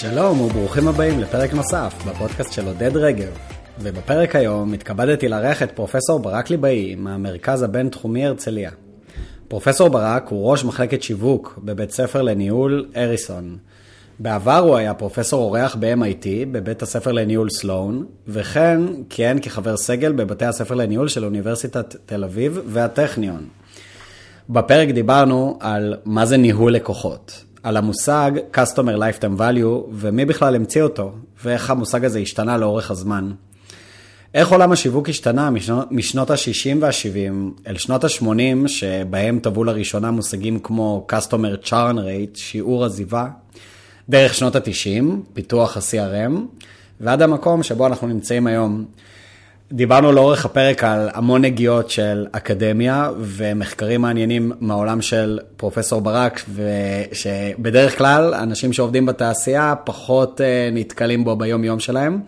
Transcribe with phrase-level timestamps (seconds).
[0.00, 3.38] שלום וברוכים הבאים לפרק נוסף בפודקאסט של עודד רגב.
[3.80, 8.70] ובפרק היום התכבדתי לארח את פרופסור ברק ליבאי מהמרכז הבינתחומי הרצליה.
[9.48, 13.56] פרופסור ברק הוא ראש מחלקת שיווק בבית ספר לניהול אריסון.
[14.18, 20.44] בעבר הוא היה פרופסור אורח ב-MIT, בבית הספר לניהול סלון, וכן כיהן כחבר סגל בבתי
[20.44, 23.44] הספר לניהול של אוניברסיטת תל אביב והטכניון.
[24.50, 30.82] בפרק דיברנו על מה זה ניהול לקוחות, על המושג Customer Lifetime Value ומי בכלל המציא
[30.82, 31.12] אותו,
[31.44, 33.32] ואיך המושג הזה השתנה לאורך הזמן.
[34.34, 40.58] איך עולם השיווק השתנה משנות, משנות ה-60 וה-70 אל שנות ה-80, שבהם טבעו לראשונה מושגים
[40.58, 43.26] כמו Customer Churn Rate, שיעור עזיבה,
[44.08, 46.32] דרך שנות ה-90, פיתוח ה-CRM,
[47.00, 48.84] ועד המקום שבו אנחנו נמצאים היום.
[49.72, 57.98] דיברנו לאורך הפרק על המון נגיעות של אקדמיה ומחקרים מעניינים מהעולם של פרופסור ברק, ושבדרך
[57.98, 62.20] כלל אנשים שעובדים בתעשייה פחות אה, נתקלים בו ביום יום שלהם.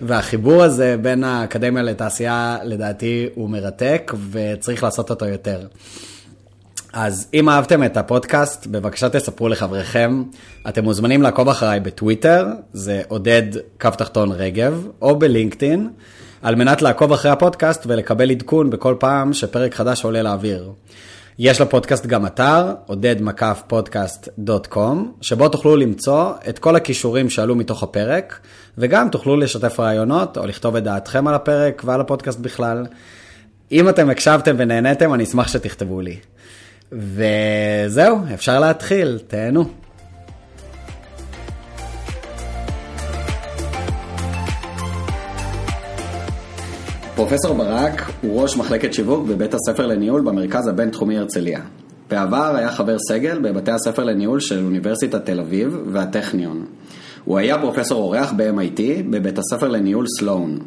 [0.00, 5.66] והחיבור הזה בין האקדמיה לתעשייה לדעתי הוא מרתק וצריך לעשות אותו יותר.
[6.92, 10.22] אז אם אהבתם את הפודקאסט, בבקשה תספרו לחבריכם.
[10.68, 13.42] אתם מוזמנים לעקוב אחריי בטוויטר, זה עודד
[13.80, 15.88] קו תחתון רגב, או בלינקדאין,
[16.44, 20.70] על מנת לעקוב אחרי הפודקאסט ולקבל עדכון בכל פעם שפרק חדש עולה לאוויר.
[21.38, 27.82] יש לפודקאסט גם אתר, עודד מקף פודקאסט.קום, שבו תוכלו למצוא את כל הכישורים שעלו מתוך
[27.82, 28.40] הפרק,
[28.78, 32.86] וגם תוכלו לשתף רעיונות או לכתוב את דעתכם על הפרק ועל הפודקאסט בכלל.
[33.72, 36.16] אם אתם הקשבתם ונהניתם, אני אשמח שתכתבו לי.
[36.92, 39.83] וזהו, אפשר להתחיל, תהנו.
[47.14, 51.60] פרופסור ברק הוא ראש מחלקת שיווק בבית הספר לניהול במרכז הבינתחומי הרצליה.
[52.10, 56.64] בעבר היה חבר סגל בבתי הספר לניהול של אוניברסיטת תל אביב והטכניון.
[57.24, 58.80] הוא היה פרופסור אורח ב-MIT
[59.10, 60.58] בבית הספר לניהול סלון.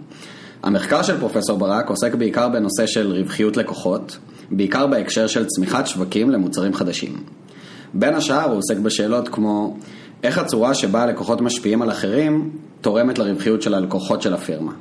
[0.64, 4.18] המחקר של פרופסור ברק עוסק בעיקר בנושא של רווחיות לקוחות,
[4.52, 7.24] בעיקר בהקשר של צמיחת שווקים למוצרים חדשים.
[7.94, 9.78] בין השאר הוא עוסק בשאלות כמו
[10.24, 12.50] איך הצורה שבה הלקוחות משפיעים על אחרים
[12.82, 14.72] תורמת לרווחיות של הלקוחות של הפירמה.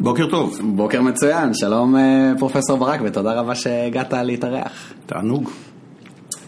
[0.00, 0.58] בוקר טוב.
[0.62, 4.92] בוקר מצוין, שלום אה, פרופסור ברק ותודה רבה שהגעת להתארח.
[5.06, 5.50] תענוג.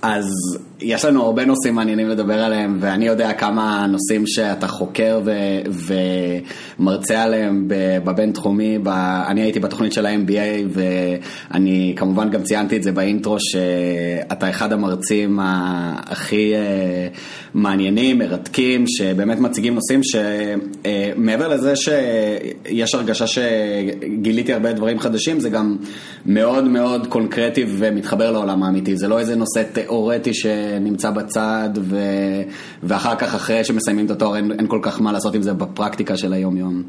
[0.06, 5.90] אז יש לנו הרבה נושאים מעניינים לדבר עליהם, ואני יודע כמה נושאים שאתה חוקר ו-
[6.78, 7.64] ומרצה עליהם
[8.04, 8.88] בבינתחומי, ב-
[9.28, 10.78] אני הייתי בתוכנית של ה-MBA,
[11.50, 17.08] ואני כמובן גם ציינתי את זה באינטרו, שאתה אחד המרצים הכי אה,
[17.54, 25.50] מעניינים, מרתקים, שבאמת מציגים נושאים שמעבר אה, לזה שיש הרגשה שגיליתי הרבה דברים חדשים, זה
[25.50, 25.76] גם
[26.26, 29.95] מאוד מאוד קונקרטי ומתחבר לעולם האמיתי, זה לא איזה נושא תיאורטי
[30.34, 31.98] שנמצא בצד, ו...
[32.82, 36.16] ואחר כך, אחרי שמסיימים את התואר, אין, אין כל כך מה לעשות עם זה בפרקטיקה
[36.16, 36.82] של היום-יום.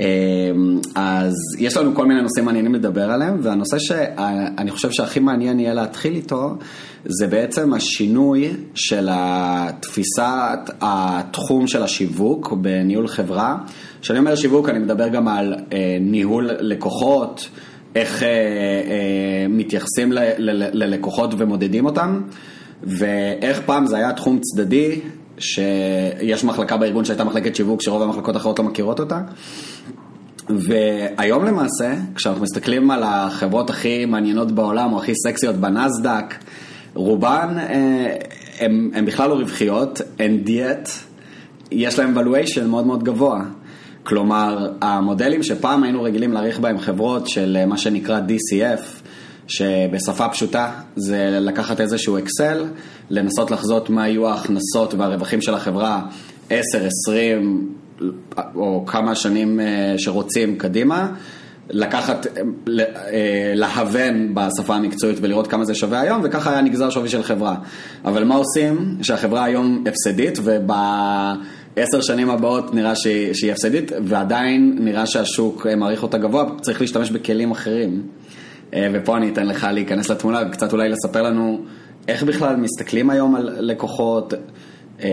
[0.00, 5.60] אמ, אז יש לנו כל מיני נושאים מעניינים לדבר עליהם, והנושא שאני חושב שהכי מעניין
[5.60, 6.56] יהיה להתחיל איתו,
[7.04, 13.56] זה בעצם השינוי של התפיסת התחום של השיווק בניהול חברה.
[14.02, 17.48] כשאני אומר שיווק, אני מדבר גם על אה, ניהול לקוחות.
[17.94, 22.20] איך אה, אה, מתייחסים ל, ל, ללקוחות ומודדים אותם,
[22.82, 25.00] ואיך פעם זה היה תחום צדדי,
[25.38, 29.20] שיש מחלקה בארגון שהייתה מחלקת שיווק שרוב המחלקות האחרות לא מכירות אותה.
[30.48, 36.34] והיום למעשה, כשאנחנו מסתכלים על החברות הכי מעניינות בעולם או הכי סקסיות בנסדק,
[36.94, 37.56] רובן
[38.60, 40.88] הן בכלל לא רווחיות, הן דיאט,
[41.70, 43.44] יש להן valuation מאוד מאוד גבוה.
[44.04, 48.80] כלומר, המודלים שפעם היינו רגילים להעריך בהם חברות של אה, מה שנקרא DCF,
[49.48, 52.64] שבשפה פשוטה זה לקחת איזשהו אקסל,
[53.10, 56.02] לנסות לחזות מה יהיו ההכנסות והרווחים של החברה
[56.50, 57.74] 10, 20
[58.54, 61.08] או כמה שנים אה, שרוצים קדימה.
[61.70, 67.22] לקחת, אה, להוון בשפה המקצועית ולראות כמה זה שווה היום, וככה היה נגזר שווי של
[67.22, 67.54] חברה.
[68.04, 68.96] אבל מה עושים?
[69.02, 70.72] שהחברה היום הפסדית, וב...
[71.76, 77.10] עשר שנים הבאות נראה שהיא, הפסדית, ועדיין נראה שהשוק אה, מעריך אותה גבוה, צריך להשתמש
[77.10, 78.02] בכלים אחרים.
[78.74, 81.60] אה, ופה אני אתן לך להיכנס לתמונה וקצת אולי לספר לנו
[82.08, 84.34] איך בכלל מסתכלים היום על לקוחות,
[85.02, 85.08] אה,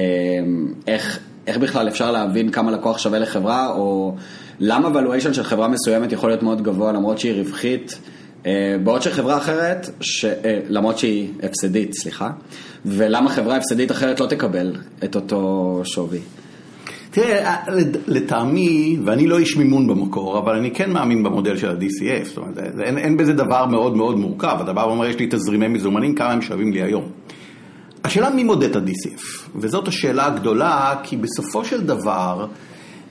[0.87, 4.15] איך, איך בכלל אפשר להבין כמה לקוח שווה לחברה, או
[4.59, 7.99] למה valuation של חברה מסוימת יכול להיות מאוד גבוה למרות שהיא רווחית.
[8.83, 10.25] בעוד שחברה אחרת, ש...
[10.69, 12.29] למרות שהיא הפסדית, סליחה,
[12.85, 16.19] ולמה חברה הפסדית אחרת לא תקבל את אותו שווי.
[17.11, 17.63] תראה, אה,
[18.07, 22.57] לטעמי, ואני לא איש מימון במקור, אבל אני כן מאמין במודל של ה-DCF, זאת אומרת,
[22.79, 26.41] אין, אין בזה דבר מאוד מאוד מורכב, הדבר אומר, יש לי תזרימי מזומנים, כמה הם
[26.41, 27.03] שווים לי היום.
[28.03, 32.45] השאלה מי מודד את ה-DCF, וזאת השאלה הגדולה, כי בסופו של דבר,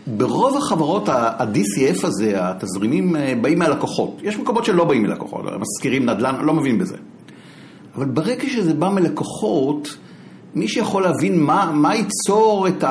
[0.06, 4.20] ברוב החברות ה-DCF הזה, התזרימים אה, באים מהלקוחות.
[4.22, 6.96] יש מקומות שלא באים מלקוחות, מזכירים נדל"ן, לא מבין בזה.
[7.96, 9.96] אבל ברגע שזה בא מלקוחות,
[10.54, 12.84] מי שיכול להבין מה, מה ייצור את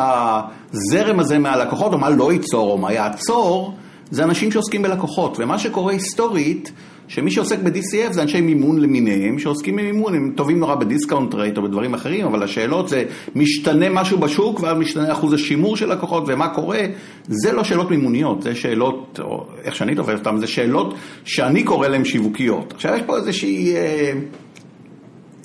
[0.74, 3.74] הזרם הזה מהלקוחות, או מה לא ייצור, או מה יעצור,
[4.12, 5.38] זה אנשים שעוסקים בלקוחות.
[5.40, 6.72] ומה שקורה היסטורית,
[7.08, 11.58] שמי שעוסק ב-DCF זה אנשי מימון למיניהם, שעוסקים במימון, הם טובים נורא ב discount rate
[11.58, 13.04] או בדברים אחרים, אבל השאלות זה,
[13.36, 16.80] משתנה משהו בשוק, ואז משתנה אחוז השימור של לקוחות, ומה קורה,
[17.24, 20.94] זה לא שאלות מימוניות, זה שאלות, או איך שאני תופס אותן, זה שאלות
[21.24, 22.74] שאני קורא להן שיווקיות.
[22.74, 24.12] עכשיו יש פה איזושהי אה,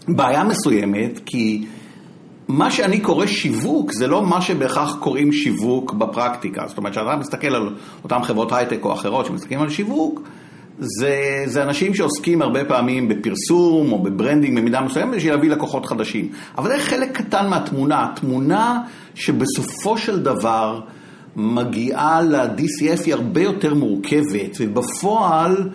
[0.09, 1.65] בעיה מסוימת, כי...
[2.49, 6.65] מה שאני קורא שיווק זה לא מה שבהכרח קוראים שיווק בפרקטיקה.
[6.69, 7.75] זאת אומרת, כשאתה מסתכל על
[8.05, 10.21] אותן חברות הייטק או אחרות שמסתכלים על שיווק,
[10.79, 15.87] זה, זה אנשים שעוסקים הרבה פעמים בפרסום או ב branding במידה מסוימת בשביל להביא לקוחות
[15.87, 16.29] חדשים.
[16.59, 18.81] אבל זה חלק קטן מהתמונה, התמונה
[19.15, 20.81] שבסופו של דבר
[21.37, 25.69] מגיעה ל-DCF היא הרבה יותר מורכבת, ובפועל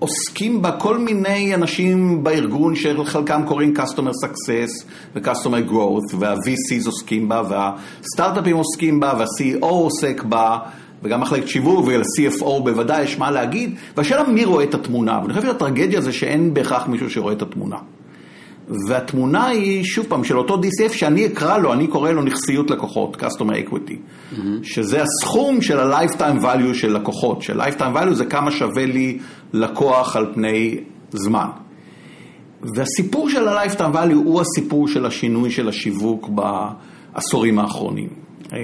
[0.00, 7.42] עוסקים בה כל מיני אנשים בארגון שחלקם קוראים Customer Success ו-Customer Growth, וה-VCs עוסקים בה,
[7.48, 10.58] והסטארט-אפים עוסקים בה, וה-CEO עוסק בה.
[11.02, 15.46] וגם מחלקת שיווק ול-CFO בוודאי יש מה להגיד, והשאלה מי רואה את התמונה, ואני חושב
[15.46, 17.76] שהטרגדיה זה שאין בהכרח מישהו שרואה את התמונה.
[18.88, 23.16] והתמונה היא, שוב פעם, של אותו DCF שאני אקרא לו, אני קורא לו נכסיות לקוחות,
[23.16, 24.38] Customer Equity, mm-hmm.
[24.62, 29.18] שזה הסכום של ה-Lifetime Value של לקוחות, של-Lifetime Value זה kama שווה לי
[29.52, 30.76] לקוח על פני
[31.10, 31.48] זמן.
[32.62, 38.08] והסיפור של ה-Lifetime Value הוא הסיפור של השינוי של השיווק בעשורים האחרונים.
[38.52, 38.58] אה,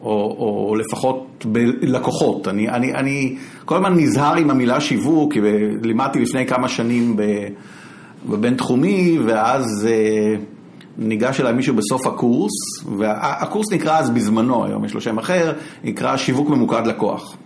[0.00, 2.48] או, או לפחות בלקוחות.
[2.48, 5.40] אני, אני, אני כל הזמן נזהר עם המילה שיווק, כי
[5.82, 7.16] לימדתי לפני כמה שנים
[8.28, 10.36] בבינתחומי, ואז אה,
[10.98, 12.52] ניגש אליי מישהו בסוף הקורס,
[12.98, 15.52] והקורס נקרא אז בזמנו, היום יש לו שם אחר,
[15.84, 17.36] נקרא שיווק ממוקד לקוח.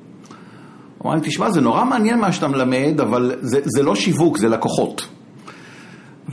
[0.99, 4.39] הוא אמר לי, תשמע, זה נורא מעניין מה שאתה מלמד, אבל זה, זה לא שיווק,
[4.39, 5.09] זה לקוחות.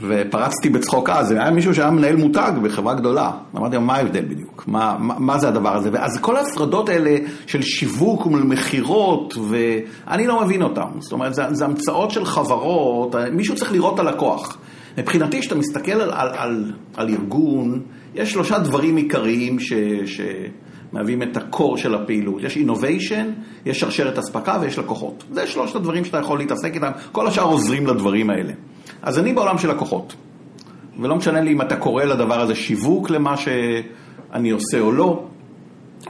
[0.00, 3.30] ופרצתי בצחוק אז, היה מישהו שהיה מנהל מותג בחברה גדולה.
[3.56, 4.64] אמרתי לו, מה ההבדל בדיוק?
[4.66, 5.90] מה, מה, מה זה הדבר הזה?
[5.98, 7.16] אז כל ההפרדות האלה
[7.46, 10.88] של שיווק ומכירות, ואני לא מבין אותן.
[10.98, 14.58] זאת אומרת, זה, זה המצאות של חברות, מישהו צריך לראות את הלקוח.
[14.98, 17.80] מבחינתי, כשאתה מסתכל על, על, על, על ארגון,
[18.14, 19.72] יש שלושה דברים עיקריים ש...
[20.06, 20.20] ש
[20.92, 22.42] מהווים את הקור של הפעילות.
[22.42, 23.30] יש אינוביישן,
[23.66, 25.24] יש שרשרת אספקה ויש לקוחות.
[25.32, 28.52] זה שלושת הדברים שאתה יכול להתעסק איתם, כל השאר עוזרים לדברים האלה.
[29.02, 30.14] אז אני בעולם של לקוחות,
[31.00, 35.24] ולא משנה לי אם אתה קורא לדבר הזה שיווק למה שאני עושה או לא,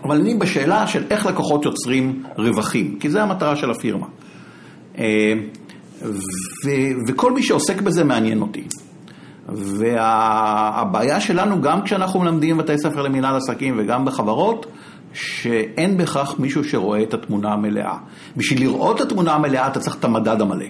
[0.05, 4.07] אבל אני בשאלה של איך לקוחות יוצרים רווחים, כי זה המטרה של הפירמה.
[4.99, 5.33] אה,
[6.65, 8.65] ו- וכל מי שעוסק בזה מעניין אותי.
[9.49, 14.67] והבעיה שלנו, גם כשאנחנו מלמדים בתי ספר למנהל עסקים וגם בחברות,
[15.13, 17.97] שאין בהכרח מישהו שרואה את התמונה המלאה.
[18.37, 20.67] בשביל לראות את התמונה המלאה אתה צריך את המדד המלא.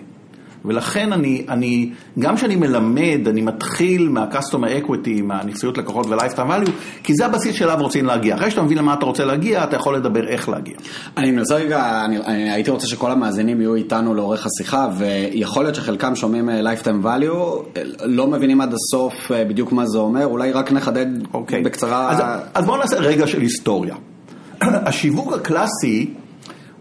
[0.64, 6.70] ולכן אני, אני גם כשאני מלמד, אני מתחיל מה-customer equity, מהנכסיות לקוחות ו-lifetime value,
[7.02, 8.34] כי זה הבסיס שאליו רוצים להגיע.
[8.34, 10.74] אחרי שאתה מבין למה אתה רוצה להגיע, אתה יכול לדבר איך להגיע.
[11.16, 15.74] אני מנסה רגע, אני, אני הייתי רוצה שכל המאזינים יהיו איתנו לאורך השיחה, ויכול להיות
[15.74, 20.52] שחלקם שומעים אה, lifetime value, לא מבינים עד הסוף אה, בדיוק מה זה אומר, אולי
[20.52, 21.26] רק נחדד okay.
[21.34, 21.62] אוקיי.
[21.62, 22.10] בקצרה.
[22.10, 23.94] אז, אז בואו נעשה רגע של היסטוריה.
[24.62, 26.14] השיווק הקלאסי,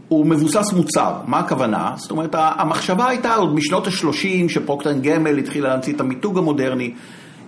[0.08, 1.92] הוא מבוסס מוצר, מה הכוונה?
[1.96, 6.94] זאת אומרת, המחשבה הייתה עוד משנות ה-30 שפרוקטר גמל התחילה להמציא את המיתוג המודרני.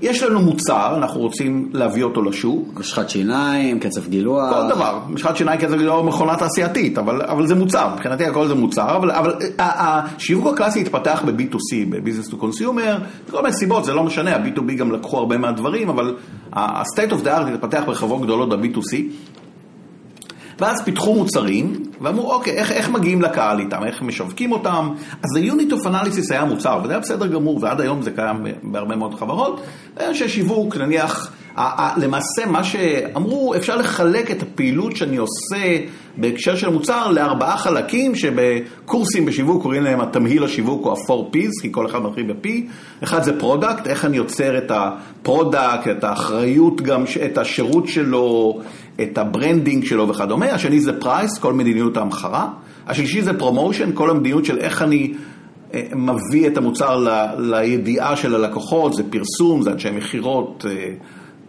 [0.02, 2.80] יש לנו מוצר, אנחנו רוצים להביא אותו לשוק.
[2.80, 4.54] משחת שיניים, קצב גילוח.
[4.54, 8.56] כל דבר, משחת שיניים, קצב גילוח, מכונה תעשייתית, אבל, אבל זה מוצר, מבחינתי הכל זה
[8.56, 14.04] מוצר, אבל, אבל השיווק הקלאסי התפתח ב-B2C, ב-Business to Consumer, מכל מיני סיבות, זה לא
[14.04, 16.16] משנה, ה-B2B גם לקחו הרבה מהדברים, אבל
[16.54, 18.96] ה-State of the Art התפתח בחברות גדולות ב-B2C,
[20.60, 24.90] ואז פיתחו מוצרים, ואמרו, אוקיי, איך, איך מגיעים לקהל איתם, איך משווקים אותם,
[25.24, 28.96] אז ה-Unit of Analysis היה מוצר, וזה היה בסדר גמור, ועד היום זה קיים בהרבה
[28.96, 29.62] מאוד חברות,
[30.00, 31.32] אנשי שיווק, נניח,
[31.98, 35.78] למעשה מה שאמרו, אפשר לחלק את הפעילות שאני עושה
[36.18, 41.72] בהקשר של מוצר לארבעה חלקים, שבקורסים בשיווק קוראים להם התמהיל השיווק או ה-4 P's, כי
[41.72, 42.48] כל אחד מתחיל ב-P,
[43.04, 48.60] אחד זה product, איך אני יוצר את ה product, את האחריות גם, את השירות שלו,
[49.02, 52.48] את ה branding שלו וכדומה, השני זה price, כל מדיניות ההמחרה,
[52.88, 55.14] השלישי זה promotion, כל המדיניות של איך אני
[55.74, 60.94] אה, מביא את המוצר ל, לידיעה של הלקוחות, זה פרסום, זה אנשי מכירות, אה,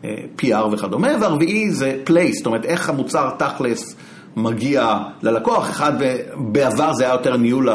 [0.04, 3.96] אה, PR וכדומה, והרביעי זה place, זאת אומרת איך המוצר תכלס
[4.36, 5.92] מגיע ללקוח, אחד
[6.36, 7.68] בעבר זה היה יותר ניהול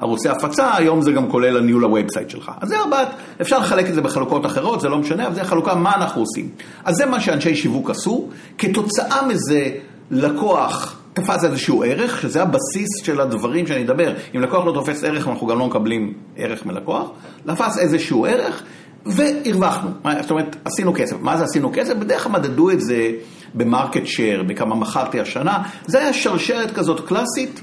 [0.00, 2.50] ערוצי הפצה, היום זה גם כולל הניהול ה website שלך.
[2.60, 3.08] אז זה ארבעת,
[3.40, 6.48] אפשר לחלק את זה בחלוקות אחרות, זה לא משנה, אבל זה חלוקה מה אנחנו עושים.
[6.84, 9.70] אז זה מה שאנשי שיווק עשו, כתוצאה מזה
[10.10, 14.14] לקוח תפס איזשהו ערך, שזה הבסיס של הדברים שאני אדבר.
[14.34, 17.08] אם לקוח לא תופס ערך, אנחנו גם לא מקבלים ערך מלקוח,
[17.46, 18.62] תפס איזשהו ערך
[19.06, 19.90] והרווחנו.
[20.20, 21.16] זאת אומרת, עשינו כסף.
[21.20, 21.94] מה זה עשינו כסף?
[21.94, 23.10] בדרך כלל מדדו את זה
[23.54, 25.62] ב market share, בכמה מכרתי השנה.
[25.86, 27.60] זה היה שרשרת כזאת קלאסית.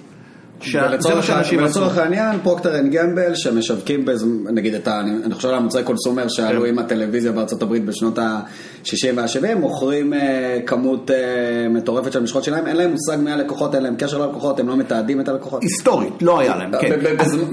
[0.73, 4.05] ולצורך העניין, פרוקטר אנד גמבל שמשווקים,
[4.53, 4.99] נגיד את ה...
[4.99, 6.67] אני חושב על המוצרי consumer שעלו כן.
[6.67, 12.67] עם הטלוויזיה בארצות הברית בשנות ה-60 וה-70, מוכרים אה, כמות אה, מטורפת של משחות שלהם,
[12.67, 15.61] אין להם מושג מי הלקוחות, אין להם קשר ללקוחות, הם לא מתעדים את הלקוחות.
[15.63, 16.99] היסטורית, לא היה להם, כן.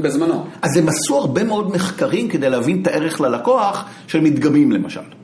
[0.02, 0.44] בזמנו.
[0.62, 5.17] אז הם עשו הרבה מאוד מחקרים כדי להבין את הערך ללקוח של מדגמים למשל.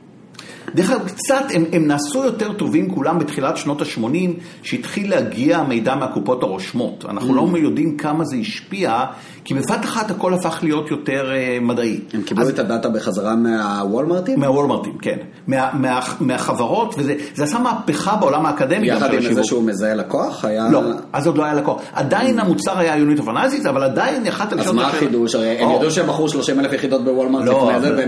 [0.75, 4.29] דרך אגב, קצת, הם, הם נעשו יותר טובים כולם בתחילת שנות ה-80,
[4.63, 7.05] שהתחיל להגיע המידע מהקופות הרושמות.
[7.09, 7.35] אנחנו mm.
[7.35, 9.05] לא יודעים כמה זה השפיע,
[9.45, 11.99] כי בבת אחת הכל הפך להיות יותר uh, מדעי.
[12.13, 14.39] הם קיבלו אז, את הדאטה בחזרה מהוולמרטים?
[14.39, 15.17] מהוולמרטים, כן.
[15.47, 18.87] מה, מה, מהחברות, וזה עשה מהפכה בעולם האקדמי.
[18.87, 20.45] יחד עם זה שהוא מזהה לקוח?
[20.45, 20.69] היה...
[20.71, 20.81] לא,
[21.13, 21.81] אז עוד לא היה לקוח.
[21.93, 22.39] עדיין.
[22.39, 24.67] המוצר היה יונית אופנזית, אבל עדיין יכלת לשאול...
[24.67, 25.35] אז מה החידוש?
[25.35, 28.05] הרי הם ידעו שהם מכרו 30 אלף יחידות בוולמרט לא, לפני זה,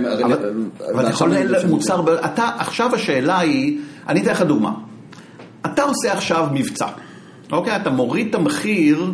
[0.94, 2.02] אבל אתה יכול לנהל מוצר...
[2.26, 3.78] אתה, עכשיו השאלה היא,
[4.08, 4.72] אני אתן לך דוגמה.
[5.66, 6.88] אתה עושה עכשיו מבצע,
[7.52, 7.76] אוקיי?
[7.76, 9.12] אתה מוריד את המחיר...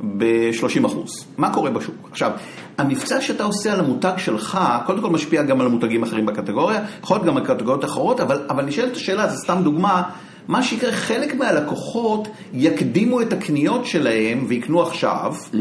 [0.00, 0.96] ב-30%.
[1.38, 2.08] מה קורה בשוק?
[2.10, 2.30] עכשיו,
[2.78, 7.16] המבצע שאתה עושה על המותג שלך, קודם כל משפיע גם על המותגים אחרים בקטגוריה, יכול
[7.16, 10.02] להיות גם על קטגוריות אחרות, אבל, אבל נשאלת השאלה, זו סתם דוגמה,
[10.48, 15.34] מה שיקרה, חלק מהלקוחות יקדימו את הקניות שלהם ויקנו עכשיו.
[15.52, 15.56] Mm.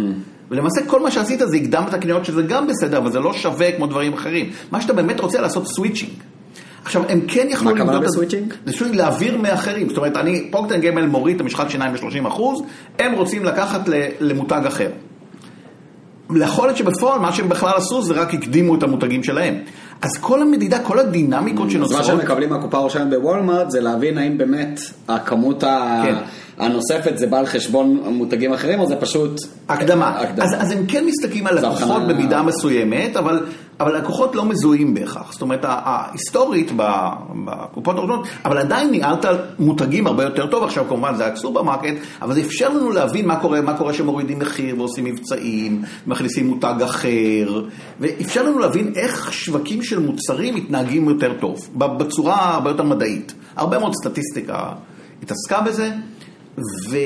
[0.51, 3.71] ולמעשה כל מה שעשית זה הקדם את הקניות שזה גם בסדר, אבל זה לא שווה
[3.71, 4.49] כמו דברים אחרים.
[4.71, 6.13] מה שאתה באמת רוצה לעשות switching.
[6.85, 7.85] עכשיו, הם כן יכלו למדוד...
[7.85, 8.53] מה הכוונה ב switching?
[8.65, 9.89] זה להעביר מאחרים.
[9.89, 12.61] זאת אומרת, אני, פוקטן גמל מוריד את המשחק שיניים ב-30 אחוז,
[12.99, 13.81] הם רוצים לקחת
[14.19, 14.89] למותג אחר.
[16.35, 19.59] יכול להיות שבפועל מה שהם בכלל עשו זה רק הקדימו את המותגים שלהם.
[20.01, 22.01] אז כל המדידה, כל הדינמיקות שנוצרות...
[22.01, 26.01] אז מה שהם מקבלים מהקופה הראשונה בוולמארט זה להבין האם באמת הכמות ה...
[26.05, 26.15] כן.
[26.57, 29.31] הנוספת זה בא על חשבון מותגים אחרים או זה פשוט...
[29.69, 30.09] הקדמה.
[30.09, 30.45] הקדמה.
[30.45, 33.45] אז, אז הם כן מסתכלים על לקוחות במידה מסוימת, אבל
[33.79, 35.31] אבל לקוחות לא מזוהים בהכרח.
[35.31, 36.71] זאת אומרת, ההיסטורית
[37.45, 39.25] בקופות הראשונות, אבל עדיין ניהלת
[39.59, 40.63] מותגים הרבה יותר טוב.
[40.63, 44.39] עכשיו כמובן זה היה במרקט, אבל זה אפשר לנו להבין מה קורה, מה קורה שמורידים
[44.39, 47.61] מחיר ועושים מבצעים, מכניסים מותג אחר,
[47.99, 53.33] ואפשר לנו להבין איך שווקים של מוצרים מתנהגים יותר טוב, בצורה הרבה יותר מדעית.
[53.55, 54.73] הרבה מאוד סטטיסטיקה
[55.23, 55.91] התעסקה בזה,
[56.57, 56.97] ו...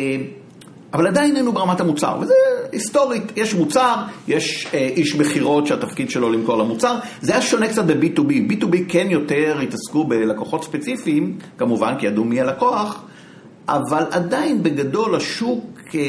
[0.94, 2.34] אבל עדיין היינו ברמת המוצר, וזה
[2.72, 3.96] היסטורית, יש מוצר,
[4.27, 9.08] יש אה, איש מכירות שהתפקיד שלו למכור למוצר, זה היה שונה קצת ב-B2B, B2B כן
[9.10, 13.03] יותר התעסקו בלקוחות ספציפיים, כמובן כי ידעו מי הלקוח,
[13.68, 16.01] אבל עדיין בגדול השוק אה,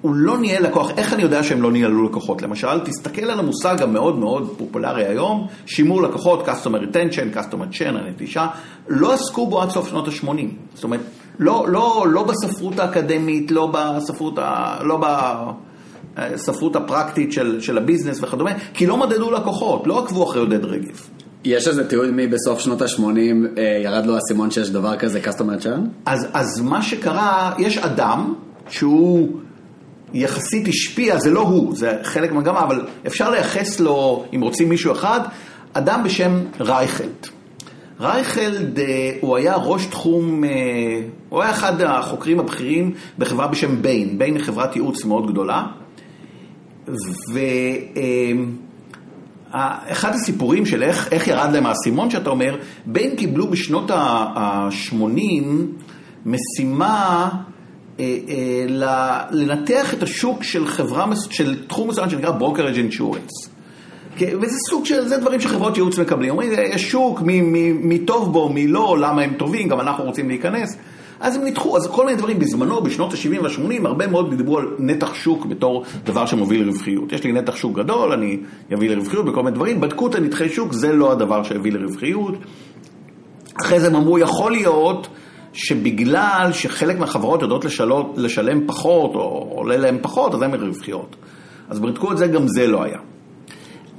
[0.00, 2.42] הוא לא ניהל לקוח, איך אני יודע שהם לא ניהלו לקוחות?
[2.42, 8.46] למשל, תסתכל על המושג המאוד מאוד פופולרי היום, שימור לקוחות, Customer Retention, Customer Chain, הנטישה,
[8.88, 10.28] לא עסקו בו עד סוף שנות ה-80,
[10.74, 11.00] זאת אומרת,
[11.38, 15.00] לא, לא, לא בספרות האקדמית, לא בספרות, ה, לא
[16.16, 21.00] בספרות הפרקטית של, של הביזנס וכדומה, כי לא מדדו לקוחות, לא עקבו אחרי עודד רגב.
[21.44, 23.00] יש איזה תיעוד מי בסוף שנות ה-80
[23.58, 25.80] אה, ירד לו האסימון שיש דבר כזה customer churn?
[26.06, 28.34] אז, אז מה שקרה, יש אדם
[28.68, 29.28] שהוא
[30.14, 34.92] יחסית השפיע, זה לא הוא, זה חלק מהמגמה, אבל אפשר לייחס לו, אם רוצים מישהו
[34.92, 35.20] אחד,
[35.72, 37.37] אדם בשם רייכלד.
[38.00, 40.50] רייכלד אה, הוא היה ראש תחום, אה,
[41.28, 45.66] הוא היה אחד החוקרים הבכירים בחברה בשם ביין, ביין היא חברת ייעוץ מאוד גדולה,
[49.52, 55.02] ואחד הסיפורים של איך, איך ירד להם האסימון שאתה אומר, ביין קיבלו בשנות ה-80
[56.26, 57.28] משימה
[58.00, 58.04] אה,
[59.30, 63.57] לנתח את השוק של חברה, של תחום מסוים שנקרא Brokerage Insurance.
[64.40, 66.30] וזה סוג של, זה דברים שחברות ייעוץ מקבלים.
[66.30, 70.04] אומרים, יש שוק, מי, מי, מי טוב בו, מי לא, למה הם טובים, גם אנחנו
[70.04, 70.78] רוצים להיכנס.
[71.20, 74.66] אז הם ניתחו, אז כל מיני דברים בזמנו, בשנות ה-70 וה-80, הרבה מאוד דיברו על
[74.78, 77.12] נתח שוק בתור דבר שמוביל לרווחיות.
[77.12, 78.38] יש לי נתח שוק גדול, אני
[78.74, 82.34] אביא לרווחיות בכל מיני דברים, בדקו את הנתחי שוק, זה לא הדבר שהביא לרווחיות.
[83.62, 85.08] אחרי זה הם אמרו, יכול להיות
[85.52, 91.16] שבגלל שחלק מהחברות יודעות לשלות, לשלם פחות, או עולה להם פחות, אז הן רווחיות.
[91.68, 92.98] אז בדקו את זה, גם זה לא היה.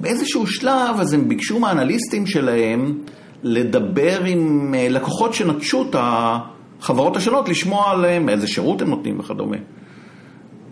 [0.00, 2.98] באיזשהו שלב אז הם ביקשו מהאנליסטים שלהם
[3.42, 9.56] לדבר עם אה, לקוחות שנטשו את החברות השונות, לשמוע עליהם איזה שירות הם נותנים וכדומה.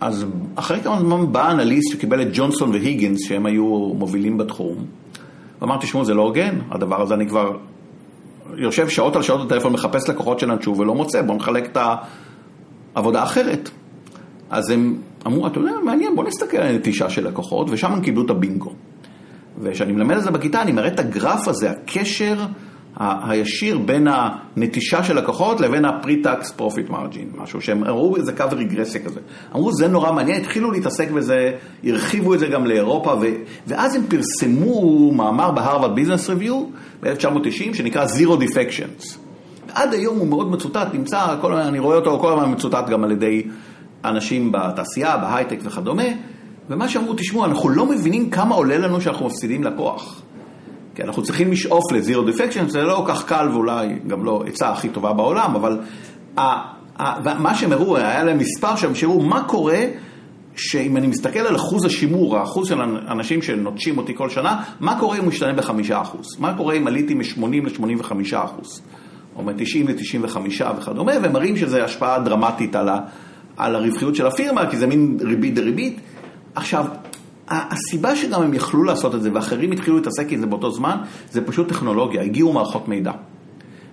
[0.01, 3.65] אז אחרי כמה זמן בא אנליסט שקיבל את ג'ונסון והיגינס, שהם היו
[3.97, 4.75] מובילים בתחום,
[5.61, 7.57] ואמרתי, תשמעו, זה לא הוגן, הדבר הזה אני כבר
[8.55, 11.77] יושב שעות על שעות בטלפון, מחפש לקוחות שנטשו ולא מוצא, בואו נחלק את
[12.95, 13.69] העבודה האחרת.
[14.49, 18.25] אז הם אמרו, אתה יודע, מעניין, בוא נסתכל על הנטישה של לקוחות, ושם הם קיבלו
[18.25, 18.73] את הבינגו.
[19.59, 22.35] וכשאני מלמד את זה בכיתה, אני מראה את הגרף הזה, הקשר
[22.99, 29.01] הישיר בין הנטישה של לקוחות לבין ה-pre-tax profit margin, משהו שהם ראו איזה קו רגרסיה
[29.01, 29.19] כזה.
[29.55, 31.51] אמרו, זה נורא מעניין, התחילו להתעסק בזה,
[31.83, 33.35] הרחיבו את זה גם לאירופה, ו-
[33.67, 36.65] ואז הם פרסמו מאמר בהרווארד ביזנס ריוויו
[37.03, 39.17] ב-1990, שנקרא Zero Defections.
[39.73, 43.11] עד היום הוא מאוד מצוטט, נמצא, כל, אני רואה אותו כל הזמן מצוטט גם על
[43.11, 43.43] ידי
[44.05, 46.03] אנשים בתעשייה, בהייטק וכדומה,
[46.69, 50.21] ומה שאמרו, תשמעו, אנחנו לא מבינים כמה עולה לנו שאנחנו מפסידים לקוח.
[50.95, 54.43] כי אנחנו צריכים לשאוף ל zero defection, זה לא כל כך קל ואולי גם לא
[54.47, 55.79] עצה הכי טובה בעולם, אבל
[56.37, 56.41] ה,
[57.01, 59.85] ה, מה שהם הראו, היה להם מספר שהם שהראו מה קורה
[60.55, 65.17] שאם אני מסתכל על אחוז השימור, האחוז של אנשים שנוטשים אותי כל שנה, מה קורה
[65.17, 66.27] אם הוא משתנה בחמישה אחוז?
[66.39, 68.81] מה קורה אם עליתי מ-80 ל-85 אחוז?
[69.35, 70.37] או מ-90 ל-95
[70.77, 72.99] וכדומה, והם מראים שזו השפעה דרמטית על, ה,
[73.57, 75.99] על הרווחיות של הפירמה, כי זה מין ריבית דריבית.
[76.59, 76.85] עכשיו,
[77.47, 80.97] הסיבה שגם הם יכלו לעשות את זה ואחרים התחילו להתעסק עם זה באותו זמן,
[81.31, 83.11] זה פשוט טכנולוגיה, הגיעו מערכות מידע.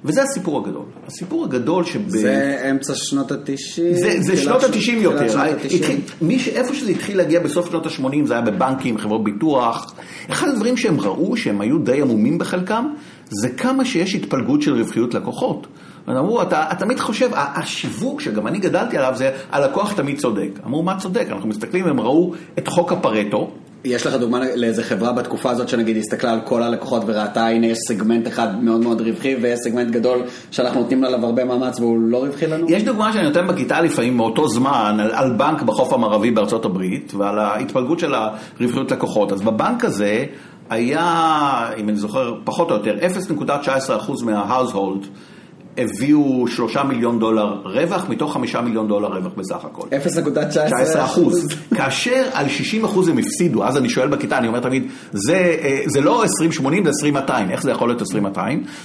[0.05, 0.85] וזה הסיפור הגדול.
[1.07, 2.09] הסיפור הגדול שב...
[2.09, 3.81] זה אמצע שנות ה-90?
[3.93, 5.41] זה, זה שנות ה-90 יותר.
[5.41, 6.49] התחיל, מי ש...
[6.49, 9.95] איפה שזה התחיל להגיע בסוף שנות ה-80 זה היה בבנקים, חברות ביטוח.
[10.31, 12.87] אחד הדברים שהם ראו, שהם היו די עמומים בחלקם,
[13.31, 15.67] זה כמה שיש התפלגות של רווחיות לקוחות.
[16.09, 20.51] אמרו, אתה, תמיד חושב, השיווק שגם אני גדלתי עליו זה, הלקוח תמיד צודק.
[20.67, 21.27] אמרו, מה צודק?
[21.29, 23.51] אנחנו מסתכלים, הם ראו את חוק הפרטו.
[23.85, 27.79] יש לך דוגמה לאיזה חברה בתקופה הזאת שנגיד הסתכלה על כל הלקוחות וראתה, הנה יש
[27.89, 32.25] סגמנט אחד מאוד מאוד רווחי ויש סגמנט גדול שאנחנו נותנים עליו הרבה מאמץ והוא לא
[32.25, 32.67] רווחי לנו?
[32.71, 37.15] יש דוגמה שאני נותן בכיתה לפעמים מאותו זמן על, על בנק בחוף המערבי בארצות הברית
[37.15, 39.33] ועל ההתפלגות של הרווחיות לקוחות.
[39.33, 40.25] אז בבנק הזה
[40.71, 45.07] היה, אם אני זוכר, פחות או יותר, 0.19% מה-household.
[45.79, 49.87] הביאו שלושה מיליון דולר רווח, מתוך חמישה מיליון דולר רווח בסך הכל.
[49.89, 51.47] 0.19 אחוז.
[51.75, 55.81] כאשר על 60 אחוז הם הפסידו, אז אני שואל בכיתה, אני אומר תמיד, זה, אה,
[55.87, 56.91] זה לא 20-80, זה
[57.29, 58.39] 20-200, איך זה יכול להיות 20-200?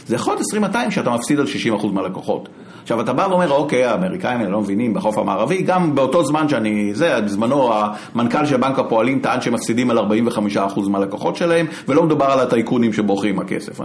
[0.08, 2.50] זה יכול להיות 20-200 שאתה מפסיד על 60 אחוז מהלקוחות.
[2.82, 6.92] עכשיו אתה בא ואומר, אוקיי, האמריקאים האלה לא מבינים בחוף המערבי, גם באותו זמן שאני,
[6.94, 12.04] זה, בזמנו המנכ"ל של בנק הפועלים טען שהם מפסידים על 45 אחוז מהלקוחות שלהם, ולא
[12.04, 13.80] מדובר על הטייקונים שבורחים הכסף.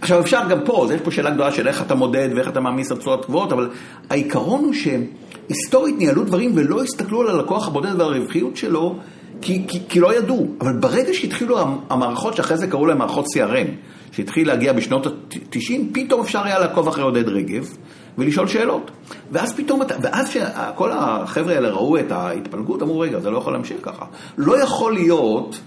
[0.00, 2.92] עכשיו אפשר גם פה, יש פה שאלה גדולה של איך אתה מודד ואיך אתה מעמיס
[2.92, 3.70] על תשואות גבוהות, אבל
[4.10, 8.96] העיקרון הוא שהיסטורית ניהלו דברים ולא הסתכלו על הלקוח הבודד והרווחיות שלו,
[9.40, 10.46] כי, כי, כי לא ידעו.
[10.60, 11.58] אבל ברגע שהתחילו
[11.90, 13.68] המערכות שאחרי זה קראו להן מערכות CRM,
[14.12, 17.76] שהתחיל להגיע בשנות ה-90, פתאום אפשר היה לעקוב אחרי עודד רגב
[18.18, 18.90] ולשאול שאלות.
[19.32, 23.76] ואז פתאום, ואז שכל החבר'ה האלה ראו את ההתפלגות, אמרו, רגע, זה לא יכול להמשיך
[23.82, 24.04] ככה.
[24.38, 25.60] לא יכול להיות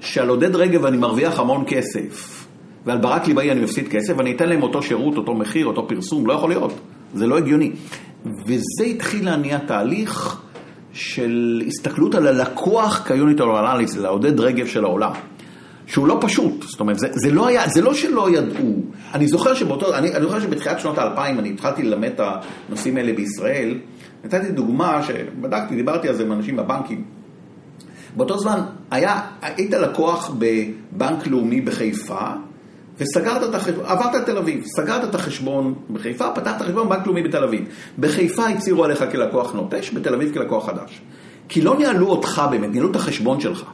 [0.00, 2.41] שעל עודד רגב אני מרוויח המון כסף.
[2.86, 6.26] ועל ברק ליבאי אני מפסיד כסף, ואני אתן להם אותו שירות, אותו מחיר, אותו פרסום,
[6.26, 6.72] לא יכול להיות,
[7.14, 7.72] זה לא הגיוני.
[8.46, 10.40] וזה התחיל להניע תהליך
[10.92, 15.12] של הסתכלות על הלקוח כיוניטור אנליסט, לעודד רגב של העולם.
[15.86, 18.82] שהוא לא פשוט, זאת אומרת, זה, זה לא היה, זה לא שלא ידעו.
[19.14, 22.20] אני זוכר שבאותו, אני, אני זוכר שבתחילת שנות האלפיים אני התחלתי ללמד את
[22.68, 23.78] הנושאים האלה בישראל.
[24.24, 27.04] נתתי דוגמה שבדקתי, דיברתי על זה עם אנשים בבנקים.
[28.16, 32.30] באותו זמן היה, היית לקוח בבנק לאומי בחיפה,
[33.00, 37.44] וסגרת את החשבון, עברת לתל אביב, סגרת את החשבון בחיפה, פתחת חשבון בנק לאומי בתל
[37.44, 37.64] אביב.
[37.98, 41.00] בחיפה הצהירו עליך כלקוח נוטש, בתל אביב כלקוח חדש.
[41.48, 43.64] כי לא ניהלו אותך באמת, ניהלו את החשבון שלך.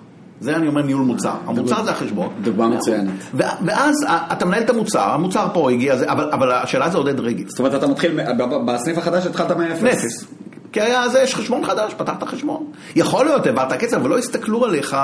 [0.40, 2.28] זה אני אומר ניהול מוצר, המוצר זה החשבון.
[2.42, 3.12] דוגמה מצוינת.
[3.34, 7.44] ואז אתה מנהל את המוצר, המוצר פה הגיע, אבל השאלה זה עודד רגל.
[7.48, 8.20] זאת אומרת אתה מתחיל,
[8.66, 10.26] בסניף החדש התחלת מאפס.
[10.72, 12.66] כי היה זה, יש חשבון חדש, פתחת חשבון.
[12.96, 14.96] יכול להיות, העברת כסף, אבל לא הסתכלו עליך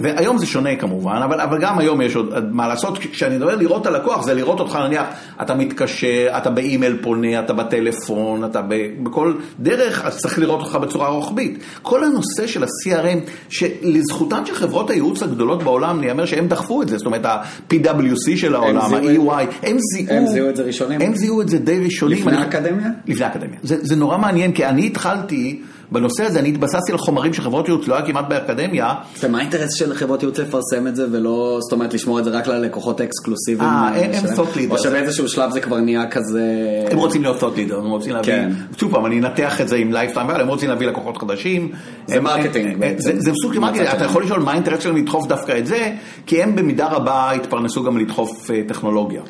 [0.00, 2.98] והיום זה שונה כמובן, אבל, אבל גם היום יש עוד מה לעשות.
[2.98, 5.06] כשאני מדבר לראות את הלקוח, זה לראות אותך נניח,
[5.42, 10.74] אתה מתקשר, אתה באימייל פונה, אתה בטלפון, אתה ב, בכל דרך, אז צריך לראות אותך
[10.74, 11.58] בצורה רוחבית.
[11.82, 16.88] כל הנושא של ה-CRM, שלזכותן של חברות הייעוץ הגדולות בעולם, אני אומר שהם דחפו את
[16.88, 21.00] זה, זאת אומרת ה-PwC של העולם, ה-EY, הם זיהו, הם זיהו את זה ראשונים.
[21.00, 22.18] הם זיהו את זה די ראשונים.
[22.18, 22.88] לפני האקדמיה?
[23.06, 23.58] לפני האקדמיה.
[23.62, 25.62] זה, זה נורא מעניין, כי אני התחלתי...
[25.92, 28.94] בנושא הזה, אני התבססתי על חומרים של חברות ייעוץ, לא היה כמעט באקדמיה.
[29.22, 32.46] ומה האינטרס של חברות ייעוץ לפרסם את זה, ולא, זאת אומרת, לשמור את זה רק
[32.46, 33.70] ללקוחות האקסקלוסיביים?
[33.70, 34.70] אה, הם thought leaders.
[34.70, 36.42] או שבאיזשהו שלב זה כבר נהיה כזה...
[36.90, 38.50] הם רוצים להיות thought leaders, הם רוצים להביא, כן.
[38.76, 41.72] שוב פעם, אני אנתח את זה עם lifetime, הם רוצים להביא לקוחות חדשים.
[42.06, 43.20] זה marketing בעצם.
[43.20, 45.92] זה סוג של marketing, אתה יכול לשאול מה האינטרס שלהם לדחוף דווקא את זה,
[46.26, 49.20] כי הם במידה רבה התפרנסו גם לדחוף אה, טכנולוגיה.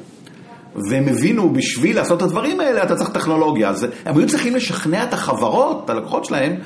[0.76, 3.68] והם הבינו, בשביל לעשות את הדברים האלה אתה צריך טכנולוגיה.
[3.68, 6.56] אז הם היו צריכים לשכנע את החברות, את הלקוחות שלהם,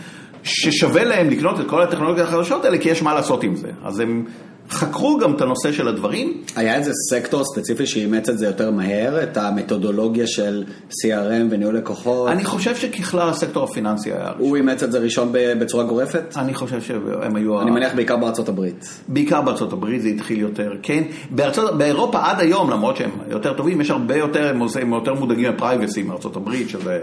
[0.43, 3.69] ששווה להם לקנות את כל הטכנולוגיות החדשות האלה, כי יש מה לעשות עם זה.
[3.85, 4.25] אז הם
[4.70, 6.42] חקרו גם את הנושא של הדברים.
[6.57, 12.29] היה איזה סקטור ספציפי שאימץ את זה יותר מהר, את המתודולוגיה של CRM וניהול לקוחות?
[12.31, 14.38] אני חושב שככלל הסקטור הפיננסי היה ראשון.
[14.38, 16.22] הוא אימץ את זה ראשון בצורה גורפת?
[16.37, 17.61] אני חושב שהם היו...
[17.61, 19.00] אני מניח בעיקר בארצות הברית.
[19.09, 21.03] בעיקר בארצות הברית זה התחיל יותר, כן.
[21.31, 26.03] בארצות, באירופה עד היום, למרות שהם יותר טובים, יש הרבה יותר, הם יותר מודאגים מפרייבסי
[26.03, 27.03] מארצות הברית, שזה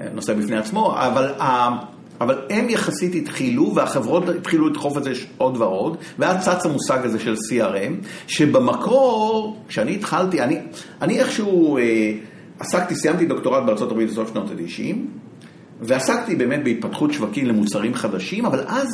[0.00, 1.32] אה, נושא בפני עצמו, אבל...
[2.22, 7.18] אבל הם יחסית התחילו, והחברות התחילו לדחוף את זה עוד ועוד, ואז צץ המושג הזה
[7.18, 10.58] של CRM, שבמקור, כשאני התחלתי, אני,
[11.02, 11.82] אני איכשהו אה,
[12.58, 14.96] עסקתי, סיימתי דוקטורט הברית בסוף שנות ה-90,
[15.80, 18.88] ועסקתי באמת בהתפתחות שווקים למוצרים חדשים, אבל אז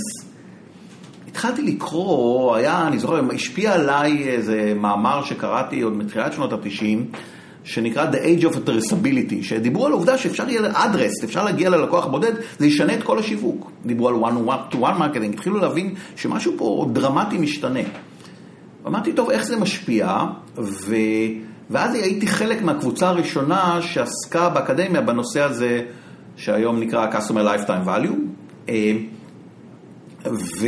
[1.29, 7.17] התחלתי לקרוא, היה, אני זוכר, השפיע עליי איזה מאמר שקראתי עוד מתחילת שנות ה-90,
[7.65, 12.33] שנקרא The Age of Addressability, שדיברו על העובדה שאפשר יהיה אדרס, אפשר להגיע ללקוח בודד,
[12.59, 13.71] זה ישנה את כל השיווק.
[13.87, 17.81] דיברו על one to one marketing, התחילו להבין שמשהו פה דרמטי משתנה.
[18.87, 20.19] אמרתי, טוב, איך זה משפיע?
[20.59, 20.97] ו...
[21.71, 25.83] ואז הייתי חלק מהקבוצה הראשונה שעסקה באקדמיה בנושא הזה,
[26.37, 28.17] שהיום נקרא Customer Lifetime Value.
[28.69, 28.93] אה,
[30.27, 30.67] ו...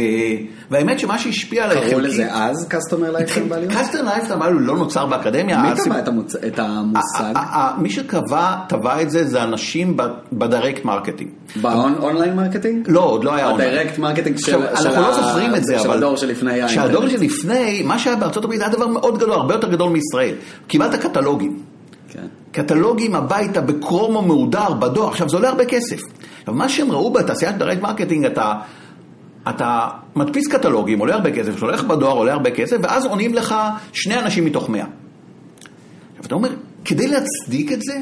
[0.71, 1.91] והאמת שמה שהשפיע עליי חלקית...
[1.91, 3.73] קראו לזה אז Customer Lifetime Value?
[3.73, 5.63] Customer Lifetime Value לא נוצר באקדמיה.
[5.63, 5.99] מי טבע
[6.47, 7.35] את המושג?
[7.79, 9.97] מי שטבע את זה זה אנשים
[10.33, 11.31] ב direct marketing.
[11.63, 12.87] ב online marketing?
[12.89, 13.71] לא, עוד לא היה אונליין.
[13.71, 15.85] ה direct marketing של אנחנו לא זוכרים את זה, אבל...
[15.85, 16.69] של הדור שלפני.
[16.69, 20.35] שהדור שלפני, מה שהיה בארצות הברית היה דבר מאוד גדול, הרבה יותר גדול מישראל.
[20.67, 21.59] קיבלת קטלוגים.
[22.09, 22.27] כן.
[22.53, 26.01] קטלוגים הביתה בכרומו מהודר, בדואר, עכשיו זה עולה הרבה כסף.
[26.41, 28.55] עכשיו מה שהם ראו בתעשיית direct marketing, אתה
[29.49, 33.55] אתה מדפיס קטלוגים, עולה הרבה כסף, שולח בדואר, עולה הרבה כסף, ואז עונים לך
[33.93, 34.85] שני אנשים מתוך מאה.
[36.11, 36.49] עכשיו אתה אומר,
[36.85, 37.99] כדי להצדיק את זה,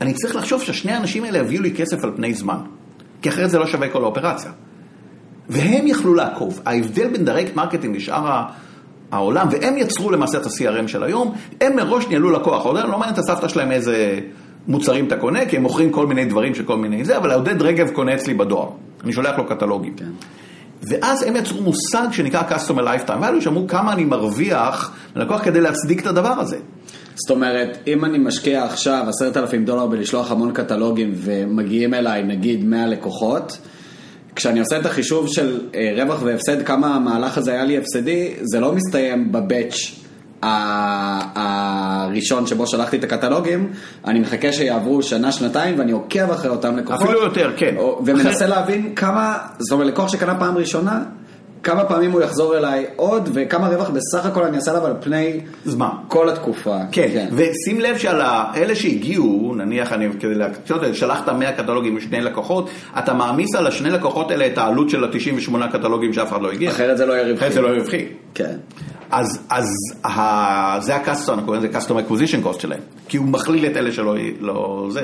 [0.00, 2.58] אני צריך לחשוב שהשני האנשים האלה יביאו לי כסף על פני זמן.
[3.22, 4.50] כי אחרת זה לא שווה כל האופרציה.
[5.48, 6.60] והם יכלו לעקוב.
[6.66, 8.42] ההבדל בין direct marketing לשאר
[9.12, 12.66] העולם, והם יצרו למעשה את ה-CRM של היום, הם מראש ניהלו לקוח.
[12.66, 14.20] לא מעניין את הסבתא שלהם איזה
[14.68, 17.62] מוצרים אתה קונה, כי הם מוכרים כל מיני דברים של כל מיני זה, אבל עודד
[17.62, 18.68] רגב קונה אצלי בדואר.
[19.04, 19.94] אני שולח לו קטלוגים.
[19.96, 20.10] כן.
[20.88, 26.00] ואז הם יצרו מושג שנקרא Customer Lifetime Value, שאמרו כמה אני מרוויח ללקוח כדי להצדיק
[26.00, 26.58] את הדבר הזה.
[27.14, 32.64] זאת אומרת, אם אני משקיע עכשיו עשרת אלפים דולר בלשלוח המון קטלוגים ומגיעים אליי נגיד
[32.64, 33.58] 100 לקוחות,
[34.36, 38.60] כשאני עושה את החישוב של אה, רווח והפסד, כמה המהלך הזה היה לי הפסדי, זה
[38.60, 40.01] לא מסתיים בבאץ'
[41.34, 43.70] הראשון שבו שלחתי את הקטלוגים,
[44.04, 47.02] אני מחכה שיעברו שנה, שנתיים, ואני עוקב אחרי אותם לקוחות.
[47.02, 47.74] אפילו יותר, כן.
[48.06, 48.48] ומנסה אחרי...
[48.48, 51.02] להבין כמה, זאת אומרת, לקוח שקנה פעם ראשונה,
[51.62, 55.40] כמה פעמים הוא יחזור אליי עוד, וכמה רווח בסך הכל אני אעשה עליו על פני
[55.64, 55.88] זמן.
[56.08, 56.78] כל התקופה.
[56.92, 57.28] כן, כן.
[57.32, 58.20] ושים לב שעל
[58.56, 63.90] אלה שהגיעו, נניח אני, כדי להקצות, שלחת 100 קטלוגים משני לקוחות, אתה מעמיס על השני
[63.90, 66.70] לקוחות האלה את העלות של ה-98 קטלוגים שאף אחד לא הגיע.
[66.70, 67.38] אחרת זה לא יהיה רווחי.
[67.38, 68.06] אחרת זה לא יהיה רווחי.
[68.34, 68.56] כן.
[69.10, 69.68] אז, אז
[70.04, 73.92] ה, זה ה-custom, אנחנו קוראים לזה custom acquisition cost שלהם, כי הוא מכליל את אלה
[73.92, 75.02] שלא לא זה.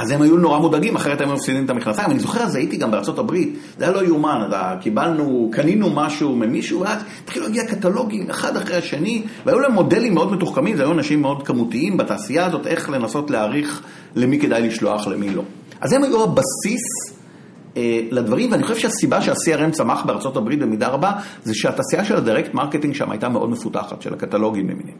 [0.00, 2.10] אז הם היו נורא מודאגים, אחרת הם מפסידים את המכנסיים.
[2.10, 6.80] אני זוכר, אז הייתי גם בארצות הברית, זה היה לא יאומן, קיבלנו, קנינו משהו ממישהו,
[6.80, 11.22] ואז התחילו להגיע קטלוגים אחד אחרי השני, והיו להם מודלים מאוד מתוחכמים, זה היו אנשים
[11.22, 13.82] מאוד כמותיים בתעשייה הזאת, איך לנסות להעריך
[14.14, 15.42] למי כדאי לשלוח, למי לא.
[15.80, 17.16] אז הם היו הבסיס
[17.76, 21.12] אה, לדברים, ואני חושב שהסיבה שה-CRM צמח בארצות הברית במידה רבה,
[21.44, 24.98] זה שהתעשייה של ה direct marketing שם הייתה מאוד מפותחת, של הקטלוגים למיניהם.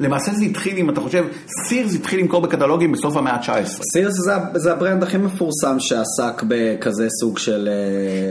[0.00, 1.24] למעשה זה התחיל, אם אתה חושב,
[1.68, 3.82] סירס התחיל למכור בקטלוגים בסוף המאה ה-19.
[3.92, 7.68] סירס זה, זה ה brand הכי מפורסם שעסק בכזה סוג של...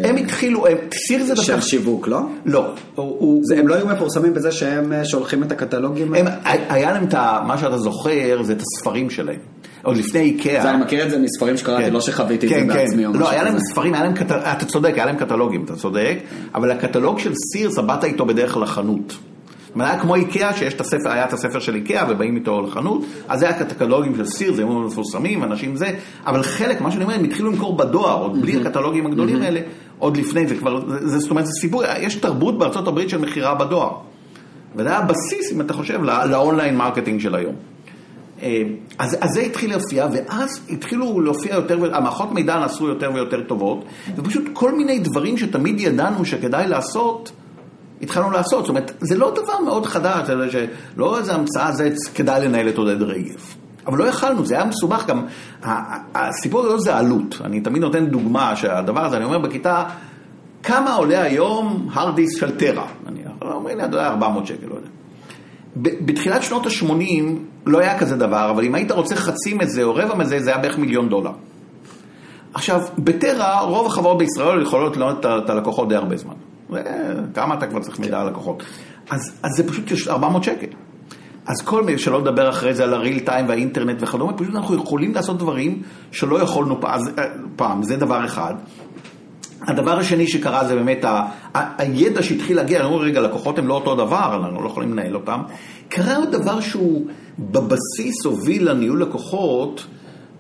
[0.04, 0.78] אה, הם התחילו, הם,
[1.08, 1.36] סירס זה.
[1.36, 2.22] של שיווק, לא?
[2.46, 2.74] לא.
[2.96, 3.60] הוא, זה, הוא...
[3.60, 6.14] הם לא היו מפורסמים בזה שהם אה, שולחים את הקטלוגים?
[6.14, 7.42] הם, היה להם את ה...
[7.48, 9.40] מה שאתה זוכר זה את הספרים שלהם.
[9.84, 10.62] עוד לפני איקאה.
[10.62, 11.94] זה, אני מכיר את זה מספרים שקראתי, כן.
[11.94, 12.80] לא שחוויתי את כן, זה כן.
[12.80, 14.32] בעצמי או משהו לא, היה להם ספרים, היה להם, קט...
[14.32, 16.18] אתה צודק, היה להם קטלוגים, אתה צודק,
[16.56, 19.18] אבל הקטלוג של סירס, באת איתו בדרך לחנות.
[19.74, 23.02] אומרת, היה כמו איקאה, שיש את הספר, היה את הספר של איקאה ובאים איתו לחנות,
[23.28, 25.92] אז זה היה הקטלוגים של סיר, זה היו מפורסמים, אנשים זה,
[26.26, 29.60] אבל חלק, מה שאני אומר, הם התחילו למכור בדואר, עוד בלי הקטלוגים הגדולים האלה,
[30.00, 33.56] עוד לפני, זה כבר, זה, זאת אומרת, זה סיפור, יש תרבות בארצות הברית של מכירה
[33.56, 33.92] בדואר.
[34.76, 37.56] וזה היה הבסיס, אם אתה חושב, ל online marketing של היום.
[38.44, 38.62] אה,
[38.98, 43.86] אז, אז זה התחיל להופיע, ואז התחילו להופיע יותר, המערכות מידע נעשו יותר ויותר טובות,
[44.16, 47.32] ופשוט כל מיני דברים שתמיד ידענו שכדאי לעשות,
[48.02, 48.60] התחלנו לעשות.
[48.66, 50.66] זאת אומרת, זה לא דבר מאוד חדש, זה
[50.98, 53.56] לא איזה המצאה, זה כדאי לנהל את עודד רגב.
[53.88, 55.26] אבל לא יכלנו, זה היה מסובך גם,
[56.16, 57.42] הסיפור הזה זה עלות.
[57.44, 59.84] אני תמיד נותן דוגמה שהדבר הזה, אני אומר בכיתה,
[60.64, 64.76] כמה עולה היום hard disk של טרה, נניח, אומרים לי, אתה יודע, 400 שקל, לא
[64.76, 64.88] יודע.
[65.76, 67.24] בתחילת שנות ה-80
[67.66, 70.60] לא היה כזה דבר, אבל אם היית רוצה חצי מזה או רבע מזה, זה היה
[70.60, 71.32] בערך מיליון דולר.
[72.54, 76.34] עכשיו, בטרה, רוב החברות בישראל יכולות לענות את הלקוחות די הרבה זמן.
[77.34, 78.64] כמה אתה כבר צריך מידע על לקוחות.
[79.10, 80.68] אז, אז זה פשוט 400 שקל.
[81.46, 85.14] אז כל מיני, שלא לדבר אחרי זה על הריל טיים והאינטרנט וכדומה, פשוט אנחנו יכולים
[85.14, 87.02] לעשות דברים שלא יכולנו פעם,
[87.56, 88.54] פעם זה דבר אחד.
[89.68, 93.68] הדבר השני שקרה זה באמת ה, ה, הידע שהתחיל להגיע, אני אומר רגע, לקוחות הם
[93.68, 95.42] לא אותו דבר, אנחנו לא יכולים לנהל אותם.
[95.90, 97.08] קרה עוד דבר שהוא
[97.40, 99.86] בבסיס הוביל לניהול לקוחות,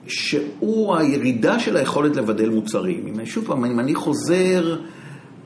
[0.08, 3.08] שהוא הירידה של היכולת לבדל מוצרים.
[3.08, 4.76] אם שוב פעם, אם אני חוזר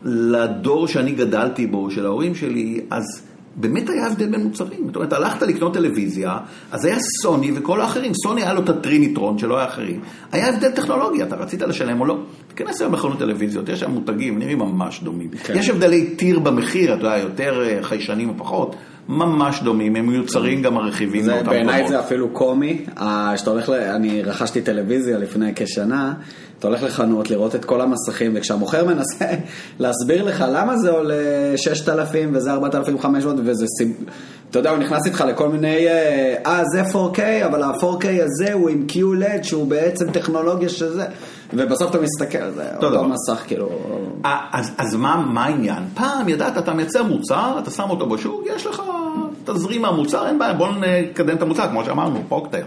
[0.04, 3.04] לדור שאני גדלתי בו, של ההורים שלי, אז
[3.56, 4.86] באמת היה הבדל בין מוצרים.
[4.86, 6.38] זאת אומרת, הלכת לקנות טלוויזיה,
[6.72, 8.12] אז היה סוני וכל האחרים.
[8.14, 10.00] סוני היה לו את הטריניטרון שלא היה אחרים.
[10.32, 12.18] היה הבדל טכנולוגי, אתה רצית לשלם או לא.
[12.48, 15.30] תיכנס היום לחנות טלוויזיות, יש שם מותגים, נראים ממש דומים.
[15.30, 15.54] כן.
[15.58, 18.76] יש הבדלי טיר במחיר, אתה יודע, יותר אה, חיישנים או פחות.
[19.10, 22.86] ממש דומים, הם מיוצרים גם הרכיבים באותם בעיניי זה אפילו קומי,
[23.36, 23.74] שאתה הולך, ל...
[23.74, 26.14] אני רכשתי טלוויזיה לפני כשנה,
[26.64, 29.26] אתה הולך לחנות לראות את כל המסכים, וכשהמוכר מנסה
[29.80, 34.06] להסביר לך למה זה עולה 6,000 וזה 4,500 וזה סיב...
[34.50, 38.70] אתה יודע, הוא נכנס איתך לכל מיני, אה, אה זה 4K, אבל ה-4K הזה הוא
[38.70, 41.06] עם QLED, שהוא בעצם טכנולוגיה שזה,
[41.54, 43.70] ובסוף אתה מסתכל, זה אותו מסך, כאילו...
[44.26, 45.84] אה, אז, אז מה, מה העניין?
[45.94, 48.82] פעם, ידעת, אתה מייצר מוצר, אתה שם אותו בשוק, יש לך
[49.46, 52.64] תזרים מהמוצר, אין בעיה, בוא נקדם את המוצר, כמו שאמרנו, פוקטר.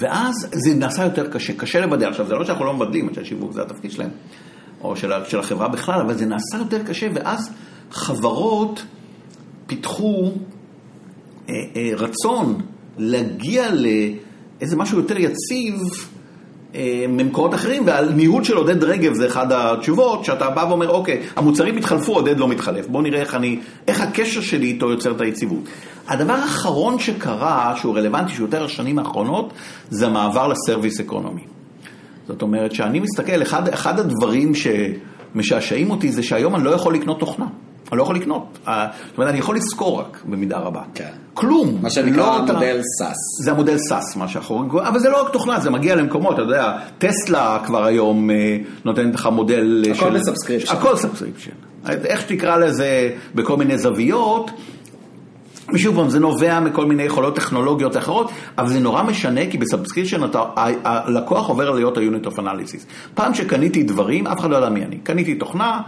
[0.00, 2.08] ואז זה נעשה יותר קשה, קשה לבדל.
[2.08, 4.10] עכשיו, זה לא שאנחנו לא מבדלים, אנשי שיווק זה התפקיד שלהם,
[4.80, 7.50] או של, של החברה בכלל, אבל זה נעשה יותר קשה, ואז
[7.90, 8.84] חברות
[9.66, 10.32] פיתחו
[11.48, 12.60] אה, אה, רצון
[12.98, 15.74] להגיע לאיזה משהו יותר יציב
[16.74, 21.22] אה, ממקורות אחרים, ועל ניהול של עודד רגב זה אחד התשובות, שאתה בא ואומר, אוקיי,
[21.36, 25.20] המוצרים התחלפו, עודד לא מתחלף, בוא נראה איך, אני, איך הקשר שלי איתו יוצר את
[25.20, 25.62] היציבות.
[26.08, 29.52] הדבר האחרון שקרה, שהוא רלוונטי, שהוא יותר השנים האחרונות,
[29.90, 31.42] זה המעבר לסרוויס אקונומי.
[32.28, 37.20] זאת אומרת, שאני מסתכל, אחד, אחד הדברים שמשעשעים אותי זה שהיום אני לא יכול לקנות
[37.20, 37.46] תוכנה.
[37.92, 38.58] אני לא יכול לקנות.
[38.68, 40.82] אה, זאת אומרת, אני יכול לשכור רק במידה רבה.
[40.94, 41.10] כן.
[41.34, 41.78] כלום.
[41.82, 43.16] מה שנקרא לא מודל SaaS.
[43.44, 44.70] זה המודל SaaS, מה שאנחנו רואים.
[44.70, 49.14] אבל זה לא רק תוכנה, זה מגיע למקומות, אתה יודע, טסלה כבר היום אה, נותנת
[49.14, 50.06] לך מודל הכל של...
[50.06, 50.76] הכל ב subscription.
[50.76, 51.50] הכל subscription.
[51.88, 54.50] איך שתקרא לזה בכל מיני זוויות.
[55.72, 59.63] ושוב פעם, זה נובע מכל מיני יכולות טכנולוגיות אחרות, אבל זה נורא משנה, כי ב
[59.63, 60.20] subscription
[60.84, 62.86] הלקוח עובר להיות ה-unit of analysis.
[63.14, 64.98] פעם שקניתי דברים, אף אחד לא ידע מי אני.
[64.98, 65.80] קניתי תוכנה,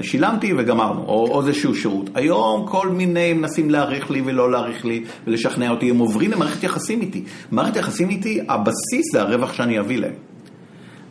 [0.00, 2.10] שילמתי וגמרנו, או, איזשהו שירות.
[2.14, 7.00] היום כל מיני מנסים להעריך לי ולא להעריך לי ולשכנע אותי, הם עוברים למערכת יחסים
[7.00, 7.24] איתי.
[7.50, 10.14] מערכת יחסים איתי, הבסיס זה הרווח שאני אביא להם.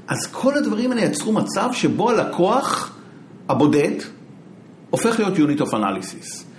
[0.08, 2.98] אז כל הדברים האלה יצרו מצב שבו הלקוח
[3.50, 3.92] הבודד
[4.90, 6.51] הופך להיות Unit of Analysis.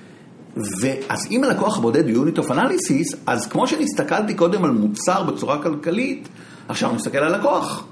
[0.57, 5.63] ואז אם הלקוח הבודד הוא Unit of Analysis, אז כמו שהסתכלתי קודם על מוצר בצורה
[5.63, 6.29] כלכלית,
[6.69, 7.85] עכשיו אני מסתכל על לקוח.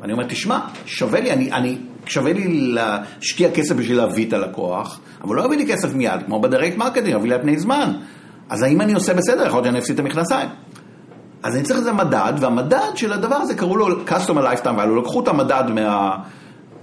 [0.00, 5.00] ואני אומר, תשמע, שווה לי, אני, אני שווה לי להשקיע כסף בשביל להביא את הלקוח,
[5.24, 7.92] אבל לא יביא לי כסף מיד, כמו ב direct marketing, יביא לי על פני זמן.
[8.48, 9.46] אז האם אני עושה בסדר?
[9.46, 10.48] יכול להיות שאני אפסיד את המכנסיים.
[11.42, 15.20] אז אני צריך איזה מדד, והמדד של הדבר הזה קראו לו Customer Lifetime Value, לקחו
[15.20, 16.16] את המדד מה...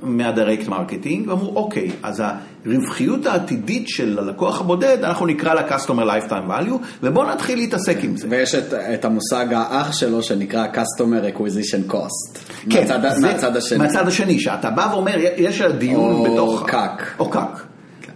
[0.04, 2.24] מה direct marketing, ואמרו, אוקיי, אז
[2.66, 8.18] הרווחיות העתידית של הלקוח הבודד, אנחנו נקרא לה Customer Lifetime Value, ובואו נתחיל להתעסק עם
[8.18, 8.28] זה.
[8.30, 12.39] ויש את, את המושג האח שלו שנקרא Customer Acquisition Cost.
[12.70, 13.78] כן, מהצד, זה, מהצד השני.
[13.78, 16.62] מהצד השני, שאתה בא ואומר, יש דיון או בתוך...
[16.62, 17.15] או CAC.
[17.20, 17.65] או CAC.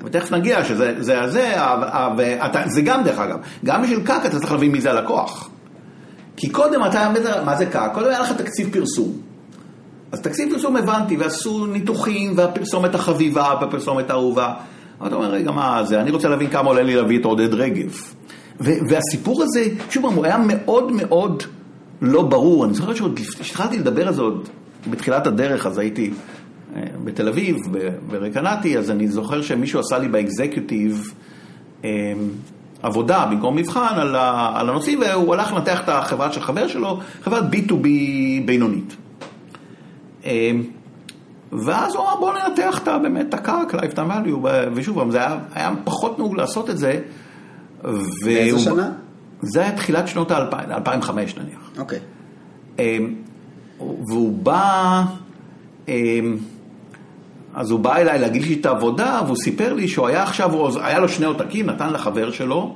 [0.04, 1.54] ותכף נגיע שזה זה, זה,
[2.17, 5.50] ואתה, זה גם דרך אגב, גם בשביל CAC אתה צריך להבין מי זה הלקוח.
[6.38, 7.12] כי קודם אתה,
[7.45, 7.93] מה זה CAC?
[7.93, 9.26] קודם היה לך תקציב פרסום.
[10.17, 14.53] אז תקציב פרסום הבנתי, ועשו ניתוחים, והפרסומת החביבה, והפרסומת האהובה.
[15.08, 18.01] אתה אומר, רגע, מה זה, אני רוצה להבין כמה עולה לי להביא את עודד רגב.
[18.60, 21.43] והסיפור הזה, שוב פעם, הוא היה מאוד מאוד
[22.01, 22.65] לא ברור.
[22.65, 24.49] אני זוכר שעוד כשהתחלתי לדבר על זה עוד
[24.89, 26.12] בתחילת הדרך, אז הייתי
[26.75, 27.58] אה, בתל אביב,
[28.08, 31.13] ברקנטי, אז אני זוכר שמישהו עשה לי באקזקיוטיב
[31.86, 31.89] אה,
[32.84, 34.15] עבודה במקום מבחן על,
[34.69, 37.88] הנושאים, והוא הלך לנתח את החברה של חבר שלו, חברת B2B
[38.45, 38.95] בינונית.
[40.27, 40.63] אמ,
[41.51, 45.71] ואז הוא אמר בוא ננתח את באמת את הקרק, lifetime value, ושוב, זה היה, היה
[45.83, 47.01] פחות נהוג לעשות את זה.
[48.23, 48.91] באיזה שנה?
[49.41, 51.71] זה היה תחילת שנות האלפיים, 2005 נניח.
[51.77, 51.99] אוקיי.
[52.79, 53.13] אמ,
[53.79, 55.03] והוא בא,
[55.87, 56.37] אמ,
[57.53, 60.99] אז הוא בא אליי להגיד לי את העבודה, והוא סיפר לי שהוא היה עכשיו, היה
[60.99, 62.75] לו שני עותקים, נתן לחבר שלו,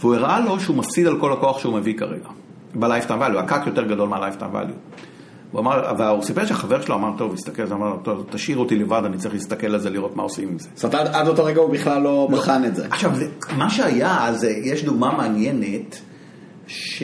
[0.00, 2.28] והוא הראה לו שהוא מפסיד על כל הכוח שהוא מביא כרגע,
[2.74, 5.02] ב-lifetime value, הקק יותר גדול מה-lifetime value.
[5.52, 9.18] הוא אמר, והוא סיפר שהחבר שלו אמר, טוב, הסתכל, אמר, טוב, תשאיר אותי לבד, אני
[9.18, 10.68] צריך להסתכל על זה, לראות מה עושים עם זה.
[10.74, 12.86] זאת אומרת, עד אותו רגע הוא בכלל לא בחן את זה.
[12.90, 13.12] עכשיו,
[13.56, 16.00] מה שהיה, זה, יש דוגמה מעניינת,
[16.66, 17.02] ש...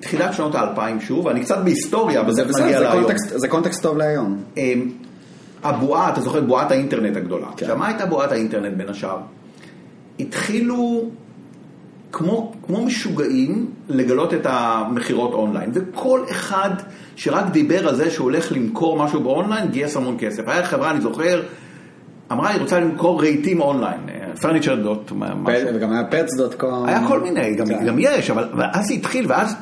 [0.00, 3.04] תחילת שנות האלפיים שוב, אני קצת בהיסטוריה, וזה נגיע להיום.
[3.16, 4.42] זה קונטקסט טוב להיום.
[4.56, 4.90] אמ,
[5.62, 7.46] הבועה, אתה זוכר בועת האינטרנט הגדולה.
[7.46, 7.52] כן.
[7.52, 9.18] עכשיו, מה הייתה בועת האינטרנט בין השאר?
[10.20, 11.10] התחילו
[12.12, 16.70] כמו, כמו משוגעים לגלות את המכירות אונליין, וכל אחד
[17.16, 20.48] שרק דיבר על זה שהוא הולך למכור משהו באונליין, גייס המון כסף.
[20.48, 21.42] היה חברה, אני זוכר,
[22.32, 24.00] אמרה, היא רוצה למכור רהיטים online,
[24.40, 25.68] furniture dot, משהו.
[25.74, 26.86] וגם היה pets.com.
[26.86, 27.86] היה כל מיני, גם, כן.
[27.86, 29.56] גם יש, אבל ואז זה התחיל, ואז,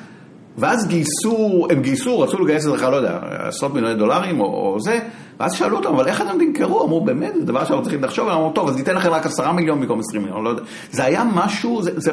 [0.58, 4.80] ואז גייסו, הם גייסו, רצו לגייס את זה, לא יודע, עשרות מיליוני דולרים או, או
[4.80, 4.98] זה,
[5.40, 6.85] ואז שאלו אותם, אבל איך אתם תמכרו?
[6.85, 9.81] אמרו, באמת, זה דבר שאנחנו צריכים לחשוב, אמרו, טוב, אז ניתן לכם רק עשרה מיליון
[9.81, 10.62] במקום עשרים מיליון, לא יודע.
[10.90, 12.12] זה היה משהו, זה, זה...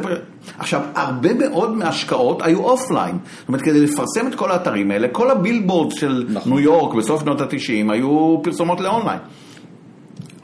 [0.59, 3.17] עכשיו, הרבה מאוד מההשקעות היו offline.
[3.39, 6.51] זאת אומרת, כדי לפרסם את כל האתרים האלה, כל הבילבורד של נכון.
[6.51, 9.19] ניו יורק בסוף שנות התשעים היו פרסומות לאונליין.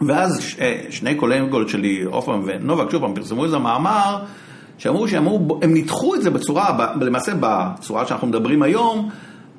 [0.07, 4.17] ואז ש- אה, שני קולגות שלי, הופמן ונובק, שוב פעם, פרסמו איזה מאמר,
[4.77, 9.09] שאמרו שאמרו, הם ניתחו את זה בצורה, למעשה בצורה שאנחנו מדברים היום,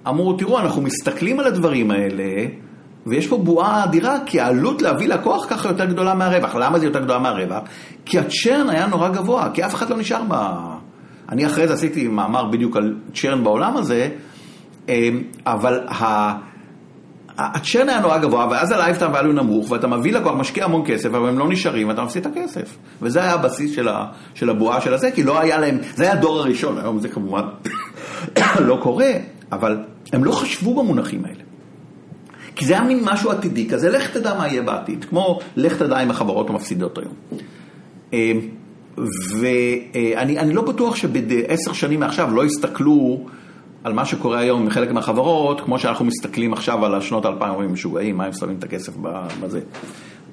[0.09, 2.47] אמרו, תראו, אנחנו מסתכלים על הדברים האלה,
[3.07, 6.55] ויש פה בועה אדירה, כי העלות להביא לקוח ככה יותר גדולה מהרווח.
[6.55, 7.63] למה זה יותר גדולה מהרווח?
[8.05, 10.35] כי הצ'רן היה נורא גבוה, כי אף אחד לא נשאר ב...
[11.29, 14.09] אני אחרי זה עשיתי מאמר בדיוק על צ'רן בעולם הזה,
[14.89, 15.09] אה,
[15.47, 16.33] אבל ה...
[17.39, 21.29] הצ'רן היה נורא גבוה, ואז הלייפטיים value נמוך, ואתה מביא לקוח, משקיע המון כסף, אבל
[21.29, 22.77] הם לא נשארים, ואתה מפסיד את הכסף.
[23.03, 26.13] וזה היה הבסיס של, ה, של הבועה של הזה, כי לא היה להם, זה היה
[26.13, 27.43] הדור הראשון, היום זה כמובן
[28.69, 29.11] לא קורה,
[29.53, 29.79] אבל
[30.13, 31.54] הם לא חשבו במונחים האלה.
[32.57, 36.01] כי זה היה מין משהו עתידי כזה, לך תדע מה יהיה בעתיד, כמו לך תדע
[36.01, 37.15] אם החברות המפסידות היום.
[38.15, 38.33] אה,
[39.39, 43.27] ואני אני לא בטוח שבעשר שנים מעכשיו לא יסתכלו
[43.85, 47.73] על מה שקורה היום עם חלק מהחברות, כמו שאנחנו מסתכלים עכשיו על השנות האלפיים, אומרים
[47.73, 48.93] משוגעים, מה הם שמים את הכסף
[49.43, 49.61] בזה.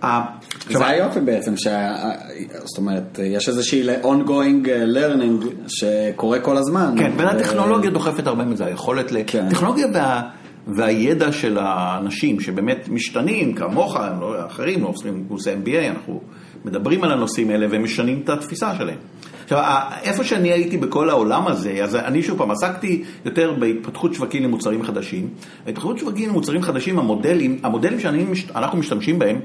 [0.04, 0.22] אה,
[0.70, 1.54] זה היופי בעצם.
[2.64, 6.96] זאת אומרת, יש איזושהי ongoing learning שקורה כל הזמן.
[6.98, 9.18] כן, ו- והטכנולוגיה דוחפת הרבה מזה, היכולת ל...
[9.28, 9.50] כן.
[9.50, 10.22] טכנולוגיה וה...
[10.67, 16.21] והידע של האנשים שבאמת משתנים, כמוך, הם לא אחרים, לא עושים קורסי MBA, אנחנו
[16.65, 18.97] מדברים על הנושאים האלה והם משנים את התפיסה שלהם.
[19.43, 24.13] עכשיו, ה- איפה שאני הייתי בכל העולם הזה, אז אני שוב פעם עסקתי יותר בהתפתחות
[24.13, 25.28] שווקים למוצרים חדשים.
[25.65, 29.39] ההתפתחות שווקים למוצרים חדשים, המודלים, המודלים שאנחנו משתמשים בהם,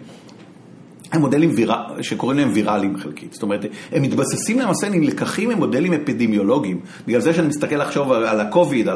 [1.13, 3.33] הם מודלים וירה, שקוראים להם ויראליים חלקית.
[3.33, 6.81] זאת אומרת, הם מתבססים למעשה עם לקחים ממודלים אפידמיולוגיים.
[7.07, 8.89] בגלל זה שאני מסתכל לחשוב על- על הקוביד,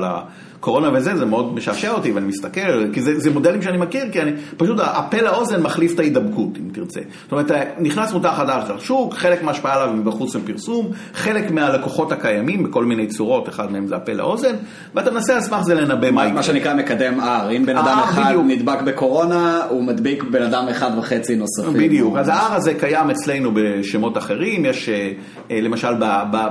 [0.61, 4.05] על הקורונה וזה, זה מאוד משעשע אותי, ואני מסתכל, כי זה, זה מודלים שאני מכיר,
[4.13, 7.01] כי אני, פשוט הפה לאוזן מחליף את ההידבקות, אם תרצה.
[7.23, 12.85] זאת אומרת, נכנס מותג חדש לשוק, חלק מההשפעה עליו מבחוץ מפרסום, חלק מהלקוחות הקיימים בכל
[12.85, 14.55] מיני צורות, אחד מהם זה הפה לאוזן,
[14.95, 16.35] ואתה מנסה על סמך זה לנבא מה יקרה.
[16.35, 18.45] מה שנקרא מקדם R, אם בן אדם R, אחד בדיוק.
[18.47, 21.73] נדבק בקורונה, הוא מדביק בן אדם אחד וחצי נוספים.
[21.73, 25.13] בדיוק, אז ה-R הזה קיים אצלנו בשמות אחרים, יש אה,
[25.51, 25.95] אה, למשל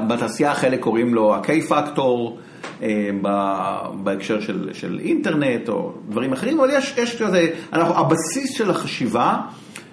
[0.08, 2.49] בתעשייה חלק קוראים לו ה-K-Factor, אה,
[4.04, 9.38] בהקשר של, של אינטרנט או דברים אחרים, אבל יש, יש כזה, אנחנו, הבסיס של החשיבה,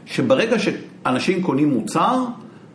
[0.07, 2.25] שברגע שאנשים קונים מוצר,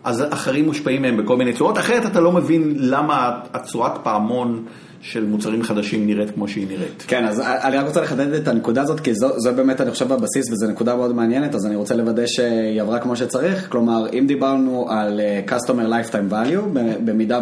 [0.03, 4.65] אז אחרים מושפעים מהם בכל מיני צורות, אחרת אתה לא מבין למה הצורת פעמון
[5.01, 7.03] של מוצרים חדשים נראית כמו שהיא נראית.
[7.07, 10.11] כן, אז אני רק רוצה לחדד את הנקודה הזאת, כי זו, זו באמת, אני חושב,
[10.11, 13.69] הבסיס, וזו נקודה מאוד מעניינת, אז אני רוצה לוודא שהיא עברה כמו שצריך.
[13.69, 17.39] כלומר, אם דיברנו על אה, Customer Lifetime Value, במידה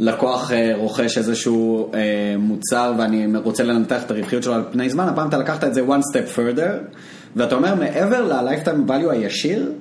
[0.00, 2.00] ולקוח אה, רוכש איזשהו אה,
[2.38, 5.80] מוצר ואני רוצה לנתח את הרווחיות שלו על פני זמן, הפעם אתה לקחת את זה
[5.80, 6.96] one step further,
[7.36, 9.72] ואתה אומר, מעבר ל-Lifetime Value הישיר,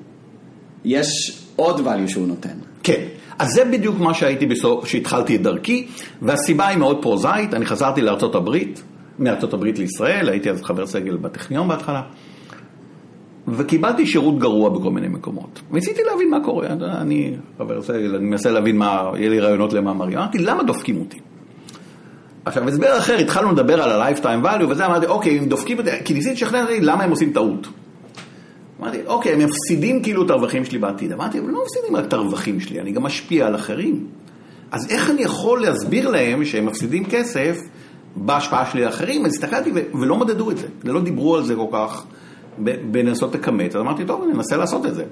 [0.85, 2.49] יש עוד value שהוא נותן.
[2.83, 3.01] כן,
[3.39, 5.87] אז זה בדיוק מה שהייתי בסוף, שהתחלתי את דרכי,
[6.21, 8.83] והסיבה היא מאוד פרוזאית, אני חזרתי לארצות הברית,
[9.19, 12.01] מארצות הברית לישראל, הייתי אז חבר סגל בטכניון בהתחלה,
[13.47, 15.61] וקיבלתי שירות גרוע בכל מיני מקומות.
[15.71, 16.67] ניסיתי להבין מה קורה,
[17.01, 21.19] אני חבר סגל, אני מנסה להבין מה, יהיה לי רעיונות למאמרים, אמרתי, למה דופקים אותי?
[22.45, 26.13] עכשיו, הסבר אחר, התחלנו לדבר על ה-lifetime value, וזה אמרתי, אוקיי, אם דופקים אותי, כי
[26.13, 27.67] ניסיתי לשכנע אותי למה הם עושים טעות.
[28.81, 31.11] אמרתי, אוקיי, הם מפסידים כאילו את הרווחים שלי בעתיד.
[31.11, 34.07] אמרתי, אבל לא מפסידים רק את הרווחים שלי, אני גם משפיע על אחרים.
[34.71, 37.57] אז איך אני יכול להסביר להם שהם מפסידים כסף
[38.15, 39.25] בהשפעה שלי על אחרים?
[39.25, 42.05] אז הסתכלתי ולא מדדו את זה, ולא דיברו על זה כל כך
[42.91, 43.75] בלנסות לכמת.
[43.75, 45.03] אז אמרתי, טוב, אני אנסה לעשות את זה.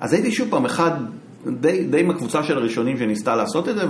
[0.00, 0.90] אז הייתי שוב פעם אחד,
[1.46, 3.82] די, די מהקבוצה של הראשונים שניסתה לעשות את זה,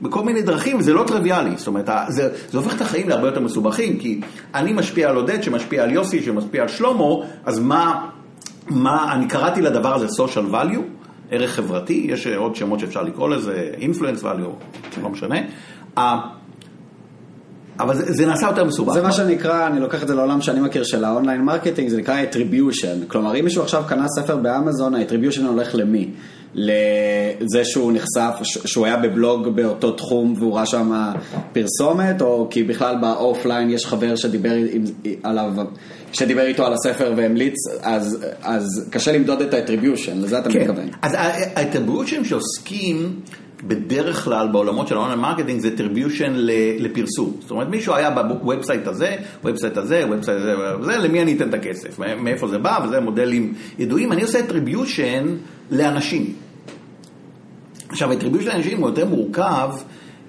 [0.00, 1.50] ובכל מיני דרכים, וזה לא טריוויאלי.
[1.56, 4.20] זאת אומרת, זה, זה הופך את החיים להרבה יותר מסובכים, כי
[4.54, 7.04] אני משפיע על עודד, שמשפיע על יוסי, שמשפיע על שלמה,
[7.44, 8.08] אז מה...
[8.68, 10.80] מה, אני קראתי לדבר הזה social value,
[11.30, 15.36] ערך חברתי, יש עוד שמות שאפשר לקרוא לזה, influence value, לא משנה.
[17.80, 18.92] אבל זה, זה נעשה יותר מסובך.
[18.92, 21.98] זה מה שנקרא, אני לוקח את זה לעולם שאני מכיר של ה online marketing, זה
[21.98, 23.08] נקרא attribution.
[23.08, 26.10] כלומר, אם מישהו עכשיו קנה ספר באמזון, ה-attribution הולך למי?
[26.54, 31.12] לזה שהוא נחשף, שהוא היה בבלוג באותו תחום והוא ראה שם
[31.52, 34.84] פרסומת, או כי בכלל ב offline יש חבר שדיבר עם,
[35.22, 35.52] עליו,
[36.12, 40.60] שדיבר איתו על הספר והמליץ, אז, אז קשה למדוד את ה-attribution, לזה אתה כן.
[40.60, 40.88] מתכוון.
[41.02, 43.20] אז ה-attribution שעוסקים
[43.66, 46.30] בדרך כלל בעולמות של ה online marketing זה attribution
[46.78, 47.36] לפרסום.
[47.40, 51.48] זאת אומרת, מישהו היה ב website הזה, website הזה, website הזה, וזה, למי אני אתן
[51.48, 51.98] את הכסף?
[51.98, 52.78] מאיפה זה בא?
[52.84, 54.12] וזה מודלים ידועים.
[54.12, 55.26] אני עושה attribution
[55.70, 56.34] לאנשים.
[57.94, 59.70] עכשיו, attribution לאנשים הוא יותר מורכב,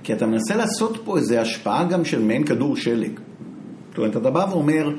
[0.03, 3.20] כי אתה מנסה לעשות פה איזו השפעה גם של מעין כדור שלג.
[3.89, 4.89] זאת אומרת, אתה בא ואומר,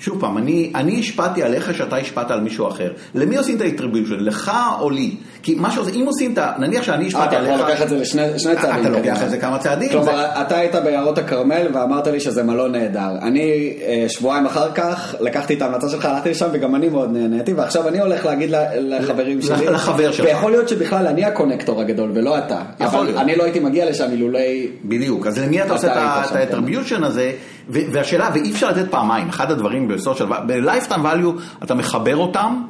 [0.00, 2.92] שוב פעם, אני, אני השפעתי עליך שאתה השפעת על מישהו אחר.
[3.14, 4.14] למי עושים את ה-attribution?
[4.18, 5.14] לך או לי?
[5.42, 6.52] כי מה שעושים, אם עושים את ה...
[6.58, 7.54] נניח שאני השפעתי עליך...
[7.54, 8.80] אתה יכול לקחת את זה לשני צעדים.
[8.80, 9.88] אתה לוקח את זה כמה צעדים.
[9.90, 10.40] כלומר, זה...
[10.40, 13.10] אתה היית ביערות הכרמל ואמרת לי שזה מלון נהדר.
[13.22, 13.72] אני
[14.08, 18.00] שבועיים אחר כך לקחתי את ההמלצה שלך, הלכתי לשם וגם אני מאוד נהניתי, ועכשיו אני
[18.00, 19.66] הולך להגיד לחברים שלי.
[19.66, 20.26] לחבר שלך.
[20.26, 22.60] ויכול להיות שבכלל אני הקונקטור הגדול ולא אתה.
[22.80, 23.20] יכול להיות.
[23.20, 24.68] אני לא הייתי מגיע לשם אילולי...
[24.84, 27.32] בדיוק, אז למי אתה עושה את ה-attribution הזה?
[27.72, 32.62] והשאלה, ואי אפשר לתת פעמיים, אחד הדברים בסושיאל, ב-lifetime value אתה מחבר אותם,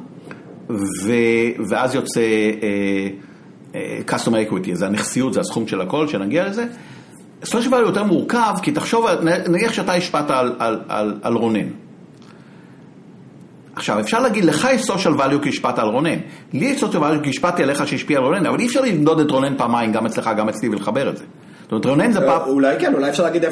[0.69, 1.11] ו,
[1.69, 2.21] ואז יוצא
[2.59, 3.75] uh, uh,
[4.11, 6.65] customer equity, זה הנכסיות, זה הסכום של הכל, שנגיע לזה.
[7.43, 9.07] social value יותר מורכב, כי תחשוב,
[9.47, 11.67] נניח שאתה השפעת על, על, על, על רונן.
[13.75, 16.17] עכשיו, אפשר להגיד, לך יש social value כי השפעת על רונן.
[16.53, 19.31] לי יש social value כי השפעתי עליך שהשפיע על רונן, אבל אי אפשר למדוד את
[19.31, 21.23] רונן פעמיים, גם אצלך, גם אצלי, ולחבר את זה.
[21.71, 22.41] זאת אומרת, רונן זה פעם...
[22.47, 23.49] אולי כן, אולי אפשר להגיד 0.25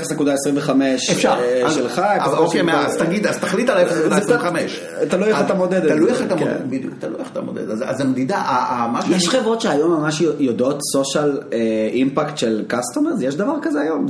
[0.97, 2.01] שלך.
[2.19, 5.05] אז אוקיי, אז תגיד, אז תחליט על 0.25.
[5.09, 5.89] תלוי איך אתה מודד את זה.
[5.89, 7.69] תלוי איך אתה מודד, בדיוק, תלוי איך אתה מודד.
[7.69, 8.43] אז המדידה,
[9.09, 11.39] יש חברות שהיום ממש יודעות social
[11.91, 13.21] impact של customers?
[13.21, 14.05] יש דבר כזה היום?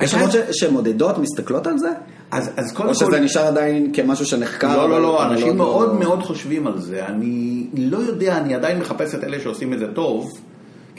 [0.00, 1.90] יש חברות שמודדות, מסתכלות על זה?
[2.30, 3.04] אז, אז קודם כל...
[3.04, 4.76] או שזה נשאר עדיין כמשהו שנחקר?
[4.76, 7.06] לא, לא, לא, אנשים מאוד מאוד חושבים על זה.
[7.06, 10.30] אני לא יודע, אני עדיין מחפש את אלה שעושים את זה טוב.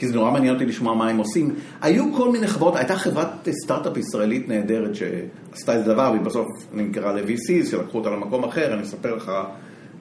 [0.02, 1.54] כי זה נורא מעניין אותי לשמוע מה הם עושים.
[1.82, 7.12] היו כל מיני חברות, הייתה חברת סטארט-אפ ישראלית נהדרת שעשתה איזה דבר, והיא בסוף נמכרה
[7.12, 9.32] ל-VCs, שלקחו אותה למקום אחר, אני אספר לך,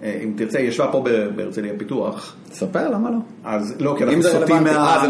[0.03, 2.35] אם תרצה, היא ישבה פה בהרצליה פיתוח.
[2.49, 3.17] תספר, למה לא?
[3.43, 5.05] אז לא, כי אנחנו סוטים מה...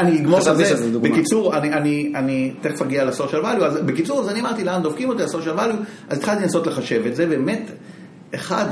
[0.00, 0.98] אני אגמור את זה.
[1.00, 5.58] בקיצור, אני תכף אגיע לסושיאל value, אז בקיצור, אז אני אמרתי, לאן דופקים אותי לסושיאל
[5.58, 5.76] value,
[6.08, 7.70] אז התחלתי לנסות לחשב את זה, באמת,
[8.34, 8.66] אחד,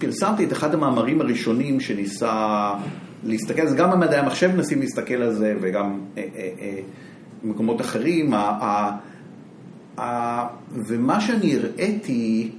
[0.00, 2.72] פרסמתי את אחד המאמרים הראשונים שניסה...
[3.24, 6.80] להסתכל על זה, גם במדעי המחשב מנסים להסתכל על זה וגם אה, אה, אה,
[7.42, 8.34] במקומות אחרים.
[10.86, 12.50] ומה שאני הראיתי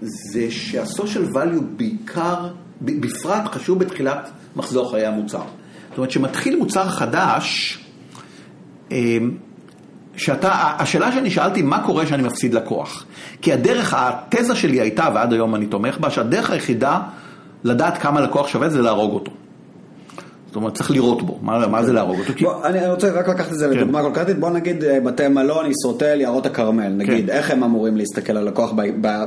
[0.00, 2.48] זה שהסושיאל value בעיקר,
[2.80, 5.42] בפרט חשוב בתחילת מחזור חיי המוצר.
[5.88, 7.78] זאת אומרת, כשמתחיל מוצר חדש,
[10.16, 13.04] שאתה, השאלה שאני שאלתי, מה קורה כשאני מפסיד לקוח?
[13.42, 17.00] כי הדרך, התזה שלי הייתה, ועד היום אני תומך בה, שהדרך היחידה
[17.64, 19.32] לדעת כמה לקוח שווה זה להרוג אותו.
[20.52, 22.32] זאת אומרת, צריך לראות בו, מה, מה זה להרוג אותו?
[22.40, 23.76] בוא, אני רוצה רק לקחת את זה כן.
[23.76, 27.32] לדוגמה קונקרטית, בוא נגיד בתי מלון, ישרוטל, יערות הכרמל, נגיד, כן.
[27.32, 28.72] איך הם אמורים להסתכל על לקוח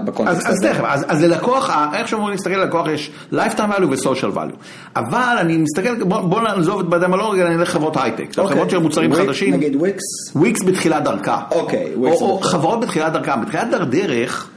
[0.05, 0.69] בקונטקסט הזה?
[0.69, 4.55] אז תכף, אז, אז ללקוח, איך שאמורים להסתכל על לקוח יש lifetime value ו-social value.
[4.95, 8.45] אבל אני מסתכל, בוא, בוא נעזוב את בתי מלון, אני אלך חברות הייטק, אוקיי.
[8.45, 9.53] חברות של מוצרים וויק, חדשים.
[9.53, 10.03] נגיד וויקס?
[10.36, 11.41] וויקס בתחילת דרכה.
[11.51, 12.21] אוקיי, וויקס.
[12.21, 13.41] או, או חברות בתחילת דרכם.
[13.41, 14.49] בתחילת דרך,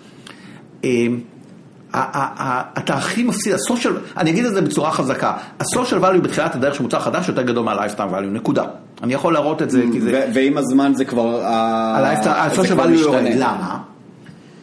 [1.93, 6.55] אתה הכי מפסיד, ה social, אני אגיד את זה בצורה חזקה, ה social value בתחילת
[6.55, 8.65] הדרך של מוצר חדש יותר גדול מה lifetime value, נקודה.
[9.03, 10.31] אני יכול להראות את זה כי זה...
[10.35, 11.41] ועם הזמן זה כבר...
[11.45, 13.79] ה social value יורד, למה?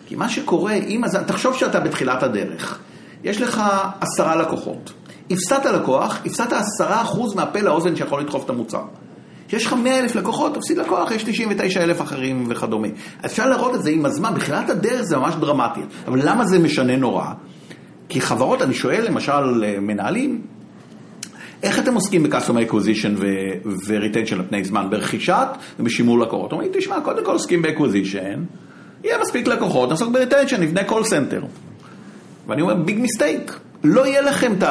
[0.07, 2.79] כי מה שקורה, אם, תחשוב שאתה בתחילת הדרך,
[3.23, 3.61] יש לך
[4.01, 4.93] עשרה לקוחות,
[5.31, 8.81] הפסדת לקוח, הפסדת עשרה אחוז מהפה לאוזן שיכול לדחוף את המוצר.
[9.53, 12.87] יש לך 100 אלף לקוחות, תפסיד לקוח, יש 99 אלף אחרים וכדומה.
[13.23, 15.79] אז אפשר להראות את זה עם הזמן, בתחילת הדרך זה ממש דרמטי.
[16.07, 17.25] אבל למה זה משנה נורא?
[18.09, 20.41] כי חברות, אני שואל למשל מנהלים,
[21.63, 23.21] איך אתם עוסקים ב-customer acquisition
[23.87, 24.87] ו-retension על פני זמן?
[24.89, 25.47] ברכישת
[25.79, 26.51] ובשימור לקוחות.
[26.51, 28.39] אומרים, תשמע, קודם כל עוסקים ב-acquisition,
[29.03, 31.45] יהיה מספיק לקוחות, נעסוק ב-retention, נבנה call center.
[32.47, 33.59] ואני אומר, ביג מיסטייק.
[33.85, 34.63] לא יהיה לכם את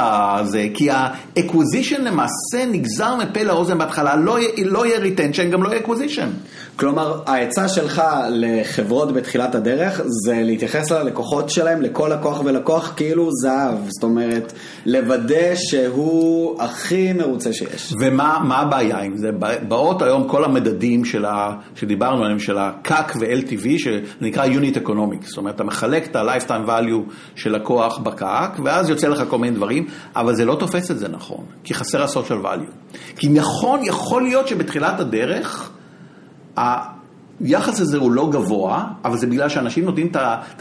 [0.48, 5.82] זה, כי ה-acquisition למעשה נגזר מפה לאוזן בהתחלה, לא, לא יהיה retention, גם לא יהיה
[5.82, 6.28] acquisition.
[6.76, 13.78] כלומר, העצה שלך לחברות בתחילת הדרך זה להתייחס ללקוחות שלהם, לכל לקוח ולקוח כאילו זהב,
[13.88, 14.52] זאת אומרת,
[14.86, 17.94] לוודא שהוא הכי מרוצה שיש.
[18.00, 19.30] ומה הבעיה עם זה?
[19.68, 25.54] באות היום כל המדדים ה, שדיברנו עליהם, של ה-CAC ו-LTV, שנקרא Unit Economics, זאת אומרת,
[25.54, 30.34] אתה מחלק את ה-Lifetime Value של לקוח ב-CAC, ואז יוצא לך כל מיני דברים, אבל
[30.34, 32.96] זה לא תופס את זה נכון, כי חסר ה-social value.
[33.16, 35.70] כי נכון, יכול להיות שבתחילת הדרך,
[36.56, 40.12] היחס הזה הוא לא גבוה, אבל זה בגלל שאנשים נותנים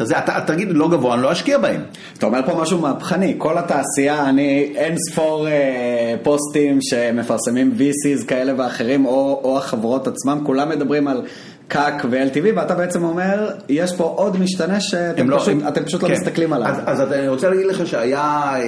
[0.02, 1.82] את זה, אתה תגיד לא גבוה, אני לא אשקיע בהם.
[2.18, 8.54] אתה אומר פה משהו מהפכני, כל התעשייה, אני אין ספור אה, פוסטים שמפרסמים VCs כאלה
[8.58, 11.22] ואחרים, או, או החברות עצמם, כולם מדברים על
[11.68, 16.08] קאק ו-LTV, ואתה בעצם אומר, יש פה עוד משתנה שאתם לא, פשוט, הם, פשוט לא
[16.08, 16.14] כן.
[16.14, 16.68] לא מסתכלים עליו.
[16.68, 18.20] אז, אז אני רוצה להגיד לך שהיה...
[18.56, 18.62] אה,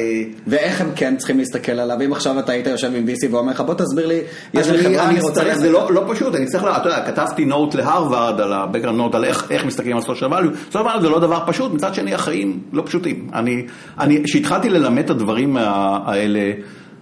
[0.47, 1.97] ואיך הם כן צריכים להסתכל עליו?
[2.05, 4.21] אם עכשיו אתה היית יושב עם VC ואומר לך, בוא תסביר לי,
[4.53, 5.55] יש לי חברה, אני רוצה...
[5.55, 9.25] זה לא, לא פשוט, אני צריך, אתה יודע, כתבתי נוט להרווארד, על ה-background note, על
[9.25, 12.59] איך, איך מסתכלים על social value, social value זה לא דבר פשוט, מצד שני החיים
[12.73, 13.29] לא פשוטים.
[13.33, 16.51] אני, כשהתחלתי ללמד את הדברים האלה,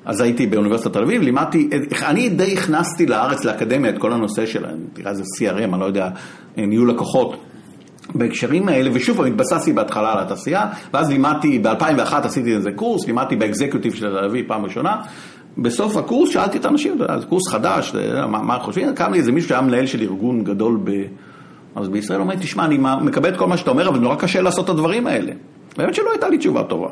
[0.06, 1.70] אז הייתי באוניברסיטת תל אביב, לימדתי,
[2.06, 6.10] אני די הכנסתי לארץ, לאקדמיה, את כל הנושא של, תראה איזה CRM, אני לא יודע,
[6.58, 7.38] ניהול לקוחות.
[8.16, 13.36] בהקשרים האלה, ושוב פעם התבססתי בהתחלה על התעשייה, ואז לימדתי, ב-2001 עשיתי איזה קורס, לימדתי
[13.36, 14.96] באקזקיוטיב של תל אביב פעם ראשונה.
[15.58, 17.96] בסוף הקורס שאלתי את האנשים, זה קורס חדש,
[18.28, 18.96] מה, מה חושבים?
[18.96, 20.92] קם לי איזה מישהו שהיה מנהל של ארגון גדול ב...
[21.76, 24.66] אז בישראל אומר, תשמע, אני מקבל את כל מה שאתה אומר, אבל נורא קשה לעשות
[24.66, 25.32] את הדברים האלה.
[25.78, 26.88] באמת שלא הייתה לי תשובה טובה.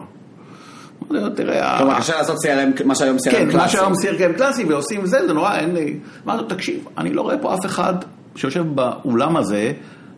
[1.36, 1.78] תראה...
[1.78, 3.51] כלומר, קשה לעשות CRM, מה שהיום CRM קלאסי.
[3.51, 5.97] כן, מה שהיום CRM קלאסי, ועושים זה, זה נורא, אין לי...
[6.26, 7.93] מה תקשיב, אני לא רואה פה אף אחד
[8.36, 9.72] שיושב באולם הזה,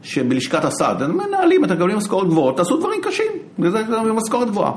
[0.04, 3.84] שבלשכת הסעד, הם מנהלים, אתם מקבלים משכורת גבוהות, תעשו דברים קשים, וזה
[4.14, 4.72] משכורת גבוהה.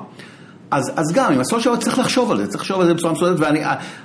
[0.71, 3.55] אז, אז גם, עם הסושיאל צריך לחשוב על זה, צריך לחשוב על זה בצורה מסודרת,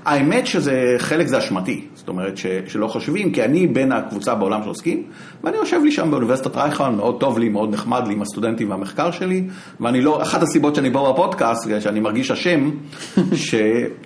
[0.06, 4.64] והאמת שזה, חלק זה אשמתי, זאת אומרת ש, שלא חושבים, כי אני בין הקבוצה בעולם
[4.64, 5.04] שעוסקים,
[5.44, 9.12] ואני יושב לי שם באוניברסיטת רייכמן, מאוד טוב לי, מאוד נחמד לי עם הסטודנטים והמחקר
[9.12, 9.48] שלי,
[9.80, 12.70] ואני לא, אחת הסיבות שאני פה בפודקאסט, שאני מרגיש אשם,
[13.34, 13.56] ש,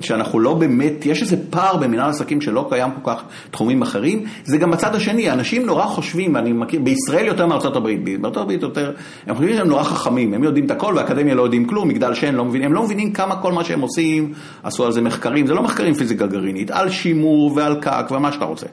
[0.01, 4.57] שאנחנו לא באמת, יש איזה פער במנהל עסקים שלא קיים כל כך תחומים אחרים, זה
[4.57, 8.91] גם בצד השני, אנשים נורא חושבים, ואני מכיר, בישראל יותר מארצות הברית, בארצות הברית יותר,
[9.27, 12.35] הם חושבים שהם נורא חכמים, הם יודעים את הכל, והאקדמיה לא יודעים כלום, מגדל שן
[12.35, 14.33] לא מבינים, הם לא מבינים כמה כל מה שהם עושים,
[14.63, 18.45] עשו על זה מחקרים, זה לא מחקרים פיזיקה גרעינית, על שימור ועל קק ומה שאתה
[18.45, 18.65] רוצה.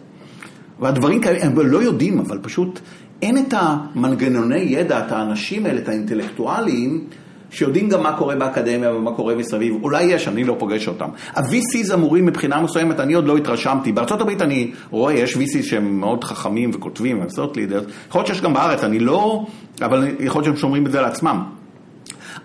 [0.80, 2.80] והדברים כאלה, הם לא יודעים, אבל פשוט
[3.22, 7.04] אין את המנגנוני ידע, את האנשים האלה, את האינטלקטואלים,
[7.50, 11.08] שיודעים גם מה קורה באקדמיה ומה קורה מסביב, אולי יש, אני לא פוגש אותם.
[11.34, 13.92] ה-VCs אמורים מבחינה מסוימת, אני עוד לא התרשמתי.
[13.92, 18.54] בארה"ב אני רואה, יש VCs שהם מאוד חכמים וכותבים, ועשות לידרס, יכול להיות שיש גם
[18.54, 19.46] בארץ, אני לא,
[19.82, 21.42] אבל יכול להיות שהם שומרים את זה לעצמם.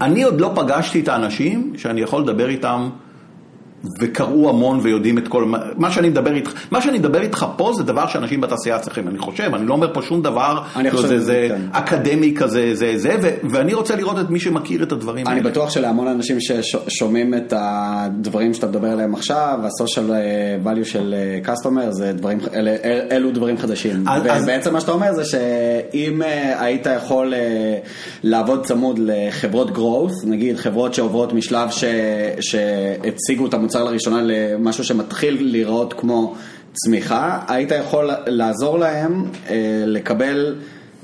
[0.02, 2.90] אני עוד לא פגשתי את האנשים שאני יכול לדבר איתם
[4.00, 7.84] וקראו המון ויודעים את כל, מה שאני מדבר איתך, מה שאני מדבר איתך פה זה
[7.84, 11.20] דבר שאנשים בתעשייה צריכים, אני חושב, אני לא אומר פה שום דבר, אני חושב, זה,
[11.20, 11.62] זה כן.
[11.72, 15.42] אקדמי כזה, זה זה, ו, ואני רוצה לראות את מי שמכיר את הדברים אני האלה.
[15.42, 20.10] אני בטוח שלהמון אנשים ששומעים את הדברים שאתה מדבר עליהם עכשיו, ה-social
[20.66, 24.04] value של אה, customer, זה דברים, אל, אל, אלו דברים חדשים.
[24.08, 24.74] אז, ובעצם אז...
[24.74, 27.78] מה שאתה אומר זה שאם אה, היית יכול אה,
[28.24, 31.84] לעבוד צמוד לחברות growth, נגיד חברות שעוברות משלב ש,
[32.40, 36.36] שהציגו את המוצר המוצר לראשונה למשהו שמתחיל להיראות כמו
[36.74, 39.56] צמיחה, היית יכול לעזור להם אה,
[39.86, 40.56] לקבל...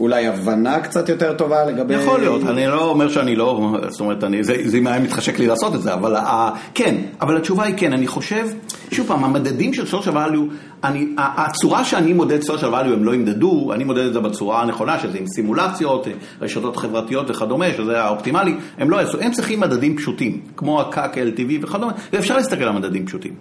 [0.04, 1.94] אולי הבנה קצת יותר טובה לגבי...
[1.94, 5.40] יכול להיות, אני לא אומר שאני לא, זאת אומרת, אני, זה, זה אם היה מתחשק
[5.40, 8.48] לי לעשות את זה, אבל ה, כן, אבל התשובה היא כן, אני חושב,
[8.92, 13.74] שוב פעם, המדדים של social value, אני, הצורה שאני מודד social value הם לא ימדדו,
[13.74, 16.08] אני מודד את זה בצורה הנכונה, שזה עם סימולציות,
[16.42, 21.52] רשתות חברתיות וכדומה, שזה האופטימלי, הם לא יעשו, הם צריכים מדדים פשוטים, כמו ה-CAC, LTV
[21.62, 23.34] וכדומה, ואפשר להסתכל על מדדים פשוטים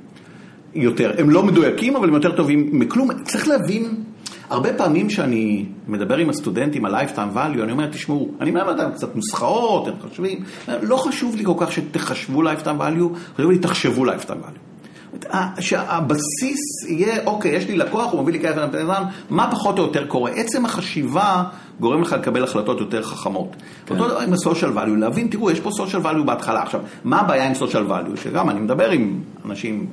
[0.74, 3.94] יותר, הם לא מדויקים, אבל הם יותר טובים מכלום, צריך להבין...
[4.52, 8.92] הרבה פעמים שאני מדבר עם הסטודנטים על lifetime value, אני אומר, תשמעו, אני מלמד אותם
[8.92, 10.44] קצת נוסחאות, הם חושבים,
[10.82, 14.72] לא חשוב לי כל כך שתחשבו lifetime value, חשוב לי תחשבו lifetime value.
[15.60, 18.86] שהבסיס יהיה, אוקיי, יש לי לקוח, הוא מביא לי כסף לנתן,
[19.30, 20.30] מה פחות או יותר קורה?
[20.30, 21.44] עצם החשיבה
[21.80, 23.56] גורם לך לקבל החלטות יותר חכמות.
[23.86, 23.94] כן.
[23.94, 26.62] אותו דבר עם ה-social value, להבין, תראו, יש פה social value בהתחלה.
[26.62, 28.20] עכשיו, מה הבעיה עם social value?
[28.22, 29.86] שגם אני מדבר עם אנשים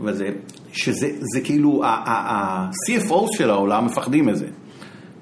[0.00, 0.28] וזה,
[0.76, 4.46] שזה כאילו, ה-CFOs של העולם מפחדים מזה.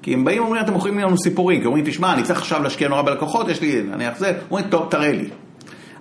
[0.01, 2.87] כי הם באים ואומרים, אתם מוכרים לנו סיפורים, כי אומרים, תשמע, אני צריך עכשיו להשקיע
[2.87, 5.29] נורא בלקוחות, יש לי, נניח זה, אומרים, טוב, תראה לי.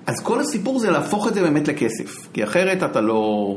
[0.07, 3.57] אז כל הסיפור זה להפוך את זה באמת לכסף, כי אחרת אתה לא...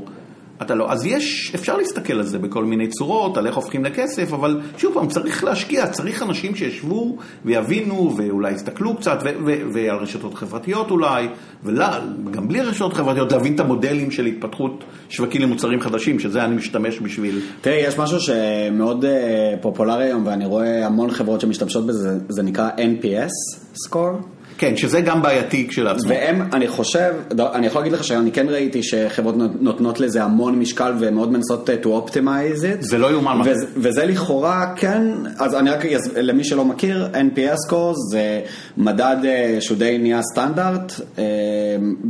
[0.62, 4.34] אתה לא, אז יש, אפשר להסתכל על זה בכל מיני צורות, על איך הופכים לכסף,
[4.34, 10.92] אבל שוב פעם, צריך להשקיע, צריך אנשים שישבו ויבינו ואולי יסתכלו קצת, ועל רשתות חברתיות
[10.92, 11.28] אולי,
[11.64, 17.00] וגם בלי רשתות חברתיות, להבין את המודלים של התפתחות שווקים למוצרים חדשים, שזה אני משתמש
[17.00, 17.42] בשביל...
[17.62, 22.70] תראה, יש משהו שמאוד אה, פופולרי היום, ואני רואה המון חברות שמשתמשות בזה, זה נקרא
[22.70, 24.37] NPS score.
[24.58, 26.10] כן, שזה גם בעייתי כשלעצמו.
[26.10, 30.60] והם, אני חושב, לא, אני יכול להגיד לך שאני כן ראיתי שחברות נותנות לזה המון
[30.60, 32.80] משקל ומאוד מנסות to optimize it.
[32.80, 33.42] זה לא יאומן.
[33.46, 35.04] וזה, וזה לכאורה כן,
[35.40, 35.86] אז אני רק,
[36.16, 38.42] למי שלא מכיר, NPS scores זה
[38.78, 41.24] מדד אה, שהוא די נהיה סטנדרט אה,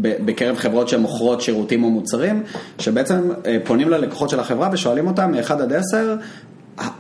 [0.02, 2.44] בקרב חברות שמוכרות שירותים או מוצרים,
[2.80, 6.16] שבעצם אה, פונים ללקוחות של החברה ושואלים אותם מ-1 עד 10,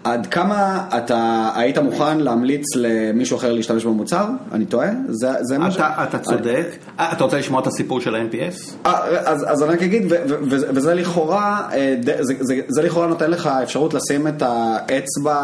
[0.04, 4.26] עד כמה אתה היית מוכן להמליץ למישהו אחר להשתמש במוצר?
[4.52, 4.90] אני טועה?
[5.10, 5.78] זה, זה מה ש...
[5.80, 6.68] אתה, צודק.
[7.00, 8.86] אה, אתה רוצה לשמוע את הסיפור של ה-NPS?
[8.86, 12.60] אה, אז, אז אני רק אגיד, ו, ו, ו, וזה לכאורה, אה, ד- זה, זה,
[12.68, 15.40] זה לכאורה נותן לך אפשרות לשים את האצבע,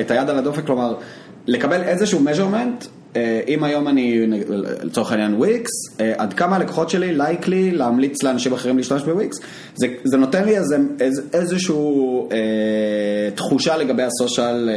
[0.00, 0.94] את היד על הדופק, כלומר,
[1.46, 2.88] לקבל איזשהו measurement, אה,
[3.48, 4.26] אם היום אני,
[4.82, 9.36] לצורך העניין וויקס, אה, עד כמה הלקוחות שלי לייקלי להמליץ לאנשים אחרים להשתמש בוויקס,
[9.74, 12.36] זה, זה נותן לי איזה, איז, איזשהו אה,
[13.34, 14.68] תחושה לגבי הסושיאל.
[14.70, 14.74] אה,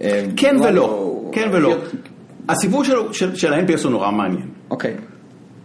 [0.00, 1.76] אה, כן ולא, הוא- כן ולא.
[2.48, 4.48] הסיפור של, של, של ה-NPS הוא נורא מעניין.
[4.70, 4.94] אוקיי.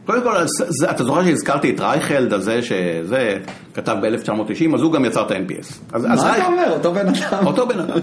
[0.10, 3.38] קודם כל, זה, אתה זוכר שהזכרתי את רייכלד הזה, שזה
[3.74, 5.74] כתב ב-1990, אז הוא גם יצר את ה-NPS.
[5.94, 6.72] אז, מה אתה אומר?
[6.74, 7.48] אותו בן אדם.
[7.48, 8.00] אותו בן אדם.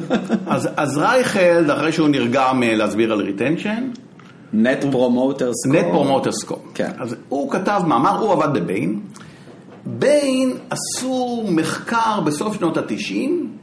[0.46, 3.88] אז, אז רייכלד, אחרי שהוא נרגם אה, להסביר על retention,
[4.52, 5.80] Net Promoter Score.
[5.80, 6.58] Net Promoter Score.
[6.74, 6.90] כן.
[6.98, 9.00] אז הוא כתב מאמר, הוא עבד בביין.
[9.86, 13.55] ביין עשו מחקר בסוף שנות התשעים,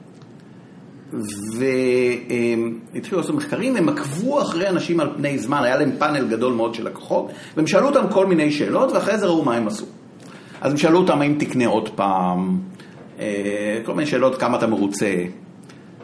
[2.93, 6.75] והתחילו לעשות מחקרים, הם עקבו אחרי אנשים על פני זמן, היה להם פאנל גדול מאוד
[6.75, 9.85] של לקוחות, והם שאלו אותם כל מיני שאלות, ואחרי זה ראו מה הם עשו.
[10.61, 12.59] אז הם שאלו אותם האם תקנה עוד פעם,
[13.19, 15.15] אה, כל מיני שאלות, כמה אתה מרוצה.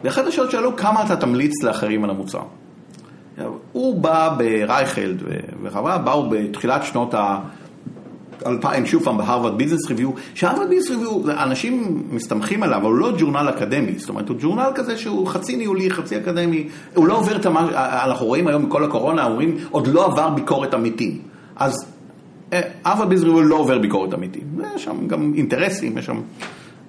[0.04, 2.42] ואחת השאלות שאלו, כמה אתה תמליץ לאחרים על המוצר.
[3.72, 5.22] הוא בא ברייכלד
[5.62, 7.14] וחברה, באו בתחילת שנות
[8.46, 13.12] ה-2000, שוב פעם בהרווארד ביזנס ריוויו, שהרווארד ביזנס ריוויו, אנשים מסתמכים עליו, אבל הוא לא
[13.18, 17.36] ג'ורנל אקדמי, זאת אומרת, הוא ג'ורנל כזה שהוא חצי ניהולי, חצי אקדמי, הוא לא עובר
[17.36, 17.68] את מה,
[18.04, 21.18] אנחנו רואים היום מכל הקורונה, אומרים, עוד לא עבר ביקורת עמיתים.
[21.56, 21.86] אז
[22.84, 24.42] הרווארד ביזנס ריוויו לא עובר ביקורת עמיתים,
[24.74, 26.20] יש שם גם אינטרסים, יש שם,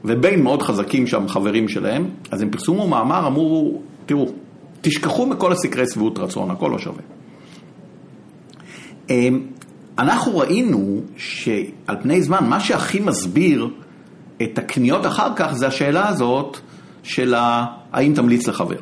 [0.06, 4.28] ובין מאוד חזקים שם חברים שלהם, אז הם פרסמו מאמר, אמרו, תראו,
[4.82, 7.02] תשכחו מכל הסקרי שביעות רצון, הכל לא שווה.
[10.02, 13.70] אנחנו ראינו שעל פני זמן, מה שהכי מסביר
[14.42, 16.58] את הקניות אחר כך זה השאלה הזאת
[17.04, 18.78] של ה- האם תמליץ לחבר.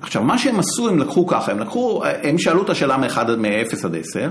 [0.00, 3.96] עכשיו, מה שהם עשו, הם לקחו ככה, הם לקחו, הם שאלו את השאלה מ-0 עד
[3.96, 4.30] 10,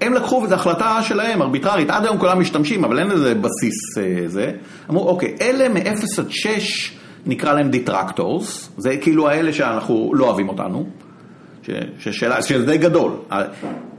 [0.00, 4.28] הם לקחו, וזו החלטה שלהם, ארביטרית, עד היום כולם משתמשים, אבל אין לזה בסיס אה,
[4.28, 4.50] זה.
[4.90, 6.92] אמרו, אוקיי, אלה מ-0 עד 6
[7.26, 10.86] נקרא להם detractors, זה כאילו האלה שאנחנו לא אוהבים אותנו,
[11.98, 13.12] ששאלה, שזה די גדול.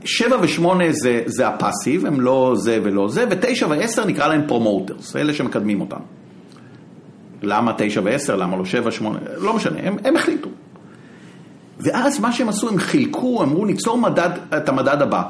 [0.04, 4.42] שבע ושמונה זה, זה ה passive, הם לא זה ולא זה, ותשע ועשר נקרא להם
[4.46, 6.00] promoters, אלה שמקדמים אותם.
[7.42, 10.48] למה תשע ועשר, למה לא שבע, שמונה, לא משנה, הם, הם החליטו.
[11.78, 15.22] ואז מה שהם עשו, הם חילקו, אמרו ניצור מדד, את המדד הבא,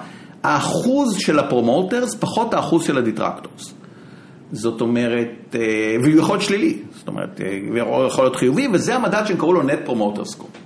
[0.43, 3.75] האחוז של ה promoters פחות האחוז של ה detractors.
[4.53, 8.95] זאת אומרת, אה, והוא יכול להיות שלילי, זאת אומרת, אה, הוא יכול להיות חיובי, וזה
[8.95, 10.66] המדד שהם קראו לו Net Promoter Score.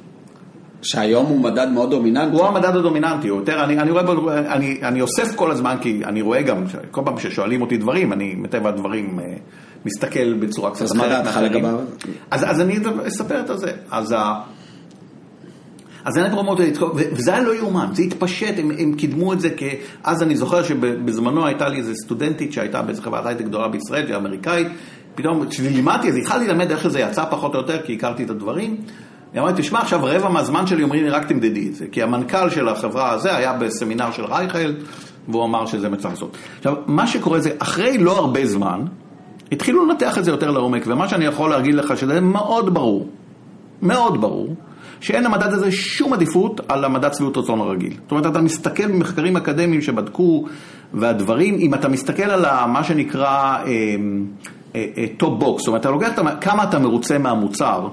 [0.83, 2.37] שהיום הוא מדד מאוד דומיננטי.
[2.37, 6.23] הוא המדד הדומיננטי, הוא יותר, אני, אני רואה, אני, אני אוסף כל הזמן, כי אני
[6.23, 9.25] רואה גם, כל פעם ששואלים אותי דברים, אני מטבע הדברים אה,
[9.85, 11.37] מסתכל בצורה קצת אז מה דעתך.
[11.37, 11.79] לגביו?
[12.31, 12.79] אז, אז אני
[13.09, 13.73] אספר את זה.
[13.91, 14.41] אז, ה,
[16.05, 19.51] אז ה net promoter, וזה היה לא יאומן, זה התפשט, הם, הם קידמו את זה,
[19.51, 19.69] כי
[20.05, 24.17] אז אני זוכר שבזמנו הייתה לי איזה סטודנטית שהייתה באיזה חברת הייטק גדולה בישראל, שהיא
[24.17, 24.67] אמריקאית,
[25.15, 28.77] פתאום כשלימדתי, אז התחלתי ללמד איך שזה יצא פחות או יותר, כי הכרתי את הדברים.
[29.39, 31.87] אמרה לי, תשמע, עכשיו רבע מהזמן שלי אומרים לי, רק תמדדי את זה.
[31.93, 34.75] כי המנכ"ל של החברה הזה היה בסמינר של רייכלד,
[35.29, 36.37] והוא אמר שזה מה שצריך לעשות.
[36.59, 38.81] עכשיו, מה שקורה זה, אחרי לא הרבה זמן,
[39.53, 43.09] התחילו לנתח את זה יותר לעומק, ומה שאני יכול להגיד לך, שזה מאוד ברור,
[43.83, 44.55] מאוד ברור,
[45.01, 47.93] שאין למדד הזה שום עדיפות על המדד שביעות רצון הרגיל.
[48.03, 50.45] זאת אומרת, אתה מסתכל במחקרים אקדמיים שבדקו,
[50.95, 53.57] והדברים, אם אתה מסתכל על מה שנקרא
[55.17, 56.11] top box, זאת אומרת, אתה לוקח
[56.41, 57.89] כמה אתה מרוצה מהמוצר,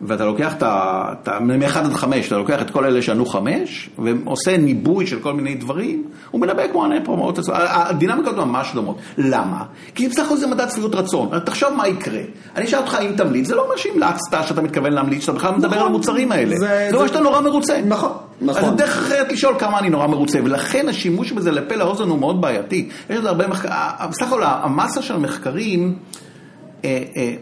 [0.00, 1.02] ואתה לוקח את ה...
[1.22, 5.20] את ה- מ-1 עד 5, אתה לוקח את כל אלה שענו 5, ועושה ניבוי של
[5.20, 8.96] כל מיני דברים, הוא מדבר כמו ענה פרומוט, הדינמיקות ממש דומות.
[9.18, 9.62] למה?
[9.94, 11.28] כי בסך הכל זה מדד שביעות רצון.
[11.44, 12.20] תחשוב מה יקרה.
[12.56, 15.78] אני אשאל אותך אם תמליץ, זה לא אומר שהמלצת, שאתה מתכוון להמליץ, שאתה בכלל מדבר
[15.80, 16.56] על המוצרים האלה.
[16.56, 17.80] זה- אומר שאתה נורא מרוצה.
[17.86, 18.64] נכון, נכון.
[18.64, 22.40] אז דרך אחרת לשאול כמה אני נורא מרוצה, ולכן השימוש בזה לפה לאוזן הוא מאוד
[22.40, 22.88] בעייתי.
[23.10, 23.72] יש לזה הרבה מחקרים,
[24.10, 25.94] בסך הכל המסה של המחקרים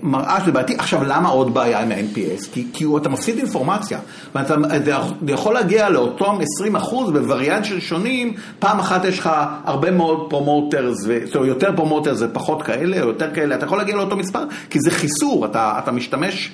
[0.02, 0.74] מראה שזה בעייתי.
[0.74, 2.48] עכשיו, למה עוד בעיה עם ה-NPS?
[2.52, 3.98] כי, כי אתה מפסיד אינפורמציה,
[4.34, 6.38] ואתה אתה יכול להגיע לאותם
[6.74, 6.76] 20%
[7.12, 9.30] בווריאנטים שונים, פעם אחת יש לך
[9.64, 13.78] הרבה מאוד promoters, זאת אומרת, יותר promoters זה פחות כאלה, או יותר כאלה, אתה יכול
[13.78, 16.52] להגיע לאותו מספר, כי זה חיסור, אתה, אתה משתמש...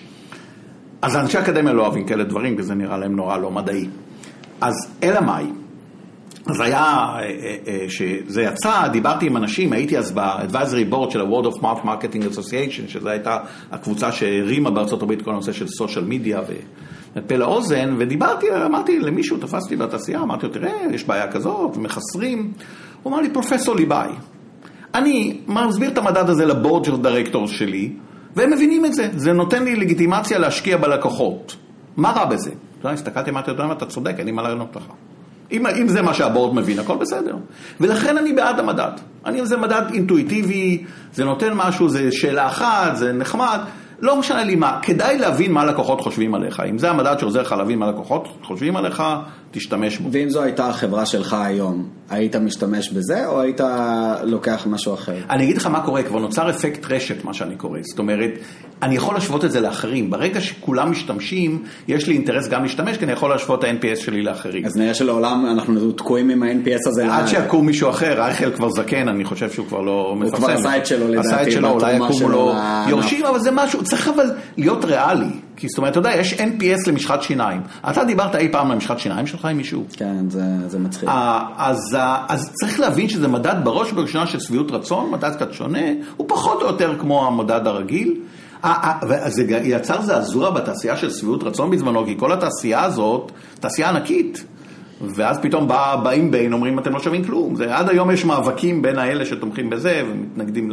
[1.03, 3.89] אז אנשי אקדמיה לא אוהבים כאלה דברים, כי זה נראה להם נורא לא מדעי.
[4.61, 5.47] אז אלא מאי?
[6.47, 11.21] אז היה, אה, אה, אה, שזה יצא, דיברתי עם אנשים, הייתי אז ב-advisory board של
[11.21, 13.39] ה- Word of Mouth Marketing Association, שזו הייתה
[13.73, 16.41] הקבוצה שהרימה בארצות הברית כל הנושא של סושיאל מדיה
[17.17, 22.53] ופה לאוזן, ודיברתי, אמרתי למישהו, תפסתי בתעשייה, אמרתי לו, תראה, יש בעיה כזאת, מחסרים.
[23.03, 24.11] הוא אמר לי, פרופסור ליבאי,
[24.95, 27.93] אני מסביר את המדד הזה לבורד של דירקטור שלי,
[28.37, 31.57] והם מבינים את זה, זה נותן לי לגיטימציה להשקיע בלקוחות.
[31.97, 32.51] מה רע בזה?
[32.51, 34.83] אתה יודע, הסתכלתי, אמרתי, מה, אתה צודק, אין לי מה לענות לך.
[35.53, 37.37] אם, אם זה מה שהבורד מבין, הכל בסדר.
[37.81, 38.93] ולכן אני בעד המדד.
[39.27, 43.59] אני, זה מדד אינטואיטיבי, זה נותן משהו, זה שאלה אחת, זה נחמד.
[44.01, 46.63] לא משנה לי מה, כדאי להבין מה לקוחות חושבים עליך.
[46.71, 49.03] אם זה המדד שעוזר לך להבין מה לקוחות חושבים עליך,
[49.51, 50.09] תשתמש בו.
[50.13, 53.61] ואם זו הייתה החברה שלך היום, היית משתמש בזה, או היית
[54.25, 55.17] לוקח משהו אחר?
[55.31, 57.79] אני אגיד לך מה קורה, כבר נוצר אפקט רשת, מה שאני קורא.
[57.83, 58.31] זאת אומרת,
[58.83, 60.11] אני יכול להשוות את זה לאחרים.
[60.11, 64.23] ברגע שכולם משתמשים, יש לי אינטרס גם להשתמש, כי אני יכול להשוות את ה-NPS שלי
[64.23, 64.67] לאחרים.
[64.67, 67.15] אז נראה שלעולם אנחנו תקועים עם ה-NPS הזה.
[67.15, 70.37] עד שיקום מישהו אחר, אייכל כבר זקן, אני חושב שהוא כבר לא מפרסם.
[70.37, 71.29] הוא כבר עשה את שלו לדעתי.
[71.29, 72.55] עשה את שלו, אולי יקומו לו
[72.89, 75.31] יורשים, אבל זה משהו, צריך אבל להיות ריאלי.
[75.61, 77.61] כי זאת אומרת, אתה יודע, יש NPS למשחת שיניים.
[77.91, 79.85] אתה דיברת אי פעם על משחת שיניים שלך עם מישהו?
[79.93, 81.09] כן, זה, זה מצחיק.
[81.57, 81.97] אז,
[82.29, 85.87] אז צריך להבין שזה מדד בראש ובראשונה של שביעות רצון, מדד קצת שונה,
[86.17, 88.15] הוא פחות או יותר כמו המדד הרגיל.
[89.27, 94.45] זה יצר זעזוע בתעשייה של שביעות רצון בזמנו, כי כל התעשייה הזאת, תעשייה ענקית.
[95.01, 97.57] ואז פתאום בא, באים בין, אומרים אתם לא שווים כלום.
[97.57, 100.71] זה, עד היום יש מאבקים בין האלה שתומכים בזה ומתנגדים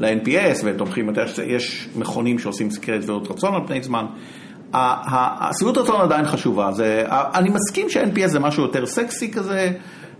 [0.00, 1.10] ל-NPS ותומכים,
[1.46, 4.06] יש מכונים שעושים סקרת שביעות רצון על פני זמן.
[4.72, 9.72] השביעות רצון עדיין חשובה, זה, אני מסכים ש-NPS זה משהו יותר סקסי כזה.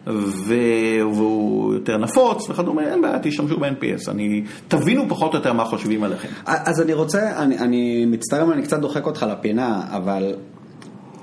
[0.07, 6.05] והוא יותר נפוץ וכדומה, אין בעיה, תשתמשו ב-NPS, אני, תבינו פחות או יותר מה חושבים
[6.05, 6.28] עליכם.
[6.47, 10.35] אז אני רוצה, אני, אני מצטער אם אני קצת דוחק אותך לפינה, אבל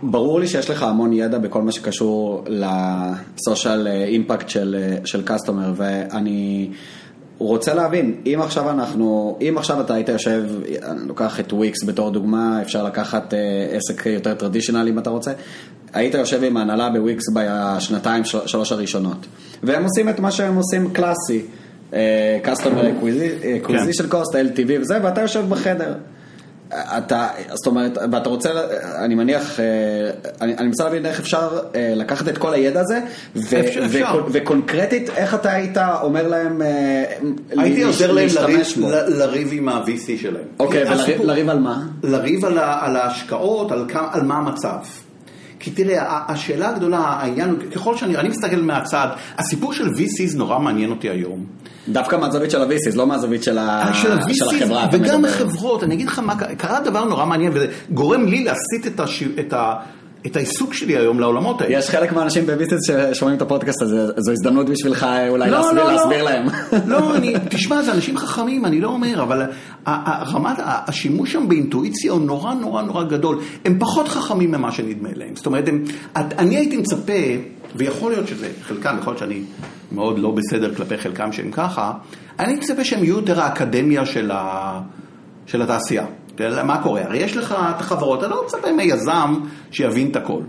[0.03, 6.70] ברור לי שיש לך המון ידע בכל מה שקשור לסושיאל אימפקט של, של קסטומר, ואני
[7.38, 10.43] רוצה להבין, אם עכשיו אנחנו, אם עכשיו אתה היית יושב,
[10.83, 13.33] אני לוקח את וויקס בתור דוגמה, אפשר לקחת
[13.71, 15.31] עסק יותר טרדישיונלי אם אתה רוצה,
[15.93, 19.25] היית יושב עם ההנהלה בוויקס בשנתיים, שלוש הראשונות,
[19.63, 21.41] והם עושים את מה שהם עושים קלאסי,
[22.45, 23.03] Customer
[23.63, 25.93] Acquisition Cost, LTV וזה, ואתה יושב בחדר.
[26.74, 28.49] אתה, זאת אומרת, ואתה רוצה,
[29.05, 29.59] אני מניח,
[30.41, 32.99] אני, אני מנסה להבין איך אפשר לקחת את כל הידע הזה,
[33.36, 34.24] ו, אפשר, אפשר.
[34.32, 36.61] וקונקרטית, איך אתה היית אומר להם
[37.57, 38.68] הייתי עוזר להם לריב,
[39.07, 40.43] לריב עם ה-VC שלהם.
[40.59, 40.84] אוקיי,
[41.20, 41.84] ולריב על מה?
[42.03, 44.78] לריב על, על ההשקעות, על, על מה המצב.
[45.60, 45.97] כי תראה,
[46.28, 51.10] השאלה הגדולה, העניין הוא, ככל שאני, אני מסתכל מהצד, הסיפור של VCs נורא מעניין אותי
[51.10, 51.45] היום.
[51.89, 53.91] דווקא מהזווית של ה-VCs, לא מהזווית של, ה...
[53.93, 54.88] של, ה- של החברה.
[54.91, 58.99] וגם החברות, אני אגיד לך מה, קרה דבר נורא מעניין, וזה גורם לי להסיט את,
[58.99, 59.24] הש...
[59.39, 59.74] את ה...
[60.28, 61.78] את העיסוק שלי היום לעולמות האלה.
[61.78, 65.91] יש חלק מהאנשים בביסנס ששומעים את הפודקאסט הזה, זו הזדמנות בשבילך אולי לא, להסביר, לא,
[65.91, 66.30] להסביר לא.
[66.30, 66.47] להם.
[66.91, 69.41] לא, אני, תשמע, זה אנשים חכמים, אני לא אומר, אבל
[70.34, 73.39] רמת השימוש שם באינטואיציה הוא נורא נורא נורא גדול.
[73.65, 75.36] הם פחות חכמים ממה שנדמה להם.
[75.36, 75.84] זאת אומרת, הם,
[76.15, 77.13] אני הייתי מצפה,
[77.75, 79.41] ויכול להיות שזה חלקם, יכול להיות שאני
[79.91, 81.93] מאוד לא בסדר כלפי חלקם שהם ככה,
[82.39, 84.80] אני מצפה שהם יהיו יותר האקדמיה של, ה,
[85.45, 86.05] של התעשייה.
[86.63, 87.01] מה קורה?
[87.03, 89.33] הרי יש לך את החברות, אתה לא מצפה מיזם
[89.71, 90.41] שיבין את הכל.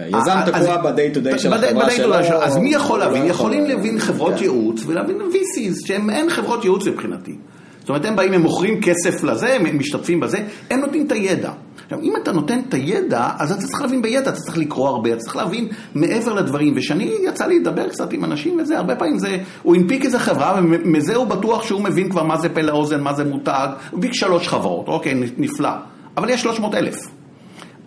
[0.00, 2.14] יזם תקוע ב-day to day של החברה שלו.
[2.14, 3.26] אז מי יכול להבין?
[3.26, 7.36] יכולים להבין חברות ייעוץ ולהבין VCs, שהם אין חברות ייעוץ מבחינתי.
[7.80, 10.38] זאת אומרת, הם באים, הם מוכרים כסף לזה, הם משתתפים בזה,
[10.70, 11.50] הם נותנים את הידע.
[11.86, 15.12] עכשיו, אם אתה נותן את הידע, אז אתה צריך להבין בידע, אתה צריך לקרוא הרבה,
[15.12, 16.72] אתה צריך להבין מעבר לדברים.
[16.76, 20.60] ושאני יצא לי לדבר קצת עם אנשים וזה, הרבה פעמים זה, הוא הנפיק איזה חברה,
[20.62, 24.12] ומזה הוא בטוח שהוא מבין כבר מה זה פה לאוזן, מה זה מותג, הוא הנפיק
[24.12, 25.70] שלוש חברות, אוקיי, נפלא.
[26.16, 26.96] אבל יש 300 אלף.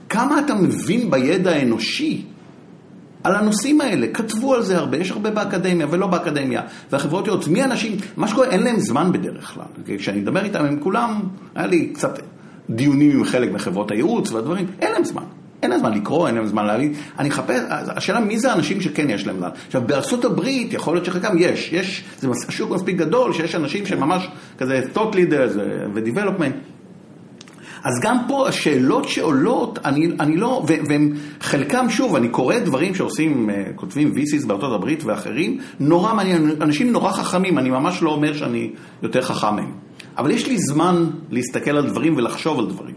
[0.09, 2.25] כמה אתה מבין בידע האנושי
[3.23, 7.63] על הנושאים האלה, כתבו על זה הרבה, יש הרבה באקדמיה ולא באקדמיה, והחברות ייעוץ, מי
[7.63, 11.21] אנשים, מה שקורה, אין להם זמן בדרך כלל, כשאני מדבר איתם, הם כולם,
[11.55, 12.19] היה לי קצת
[12.69, 15.23] דיונים עם חלק מחברות הייעוץ והדברים, אין להם זמן.
[15.63, 16.93] אין להם זמן לקרוא, אין להם זמן להבין.
[17.19, 19.49] אני מחפש, השאלה מי זה האנשים שכן יש להם זמן.
[19.67, 24.27] עכשיו, בארצות הברית, יכול להיות שחלקם יש, יש, זה שוק מספיק גדול, שיש אנשים שממש
[24.57, 25.57] כזה thought leaders
[25.93, 26.79] ו-development.
[27.83, 33.49] אז גם פה השאלות שעולות, אני, אני לא, והם חלקם, שוב, אני קורא דברים שעושים,
[33.75, 38.71] כותבים VCs בארצות הברית ואחרים, נורא מעניין, אנשים נורא חכמים, אני ממש לא אומר שאני
[39.03, 39.88] יותר חכם מהם.
[40.19, 42.95] אבל יש לי זמן להסתכל על דברים ולחשוב על דברים.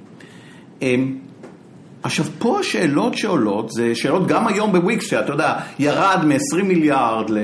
[2.02, 7.38] עכשיו, פה השאלות שעולות, זה שאלות גם היום בוויקס, שאתה יודע, ירד מ-20 מיליארד ל...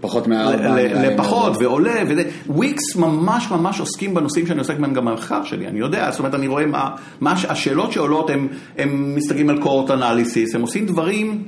[0.00, 1.10] פחות מהארבע.
[1.10, 2.22] לפחות, ועולה, וזה.
[2.46, 6.34] וויקס ממש ממש עוסקים בנושאים שאני עוסק בהם גם במחקר שלי, אני יודע, זאת אומרת,
[6.34, 6.90] אני רואה מה,
[7.20, 8.48] מה השאלות שעולות, הם,
[8.78, 11.42] הם מסתכלים על קורט אנליסיס, הם עושים דברים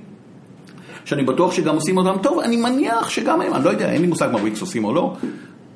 [1.05, 4.07] שאני בטוח שגם עושים אותם טוב, אני מניח שגם הם, אני לא יודע, אין לי
[4.07, 5.17] מושג מה וויקס עושים או לא.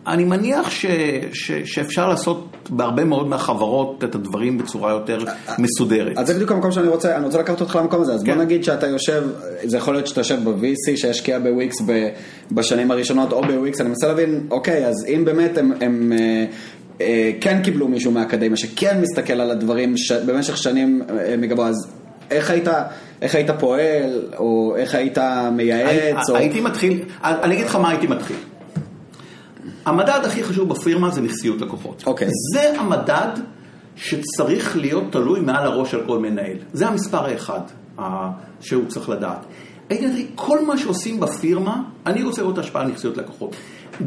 [0.07, 0.87] אני מניח ש,
[1.33, 5.19] ש, שאפשר לעשות בהרבה מאוד מהחברות את הדברים בצורה יותר
[5.59, 6.19] מסודרת.
[6.19, 8.35] אז זה בדיוק המקום שאני רוצה, אני רוצה לקחת אותך למקום הזה, אז כן.
[8.35, 9.23] בוא נגיד שאתה יושב,
[9.65, 11.77] זה יכול להיות שאתה יושב ב-VC שהשקיע בוויקס
[12.53, 16.13] בשנים הראשונות או בוויקס, אני מנסה להבין, אוקיי, אז אם באמת הם, הם
[17.01, 20.13] אה, כן קיבלו מישהו מהאקדמיה שכן מסתכל על הדברים ש...
[20.13, 21.75] במשך שנים אה, מגבו, אז
[22.31, 22.69] איך היית,
[23.23, 25.19] איך היית פועל, או איך היית
[25.53, 26.31] מייעץ?
[26.31, 26.37] או...
[26.37, 28.37] הייתי מתחיל, אני אגיד לך מה הייתי מתחיל.
[29.85, 32.03] המדד הכי חשוב בפירמה זה נכסיות לקוחות.
[32.07, 32.29] אוקיי.
[32.55, 33.29] זה המדד
[33.97, 36.57] שצריך להיות תלוי מעל הראש של כל מנהל.
[36.73, 37.61] זה המספר האחד
[37.99, 38.31] אה,
[38.61, 39.47] שהוא צריך לדעת.
[39.89, 43.57] הייתי כל מה שעושים בפירמה, אני רוצה לראות השפעה על נכסיות לקוחות.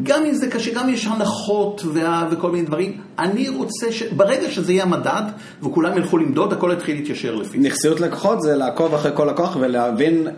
[0.04, 4.50] גם אם זה קשה, גם אם יש הנחות וה, וכל מיני דברים, אני רוצה שברגע
[4.50, 5.24] שזה יהיה המדד
[5.64, 7.58] וכולם ילכו למדוד, הכל יתחיל להתיישר לפי.
[7.58, 10.34] נכסיות לקוחות זה לעקוב אחרי כל לקוח ולהבין אה,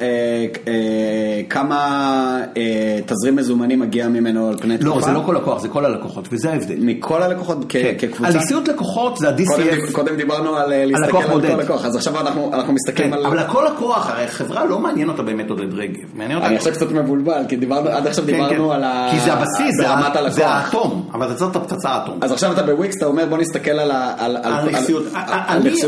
[0.67, 4.95] אה, כמה אה, תזרים מזומנים מגיע ממנו על פני תקופה.
[4.95, 6.75] לא, זה לא כל לקוח, זה כל הלקוחות, וזה ההבדל.
[6.79, 7.93] מכל הלקוחות כן.
[7.99, 8.27] כקבוצה?
[8.27, 9.55] הנכסיות לקוחות זה ה-DCF.
[9.55, 13.17] קודם, קודם דיברנו על אה, להסתכל על כל לקוח, אז עכשיו אנחנו, אנחנו מסתכלים כן,
[13.17, 13.25] על...
[13.25, 16.21] אבל הכל לקוח, הרי חברה לא מעניין אותה באמת עודד רגב.
[16.21, 18.75] אני עכשיו קצת מבולבל, כי דיברנו, עד עכשיו כן, דיברנו כן.
[18.75, 19.09] על ה...
[19.11, 20.33] כי זה הבסיס, ברמת הלקוח.
[20.33, 22.19] זה האטום, אבל זאת הפצצה האטום.
[22.21, 25.03] אז עכשיו אתה בוויקס, אתה אומר בוא נסתכל על הנכסיות.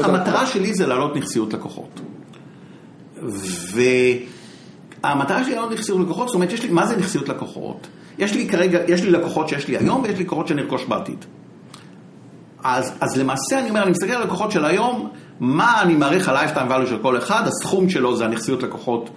[0.04, 2.00] המטרה שלי זה להעלות נכסיות לקוחות.
[5.04, 7.88] והמטרה שלי להעלות נכסיות לקוחות, זאת אומרת, מה זה נכסיות לקוחות?
[8.18, 11.26] יש לי כרגע, יש לי לקוחות שיש לי היום ויש לי לקוחות שאני ארכוש בעתיד.
[12.64, 16.72] אז, אז למעשה אני אומר, אני מסתכל על לקוחות של היום, מה אני מעריך ה-lifetime
[16.72, 19.10] value של כל אחד, הסכום שלו זה הנכסיות לקוחות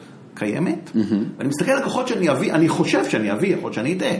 [0.42, 1.14] קיימת, mm-hmm.
[1.38, 4.14] ואני מסתכל על לקוחות שאני אביא, אני חושב שאני אביא, יכול להיות שאני אטעה.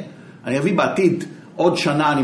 [0.45, 1.25] אני אביא בעתיד,
[1.57, 2.23] עוד שנה אני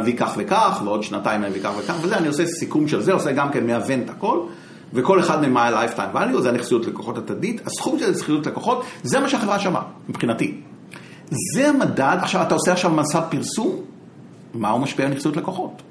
[0.00, 3.12] מביא כך וכך, ועוד שנתיים אני אביא כך וכך, וזה, אני עושה סיכום של זה,
[3.12, 4.40] עושה גם כן מאבן את הכל,
[4.92, 9.20] וכל אחד מהם מה ה-lifetime value, זה הנכסיות לקוחות עתידית, הסכום של הנכסיות לקוחות, זה
[9.20, 10.54] מה שהחברה שווה, מבחינתי.
[11.54, 13.76] זה המדד, עכשיו אתה עושה עכשיו מסע פרסום,
[14.54, 15.82] מה הוא משפיע על נכסיות לקוחות?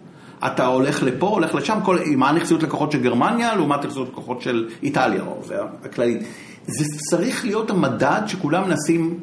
[0.45, 4.70] אתה הולך לפה, הולך לשם, כל, מה הנכסיות לקוחות של גרמניה לעומת נכסיות לקוחות של
[4.84, 6.20] איטליה, או זה הכללי.
[6.68, 9.20] זה צריך להיות המדד שכולם מנסים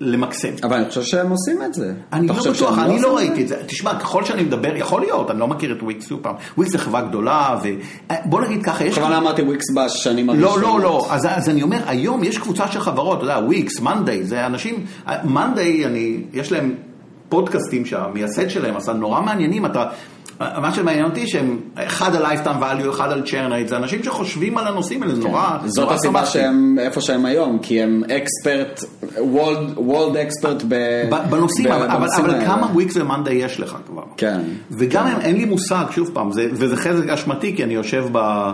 [0.00, 0.48] למקסם.
[0.62, 1.92] אבל אני חושב שהם עושים את זה.
[2.12, 3.56] אני לא בטוח, אני לא ראיתי את זה.
[3.66, 6.34] תשמע, ככל שאני מדבר, יכול להיות, אני לא מכיר את וויקס שוב פעם.
[6.56, 8.98] וויקס זה חברה גדולה, ובוא נגיד ככה, יש...
[8.98, 10.56] בכוונה אמרתי וויקס בשנים הראשונות.
[10.56, 14.24] לא, לא, לא, אז אני אומר, היום יש קבוצה של חברות, אתה יודע, וויקס, monday,
[14.24, 14.86] זה אנשים,
[15.24, 15.84] מאנדיי,
[16.32, 16.74] יש להם
[17.28, 19.84] פודקאסטים שהמייסד שלהם עשה נורא מעניינים, אתה...
[20.40, 24.58] מה שמעניין אותי שהם, אחד על lifetime value, אחד על churn rate, זה אנשים שחושבים
[24.58, 25.28] על הנושאים האלה, זה כן.
[25.28, 25.58] נורא...
[25.64, 28.84] זאת הסיבה שהם איפה שהם היום, כי הם אקספרט,
[29.76, 30.62] וולד אקספרט
[31.30, 34.02] בנושאים, אבל כמה וויקס ומאנדה יש לך כבר.
[34.16, 34.40] כן.
[34.70, 38.50] וגם אם אין לי מושג, שוב פעם, וזה חזק אשמתי, כי אני יושב ב...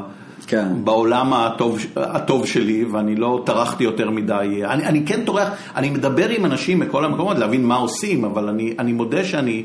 [0.46, 0.68] כן.
[0.84, 4.62] בעולם הטוב, הטוב שלי, ואני לא טרחתי יותר מדי.
[4.64, 8.74] אני, אני כן טורח, אני מדבר עם אנשים מכל המקומות להבין מה עושים, אבל אני,
[8.78, 9.64] אני מודה שאני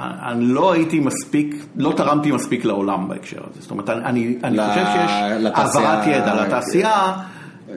[0.00, 3.60] אני לא הייתי מספיק, לא תרמתי מספיק לעולם בהקשר הזה.
[3.60, 4.68] זאת אומרת, אני, אני ל...
[4.68, 5.10] חושב שיש
[5.54, 7.12] העברת ידע לתעשייה,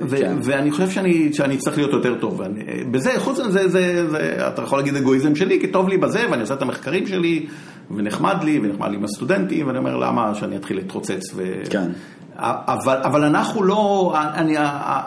[0.02, 0.36] ו- כן.
[0.44, 2.40] ואני חושב שאני, שאני צריך להיות יותר טוב.
[2.40, 5.98] ואני, בזה, חוץ מזה, זה, זה, זה, אתה יכול להגיד אגואיזם שלי, כי טוב לי
[5.98, 7.46] בזה, ואני עושה את המחקרים שלי,
[7.96, 11.22] ונחמד לי, ונחמד לי עם הסטודנטים, ואני אומר, למה שאני אתחיל להתרוצץ?
[11.36, 11.62] ו...
[11.70, 11.92] כן.
[12.36, 14.56] אבל, אבל אנחנו לא, אני,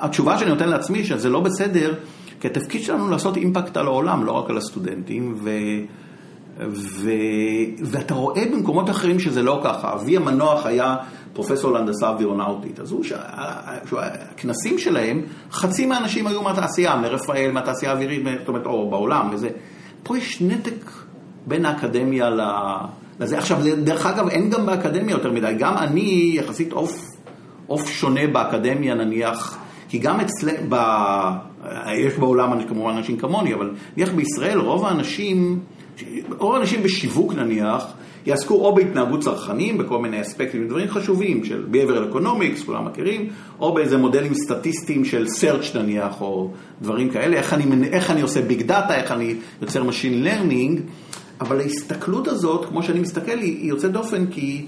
[0.00, 1.94] התשובה שאני נותן לעצמי, שזה לא בסדר,
[2.40, 5.50] כי התפקיד שלנו לעשות אימפקט על העולם, לא רק על הסטודנטים, ו...
[6.60, 7.10] ו...
[7.84, 9.92] ואתה רואה במקומות אחרים שזה לא ככה.
[9.92, 10.96] אבי המנוח היה
[11.32, 13.04] פרופסור להנדסה אווירונאוטית, אז הוא,
[13.92, 19.48] הכנסים שלהם, חצי מהאנשים היו מהתעשייה, מרפאל, מהתעשייה האווירית, זאת אומרת, או בעולם, וזה.
[20.02, 20.90] פה יש נתק
[21.46, 22.30] בין האקדמיה
[23.20, 23.38] לזה.
[23.38, 25.54] עכשיו, דרך אגב, אין גם באקדמיה יותר מדי.
[25.58, 27.02] גם אני יחסית עוף,
[27.66, 30.76] עוף שונה באקדמיה, נניח, כי גם אצלנו, ב...
[31.88, 35.60] יש בעולם כמובן אנשים כמוני, אבל נניח בישראל רוב האנשים...
[36.38, 37.84] רוב האנשים בשיווק נניח,
[38.26, 43.28] יעסקו או בהתנהגות צרכנים, בכל מיני אספקטים, דברים חשובים של behavioral economics, כולם מכירים,
[43.60, 46.50] או באיזה מודלים סטטיסטיים של search נניח, או
[46.82, 50.80] דברים כאלה, איך אני, איך אני עושה ביג דאטה, איך אני יוצר machine learning,
[51.40, 54.66] אבל ההסתכלות הזאת, כמו שאני מסתכל, היא יוצאת דופן כי...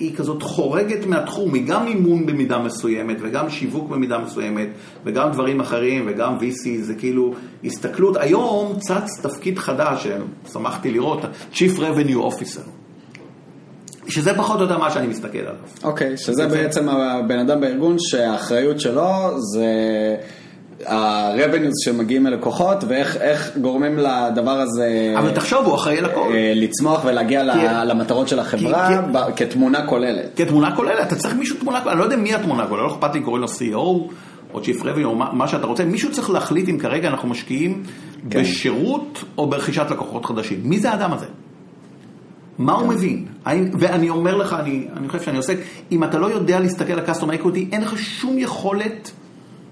[0.00, 4.68] היא כזאת חורגת מהתחום, היא גם מימון במידה מסוימת, וגם שיווק במידה מסוימת,
[5.04, 7.34] וגם דברים אחרים, וגם VC, זה כאילו
[7.64, 8.16] הסתכלות.
[8.16, 10.06] היום צץ תפקיד חדש,
[10.46, 11.20] ששמחתי לראות,
[11.52, 12.68] Chief Revenue Officer.
[14.08, 15.54] שזה פחות או יותר מה שאני מסתכל עליו.
[15.84, 19.66] אוקיי, okay, שזה בעצם הבן אדם בארגון שהאחריות שלו זה...
[20.86, 25.14] ה-revenues שמגיעים מלקוחות ואיך גורמים לדבר הזה...
[25.18, 26.32] אבל תחשוב, הוא אחראי לכל.
[26.34, 27.42] אה, לצמוח ולהגיע
[27.84, 29.00] למטרות של החברה
[29.36, 30.24] כתמונה כוללת.
[30.36, 33.14] כתמונה כוללת, אתה צריך מישהו תמונה כוללת, אני לא יודע מי התמונה כוללת, לא אכפת
[33.14, 34.12] לי קוראים לו CEO
[34.54, 37.82] או Chief Revenue או מה שאתה רוצה, מישהו צריך להחליט אם כרגע אנחנו משקיעים
[38.30, 38.40] כן.
[38.40, 40.60] בשירות או ברכישת לקוחות חדשים.
[40.64, 41.26] מי זה האדם הזה?
[42.58, 42.88] מה הוא כן.
[42.88, 43.26] מבין?
[43.80, 44.56] ואני אומר לך,
[44.96, 45.56] אני חושב שאני עוסק,
[45.92, 49.10] אם אתה לא יודע להסתכל על ה-customer equity, אין לך שום יכולת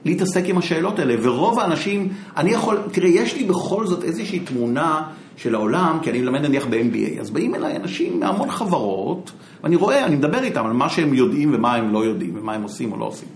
[0.04, 5.02] להתעסק עם השאלות האלה, ורוב האנשים, אני יכול, תראה, יש לי בכל זאת איזושהי תמונה
[5.36, 9.32] של העולם, כי אני מלמד נניח ב-MBA, אז באים אליי אנשים מהמון חברות,
[9.62, 12.62] ואני רואה, אני מדבר איתם על מה שהם יודעים ומה הם לא יודעים, ומה הם
[12.62, 13.28] עושים או לא עושים.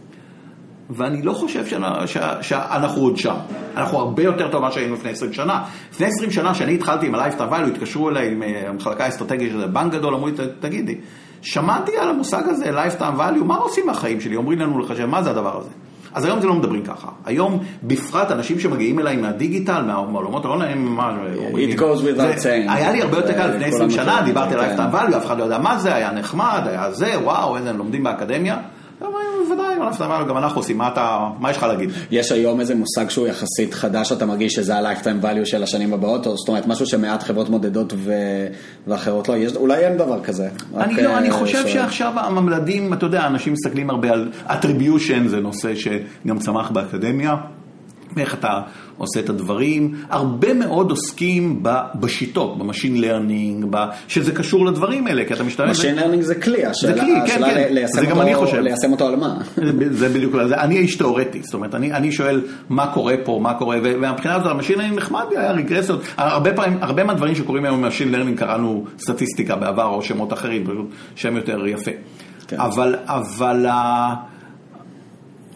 [0.91, 1.67] ואני לא חושב
[2.41, 3.35] שאנחנו עוד שם.
[3.77, 5.65] אנחנו הרבה יותר טוב ממה שהיינו לפני 20 שנה.
[5.91, 9.67] לפני 20 שנה, כשאני התחלתי עם ה-Lifetime Value, התקשרו אליי עם אה, המחלקה האסטרטגית של
[9.67, 10.99] בנק גדול, אמרו לי, תגידי,
[11.43, 14.37] שמעתי על המושג הזה, Lifetime Value, מה עושים מהחיים שלי?
[14.37, 15.71] אומרים לנו לחשב, מה זה הדבר הזה?
[16.15, 17.09] אז היום זה לא מדברים ככה.
[17.25, 21.71] היום, בפרט אנשים שמגיעים אליי מהדיגיטל, מהעולמות נעים, מה אומרים.
[21.71, 22.73] It goes without saying.
[22.73, 25.45] היה לי הרבה יותר קל לפני 20 שנה, דיברתי על Lifetime Value, אף אחד לא
[25.45, 28.57] יודע מה זה, היה נחמד, היה זה, וואו, איזה, לומדים באקדמיה.
[29.49, 29.75] בוודאי,
[30.29, 31.91] גם אנחנו עושים, מה, יש לך להגיד?
[32.11, 36.27] יש היום איזה מושג שהוא יחסית חדש, אתה מרגיש שזה ה-lifetime value של השנים הבאות,
[36.27, 37.93] או זאת אומרת משהו שמעט חברות מודדות.
[38.87, 40.49] ואחרות לא, אולי אין דבר כזה.
[40.77, 41.67] אני, לא, אה, חושב.
[41.69, 47.37] שעכשיו המודלים, אתה יודע, אנשים מסתכלים הרבה על attribution, זה נושא שגם צמח באקדמיה.
[48.19, 48.61] איך אתה
[48.99, 49.95] עושה את הדברים.
[50.11, 51.63] הרבה מאוד עוסקים
[51.95, 53.77] בשיטות, ב machine learning,
[54.09, 55.79] שזה קשור לדברים האלה, כי אתה משתמש...
[55.79, 58.57] machine learning זה כלי, השאלה, זה כלי, כן, כן, זה גם אני חושב.
[58.57, 59.39] ליישם אותו על מה?
[60.01, 63.79] זה בדיוק, אני האיש תיאורטי, זאת אומרת, אני, אני שואל מה קורה פה, מה קורה,
[63.83, 66.03] ומבחינה הזאת ה machine learning נחמד היה רגרסיות.
[66.17, 70.65] הרבה פעמים, הרבה מהדברים שקורים היום ב machine learning קראנו סטטיסטיקה בעבר או שמות אחרים,
[71.15, 71.91] שם יותר יפה.
[72.49, 72.61] כן.
[72.61, 73.67] אבל, אבל...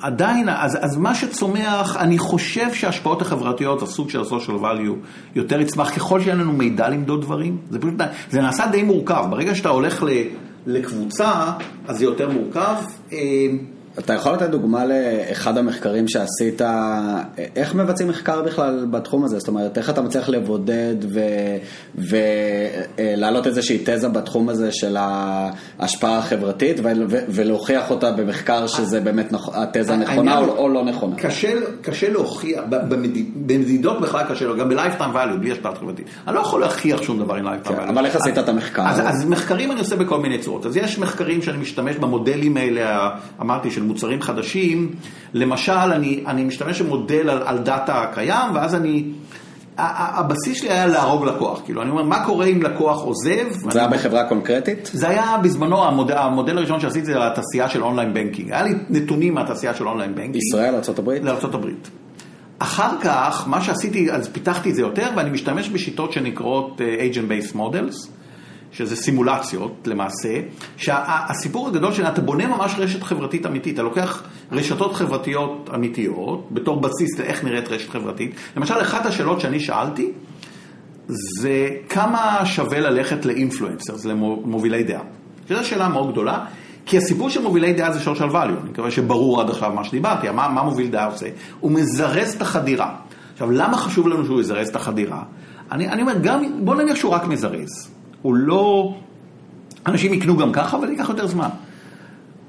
[0.00, 5.96] עדיין, אז, אז מה שצומח, אני חושב שההשפעות החברתיות, הסוג של ה-social value, יותר יצמח
[5.96, 7.58] ככל שאין לנו מידע למדוד דברים.
[7.70, 7.94] זה פשוט,
[8.30, 9.24] זה נעשה די מורכב.
[9.30, 10.04] ברגע שאתה הולך
[10.66, 11.30] לקבוצה,
[11.88, 12.74] אז זה יותר מורכב.
[13.98, 16.62] אה, אתה יכול לתת דוגמה לאחד המחקרים שעשית,
[17.56, 19.38] איך מבצעים מחקר בכלל בתחום הזה?
[19.38, 20.94] זאת אומרת, איך אתה מצליח לבודד
[22.98, 26.80] ולהעלות איזושהי תזה בתחום הזה של ההשפעה החברתית
[27.28, 31.16] ולהוכיח אותה במחקר שזה באמת התזה נכונה או לא נכונה?
[31.82, 32.62] קשה להוכיח,
[33.46, 36.06] במדידות בכלל קשה, גם ב-Lifetime value, בלי השפעה חברתית.
[36.26, 37.90] אני לא יכול להוכיח שום דבר עם Lifetime כן, value.
[37.90, 38.82] אבל איך עשית את המחקר?
[38.86, 40.66] אז מחקרים אני עושה בכל מיני צורות.
[40.66, 44.94] אז יש מחקרים שאני משתמש במודלים האלה, אמרתי, של מוצרים חדשים,
[45.34, 49.04] למשל, אני, אני משתמש במודל על, על דאטה קיים, ואז אני...
[49.78, 53.70] הבסיס שלי היה להרוג לקוח, כאילו, אני אומר, מה קורה אם לקוח עוזב?
[53.70, 54.90] זה היה בחברה קונקרטית?
[54.92, 58.52] זה היה בזמנו, המודל, המודל הראשון שעשיתי זה התעשייה של online banking.
[58.52, 60.36] היה לי נתונים מהתעשייה של online banking.
[60.36, 61.10] ישראל, ארה"ב?
[61.10, 61.66] לארה"ב.
[62.58, 67.56] אחר כך, מה שעשיתי, אז פיתחתי את זה יותר, ואני משתמש בשיטות שנקראות אה, agent-based
[67.56, 68.15] models.
[68.76, 70.40] שזה סימולציות למעשה,
[70.76, 74.22] שהסיפור הגדול שלה, אתה בונה ממש רשת חברתית אמיתית, אתה לוקח
[74.52, 78.34] רשתות חברתיות אמיתיות, בתור בסיס לאיך נראית רשת חברתית.
[78.56, 80.12] למשל, אחת השאלות שאני שאלתי,
[81.08, 85.02] זה כמה שווה ללכת לאינפלואנסרס, למובילי דעה.
[85.48, 86.44] שזו שאלה מאוד גדולה,
[86.86, 90.30] כי הסיפור של מובילי דעה זה social value, אני מקווה שברור עד עכשיו מה שדיברתי,
[90.30, 91.26] מה, מה מוביל דעה עושה?
[91.60, 92.94] הוא מזרז את החדירה.
[93.32, 95.22] עכשיו, למה חשוב לנו שהוא יזרז את החדירה?
[95.72, 97.95] אני, אני אומר, גם, בוא נניח שהוא רק מזרז.
[98.26, 98.94] הוא לא...
[99.86, 101.48] אנשים יקנו גם ככה, אבל ייקח יותר זמן.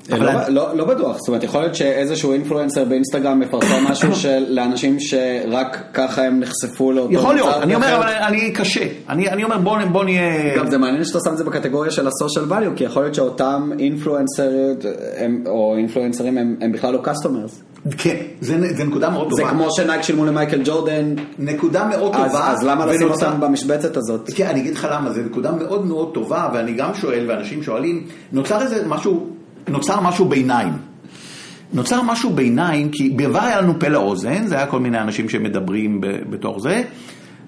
[0.09, 0.55] לא, אני...
[0.55, 5.83] לא, לא בטוח, זאת אומרת, יכול להיות שאיזשהו אינפלואנסר באינסטגרם מפרסם משהו של, לאנשים שרק
[5.93, 8.87] ככה הם נחשפו לאותו יכול להיות, אני אומר, אבל אני קשה.
[9.09, 10.57] אני, אני אומר, בוא, בוא נהיה...
[10.57, 13.71] גם זה מעניין שאתה שם את זה בקטגוריה של ה-social value, כי יכול להיות שאותם
[13.79, 14.85] אינפלואנסריות
[15.45, 17.66] או אינפלואנסרים הם, הם בכלל לא customers.
[17.97, 19.43] כן, זה נקודה מאוד טובה.
[19.43, 21.15] זה כמו שנייק שילמו למייקל ג'ורדן.
[21.39, 22.51] נקודה מאוד טובה.
[22.51, 24.29] אז למה לשים אותם במשבצת הזאת?
[24.35, 28.07] כן, אני אגיד לך למה, זו נקודה מאוד מאוד טובה, ואני גם שואל, ואנשים שואלים,
[28.31, 29.27] נוצר איזה משהו,
[29.67, 30.73] נוצר משהו ביניים.
[31.73, 36.01] נוצר משהו ביניים, כי בעבר היה לנו פה לאוזן, זה היה כל מיני אנשים שמדברים
[36.29, 36.81] בתוך זה,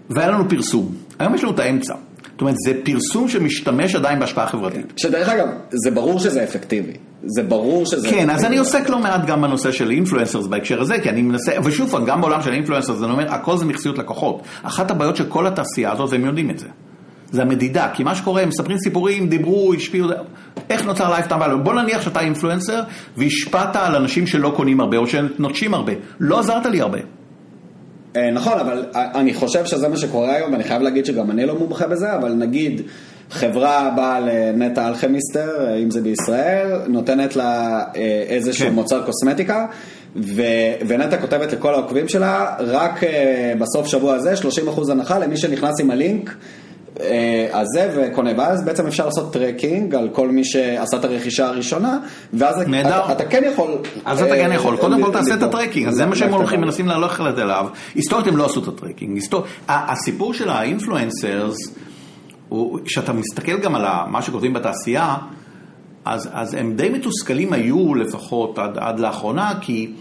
[0.10, 0.96] והיה לנו פרסום.
[1.20, 1.94] היום יש לנו את האמצע.
[2.32, 4.94] זאת אומרת, זה פרסום שמשתמש עדיין בהשפעה חברתית.
[4.98, 6.94] שדרך אגב, זה ברור שזה אפקטיבי.
[7.26, 8.10] זה ברור שזה...
[8.10, 8.30] כן.
[8.30, 11.90] אז אני עוסק לא מעט גם בנושא של אינפלואנסרס בהקשר הזה, כי אני מנסה, ושוב
[11.92, 14.42] פעם, גם בעולם של אינפלואנסרס, אני אומר, הכל זה מכסיות לקוחות.
[14.64, 16.68] אחת הבעיות של כל התעשייה הזאת, והם יודעים את זה.
[17.32, 20.08] זה המדידה, כי מה שקורה, הם מספרים סיפורים, דיברו, השפיעו,
[20.70, 21.64] איך נוצר lifetime value?
[21.64, 22.82] בוא נניח שאתה influencer
[23.18, 27.00] והשפעת על אנשים שלא קונים הרבה או שנוטשים הרבה, לא עזרת לי הרבה.
[28.16, 31.56] אה, נכון, אבל אני חושב שזה מה שקורה היום, ואני חייב להגיד שגם אני לא
[31.60, 32.82] מומחה בזה, אבל נגיד
[33.30, 38.74] חברה באה לנטע אלחמיסטר, אה, אם זה בישראל, נותנת לה אה, איזשהו כן.
[38.74, 39.66] מוצר קוסמטיקה,
[40.16, 40.42] ו...
[40.88, 43.00] ונטע כותבת לכל העוקבים שלה, רק
[43.60, 46.36] בסוף שבוע הזה 30% הנחה למי שנכנס עם הלינק.
[47.54, 51.98] הזה אה, וקונה, ואז בעצם אפשר לעשות tracking על כל מי שעשה את הרכישה הראשונה,
[52.34, 53.72] ואז אתה, אתה כן יכול...
[54.06, 56.62] אז אתה כן יכול, קודם כל תעשה את ה tracking, אז זה מה שהם הולכים,
[56.62, 57.66] מנסים ללכת אליו.
[57.96, 59.20] היסטורית הם לא עשו את ה tracking.
[59.68, 61.58] הסיפור של ה influencers,
[62.86, 65.16] כשאתה מסתכל גם על מה שכותבים בתעשייה,
[66.06, 69.94] אז, אז הם די מתוסכלים היו לפחות עד, עד לאחרונה, כי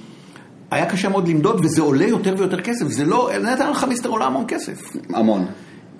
[0.70, 2.86] היה קשה מאוד למדוד, וזה עולה יותר ויותר כסף.
[2.86, 4.96] זה לא, נתן לך מיסטר עולה המון כסף.
[5.14, 5.46] המון.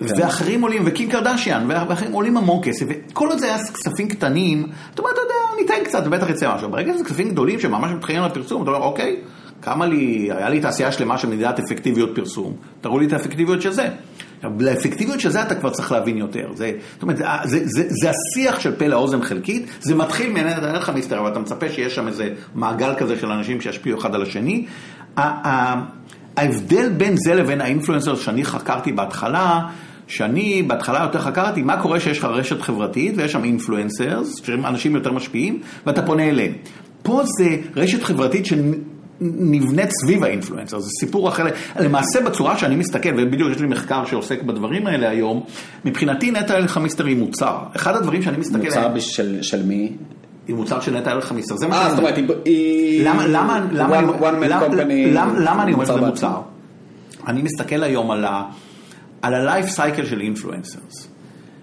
[0.01, 5.01] ואחרים עולים, וקים קרדשיאן, ואחרים עולים המון כסף, וכל עוד זה היה כספים קטנים, אתה
[5.01, 6.69] אומר, אתה יודע, ניתן קצת, בטח יצא משהו.
[6.69, 9.15] ברגע שזה כספים גדולים שממש מתחילים לפרסום, אתה אומר, אוקיי,
[9.61, 13.71] כמה לי, היה לי תעשייה שלמה של מדידת אפקטיביות פרסום, תראו לי את האפקטיביות של
[13.71, 13.89] זה.
[14.59, 16.49] לאפקטיביות של זה אתה כבר צריך להבין יותר.
[16.55, 20.59] זה, זאת אומרת, זה, זה, זה, זה השיח של פה לאוזן חלקית, זה מתחיל מעניין,
[20.59, 24.21] לך מסתר, אבל אתה מצפה שיש שם איזה מעגל כזה של אנשים שישפיעו אחד על
[24.21, 24.65] השני.
[26.37, 29.59] ההבדל בין זה לבין האינפלואנסר שאני חקרתי בהתחלה,
[30.07, 34.95] שאני בהתחלה יותר חקרתי מה קורה שיש לך רשת חברתית ויש שם אינפלואנסרס, שהם אנשים
[34.95, 36.53] יותר משפיעים, ואתה פונה אליהם.
[37.03, 38.45] פה זה רשת חברתית
[39.19, 41.45] שנבנית סביב האינפלואנסר, זה סיפור אחר.
[41.79, 45.43] למעשה בצורה שאני מסתכל, ובדיוק יש לי מחקר שעוסק בדברים האלה היום,
[45.85, 47.57] מבחינתי נטע אלך מיסטר היא מוצר.
[47.75, 48.57] אחד הדברים שאני מסתכל...
[48.65, 49.91] מוצר של, של מי?
[50.47, 51.55] היא מוצר של נטע אלך מיסטר.
[51.57, 53.05] זה מה אה, שאני זאת אומרת, היא...
[53.05, 56.41] למה, למה, למה, One- one man למה, company, למה, למה אני אומר שזה מוצר?
[57.27, 58.43] אני מסתכל היום על ה-
[59.21, 61.07] על ה-life cycle של אינפלואנסרס.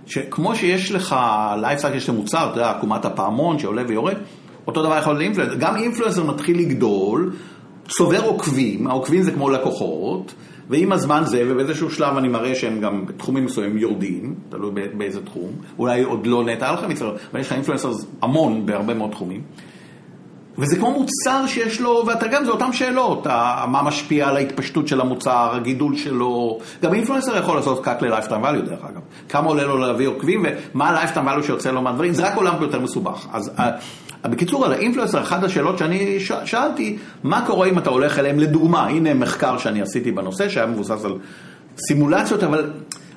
[0.06, 1.16] שכמו שיש לך
[1.62, 4.14] life cycle של מוצר, אתה יודע, עקומת הפעמון שעולה ויורד,
[4.66, 5.54] אותו דבר יכול להיות לאינפלואנסר.
[5.54, 7.32] גם אינפלואנסר מתחיל לגדול,
[7.88, 10.34] צובר עוקבים, העוקבים זה כמו לקוחות,
[10.70, 15.50] ועם הזמן זה, ובאיזשהו שלב אני מראה שהם גם בתחומים מסוימים יורדים, תלוי באיזה תחום,
[15.78, 17.92] אולי עוד לא נטע לך מצטער, אבל יש לך אינפלואנסר
[18.22, 19.42] המון בהרבה מאוד תחומים.
[20.58, 23.26] וזה כמו מוצר שיש לו, ואתה גם, זה אותן שאלות,
[23.68, 28.68] מה משפיע על ההתפשטות של המוצר, הגידול שלו, גם אינפלואנסר יכול לעשות קאק ל-lifetime value
[28.68, 32.36] דרך אגב, כמה עולה לו להביא עוקבים ומה ה-lifetime value שיוצא לו מהדברים, זה רק
[32.36, 33.26] עולם יותר מסובך.
[33.32, 33.70] אז אה,
[34.28, 38.86] בקיצור, על האינפלואנסר, אחת השאלות שאני ש- שאלתי, מה קורה אם אתה הולך אליהם, לדוגמה,
[38.86, 41.18] הנה מחקר שאני עשיתי בנושא, שהיה מבוסס על
[41.88, 42.70] סימולציות, אבל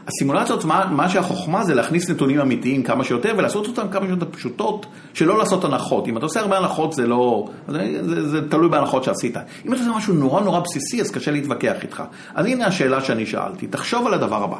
[0.07, 4.86] הסימולציות, מה, מה שהחוכמה זה להכניס נתונים אמיתיים כמה שיותר ולעשות אותם כמה שיותר פשוטות,
[5.14, 6.07] שלא לעשות הנחות.
[6.07, 9.38] אם אתה עושה הרבה הנחות זה לא, זה, זה, זה תלוי בהנחות שעשית.
[9.66, 12.03] אם אתה עושה משהו נורא נורא בסיסי, אז קשה להתווכח איתך.
[12.36, 14.57] אז הנה השאלה שאני שאלתי, תחשוב על הדבר הבא.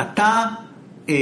[0.00, 0.44] אתה
[1.08, 1.14] אה,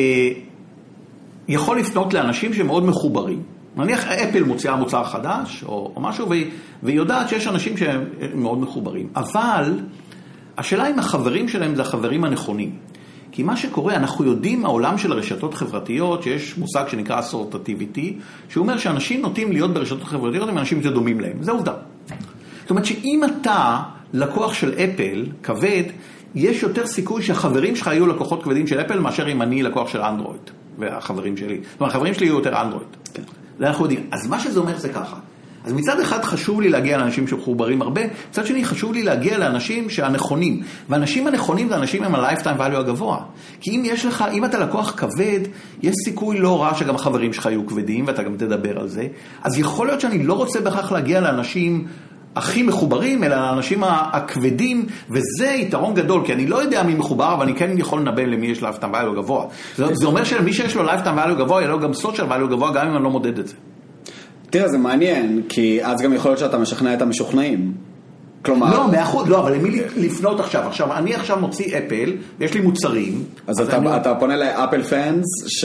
[1.49, 3.43] יכול לפנות לאנשים שמאוד מחוברים.
[3.77, 6.47] נניח אפל מוציאה מוצר חדש או, או משהו, והיא,
[6.83, 9.09] והיא יודעת שיש אנשים שהם מאוד מחוברים.
[9.17, 9.81] אבל
[10.59, 12.77] השאלה אם החברים שלהם זה החברים הנכונים.
[13.33, 18.19] כי מה שקורה, אנחנו יודעים מהעולם של הרשתות החברתיות, שיש מושג שנקרא אסורטטיביטי,
[18.49, 21.43] שהוא אומר שאנשים נוטים להיות ברשתות החברתיות עם אנשים שדומים להם.
[21.43, 21.73] זה עובדה.
[22.61, 23.81] זאת אומרת שאם אתה
[24.13, 25.83] לקוח של אפל, כבד,
[26.35, 30.01] יש יותר סיכוי שהחברים שלך יהיו לקוחות כבדים של אפל מאשר אם אני לקוח של
[30.01, 31.61] אנדרואיד, והחברים שלי.
[31.81, 32.89] אומרת, החברים שלי יהיו יותר אנדרואיד.
[33.59, 34.07] זה אנחנו יודעים.
[34.11, 35.16] אז מה שזה אומר זה ככה.
[35.64, 38.01] אז מצד אחד חשוב לי להגיע לאנשים שמחוברים הרבה,
[38.31, 40.62] מצד שני חשוב לי להגיע לאנשים שהנכונים.
[40.89, 43.18] והאנשים הנכונים זה אנשים עם ה-lifetime value הגבוה.
[43.61, 45.41] כי אם יש לך, אם אתה לקוח כבד,
[45.83, 49.07] יש סיכוי לא רע שגם החברים שלך יהיו כבדים, ואתה גם תדבר על זה.
[49.43, 51.87] אז יכול להיות שאני לא רוצה בהכרח להגיע לאנשים
[52.39, 57.43] הכי מחוברים, אלא לאנשים הכבדים, וזה יתרון גדול, כי אני לא יודע מי מחובר, אבל
[57.43, 59.45] אני כן יכול לנבא למי יש lifetime value גבוה.
[59.76, 62.86] זה, אומר שלמי שיש לו lifetime value גבוה, יהיה לו גם social value גבוה, גם
[62.89, 63.55] אם אני לא מודד את זה.
[64.51, 67.72] תראה, זה מעניין, כי אז גם יכול להיות שאתה משכנע את המשוכנעים.
[68.45, 68.74] כלומר...
[68.74, 70.68] לא, מאה אחוז, לא, אבל למי לפנות עכשיו?
[70.68, 73.22] עכשיו, אני עכשיו מוציא Apple, ויש לי מוצרים.
[73.47, 75.64] אז אתה, אני- אתה פונה ל Apple fans, ש...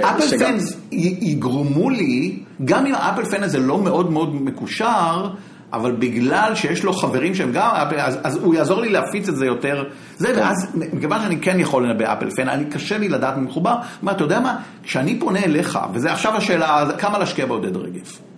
[0.00, 5.28] Apple שגם- fans יגרמו לי, גם אם ה Apple fan הזה לא מאוד מאוד מקושר,
[5.72, 9.36] אבל בגלל שיש לו חברים שהם גם Apple, אז, אז הוא יעזור לי להפיץ את
[9.36, 9.84] זה יותר.
[10.16, 13.76] זה, ואז, מכיוון שאני כן יכול לנבא Apple fan, אני קשה לי לדעת מחובר.
[14.02, 18.31] מה, אתה יודע מה, כשאני פונה אליך, וזה עכשיו השאלה, כמה להשקיע בעודד רגב?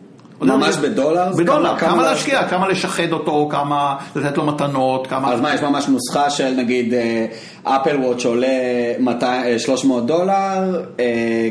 [0.47, 1.33] ממש בדולר?
[1.39, 5.33] בדולר, כמה- להשקיע, כמה לשחד אותו, כמה לתת לו מתנות, כמה...
[5.33, 7.27] אז מה, יש ממש נוסחה של נגיד אה,
[7.65, 8.47] Apple וואט שעולה
[8.99, 10.33] 200, אה, 300 דולר,
[11.01, 11.05] אה,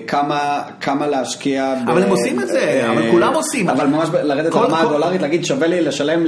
[0.08, 0.39] כמה,
[0.82, 1.74] כמה להשקיע.
[1.88, 3.70] אבל הם עושים את זה, אבל כולם עושים.
[3.70, 6.24] אבל ממש לרדת לרמה הדולרית, להגיד שווה לי לשלם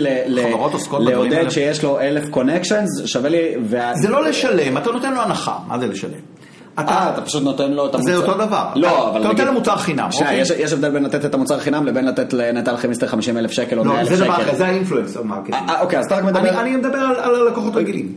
[0.99, 1.49] לעודד.
[1.49, 3.55] שיש לו אלף connections, שווה לי...
[3.93, 6.34] זה לא לשלם, אתה נותן לו הנחה, מה זה לשלם?
[6.79, 8.11] אה, אתה פשוט נותן לו את המוצר.
[8.11, 8.65] זה אותו דבר.
[8.75, 10.41] לא, אבל אתה נותן לו מוצר חינם, שנייה, אוקיי?
[10.41, 13.79] יש- יש הבדל בין לתת את המוצר חינם לבין לתת לנטע אלחמיסטר 50 אלף שקל
[13.79, 14.43] או 100 לא, אלף זה דבר שקל.
[14.43, 15.55] אחר, זה ה influencer marketing.
[15.69, 16.39] אה, אוקיי, אז אתה רק מדבר...
[16.49, 18.13] אני אני מדבר על על הלקוחות רגילים.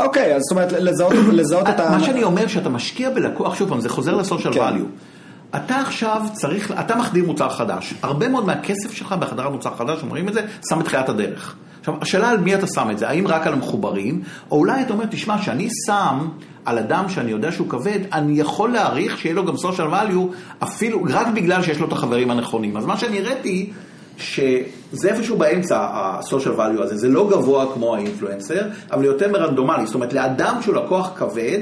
[0.00, 1.90] אוקיי, אז זאת אומרת, לזהות לזהות את ה...
[1.90, 4.60] מה שאני אומר, שאתה משקיע בלקוח, שוב פעם, זה חוזר ל social כן.
[4.60, 5.56] value.
[5.56, 7.94] אתה עכשיו צריך, אתה מחדיר מוצר חדש.
[8.02, 11.54] הרבה מאוד מהכסף שלך בהחדרת מוצר חדש, אומרים את זה, שם בתחילת הדרך.
[11.84, 14.92] עכשיו, השאלה על מי אתה שם את זה, האם רק על המחוברים, או אולי אתה
[14.92, 16.28] אומר, תשמע, שאני שם
[16.64, 21.02] על אדם שאני יודע שהוא כבד, אני יכול להעריך שיהיה לו גם social value, אפילו,
[21.08, 22.76] רק בגלל שיש לו את החברים הנכונים.
[22.76, 23.70] אז מה שאני הראיתי,
[24.16, 28.62] שזה איפשהו באמצע ה-social value הזה, זה לא גבוה כמו האינפלואנסר,
[28.92, 31.60] אבל יותר מרנדומלי, זאת אומרת, לאדם שהוא לקוח כבד,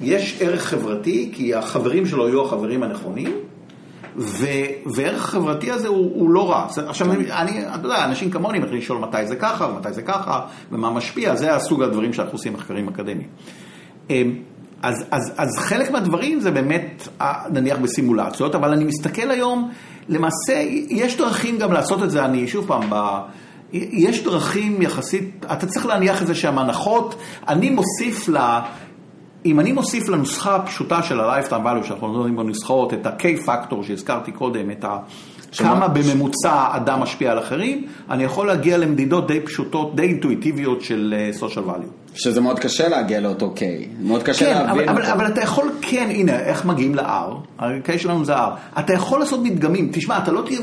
[0.00, 3.32] יש ערך חברתי, כי החברים שלו יהיו החברים הנכונים,
[4.96, 6.66] וערך חברתי הזה הוא, הוא לא רע.
[6.70, 10.40] זה- עכשיו, אני, אתה יודע, אנשים כמוני מתחילים לשאול מתי זה ככה, ומתי זה ככה,
[10.72, 13.28] ומה משפיע, זה הסוג הדברים שאנחנו עושים מחקרים אקדמיים.
[14.10, 14.34] אמ,
[14.82, 19.70] אז, אז, אז חלק מהדברים זה באמת, אה, נניח בסימולציות, אבל אני מסתכל היום,
[20.08, 20.52] למעשה,
[20.88, 22.94] יש דרכים גם לעשות את זה, אני שוב פעם, ב,
[23.72, 27.14] יש דרכים יחסית, אתה צריך להניח איזה שהן הנחות,
[27.48, 28.38] אני מוסיף ל...
[29.46, 34.70] אם אני מוסיף לנוסחה הפשוטה של ה-Lifetime Value, שאנחנו נותנים בנוסחאות, את ה-K-Factor שהזכרתי קודם,
[34.70, 34.98] את ה...
[35.56, 41.14] כמה בממוצע אדם משפיע על אחרים, אני יכול להגיע למדידות די פשוטות, די אינטואיטיביות של
[41.16, 42.18] אה, social value.
[42.18, 43.60] שזה מאוד קשה להגיע לאותו K.
[44.00, 45.12] מאוד קשה כן, להבין אבל, אבל, אותו.
[45.12, 49.40] אבל אתה יכול, כן, הנה, איך מגיעים ל-R, ה-K שלנו זה R, אתה יכול לעשות
[49.42, 50.60] מדגמים, תשמע, אתה לא תהיה,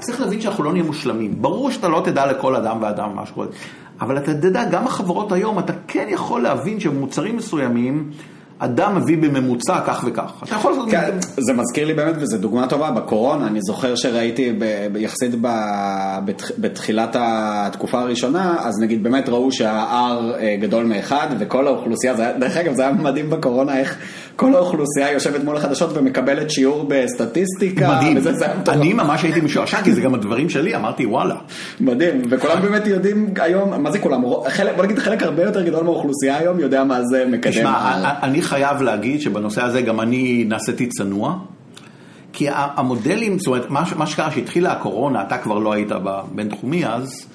[0.00, 3.46] צריך להבין שאנחנו לא נהיה מושלמים, ברור שאתה לא תדע לכל אדם ואדם מה שקורה,
[4.02, 8.10] אבל אתה תדע, גם החברות היום, אתה כן יכול להבין שבמוצרים מסוימים,
[8.58, 11.10] אדם מביא בממוצע כך וכך, אתה יכול לעשות כן.
[11.20, 15.48] זה מזכיר לי באמת, וזו דוגמה טובה, בקורונה, אני זוכר שראיתי ב- יחסית ב-
[16.24, 19.94] בתח- בתחילת התקופה הראשונה, אז נגיד באמת ראו שה-R
[20.40, 23.98] אה, גדול מאחד, וכל האוכלוסייה, זה דרך אגב זה היה מדהים בקורונה, איך
[24.36, 28.46] כל האוכלוסייה יושבת מול החדשות ומקבלת שיעור בסטטיסטיקה, מדהים, וזה זה.
[28.68, 31.34] אני ממש הייתי משועשע, כי זה גם הדברים שלי, אמרתי וואלה.
[31.80, 35.84] מדהים, וכולם באמת יודעים היום, מה זה כולם, חלק- בוא נגיד חלק הרבה יותר גדול
[35.84, 37.92] מהאוכלוסייה היום יודע מה זה מקדם תשמע.
[38.22, 41.38] אני חייב להגיד שבנושא הזה גם אני נעשיתי צנוע.
[42.32, 47.26] כי המודלים, זאת אומרת, מה, מה שקרה שהתחילה הקורונה, אתה כבר לא היית בבינתחומי אז,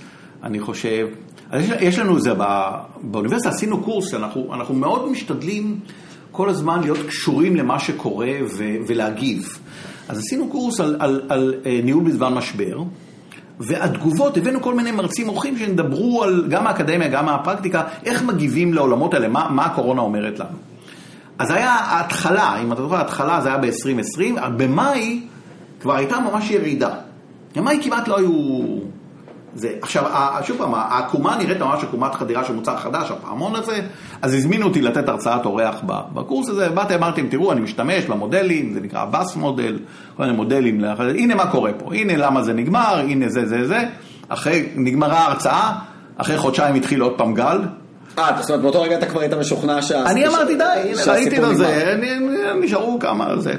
[0.44, 1.06] אני חושב,
[1.52, 2.70] אז יש, יש לנו זה, ב-
[3.02, 5.80] באוניברסיטה עשינו קורס, אנחנו, אנחנו מאוד משתדלים
[6.38, 9.60] כל הזמן להיות קשורים למה שקורה ו, ולהגיב.
[10.08, 12.84] אז עשינו קורס על, על, על אה, ניהול בזמן משבר,
[13.60, 19.14] והתגובות, הבאנו כל מיני מרצים אורחים שידברו על, גם מהאקדמיה, גם מהפרקטיקה, איך מגיבים לעולמות
[19.14, 20.58] האלה, מה, מה הקורונה אומרת לנו.
[21.40, 25.22] אז היה ההתחלה, אם אתה זוכר, ההתחלה זה היה ב-2020, במאי
[25.82, 26.96] כבר הייתה ממש ירידה.
[27.56, 28.32] במאי כמעט לא היו...
[29.56, 29.70] זה.
[29.82, 30.04] עכשיו,
[30.44, 33.80] שוב פעם, העקומה נראית ממש עקומת חדירה של מוצר חדש, הפעמון הזה,
[34.22, 35.76] אז הזמינו אותי לתת הרצאת אורח
[36.14, 39.80] בקורס הזה, באתי, אמרתי להם, תראו, אני משתמש במודלים, זה נקרא בס מודל,
[40.18, 43.84] כל מיני מודלים, הנה מה קורה פה, הנה למה זה נגמר, הנה זה זה זה,
[44.30, 45.74] אחרי, נגמרה ההרצאה,
[46.18, 47.62] אחרי חודשיים התחיל עוד פעם גל,
[48.20, 50.06] אה, זאת אומרת באותו רגע אתה כבר היית משוכנע שה...
[50.06, 51.58] אני אמרתי די, ראיתי את.
[51.58, 51.96] זה,
[52.62, 53.54] נשארו כמה זה.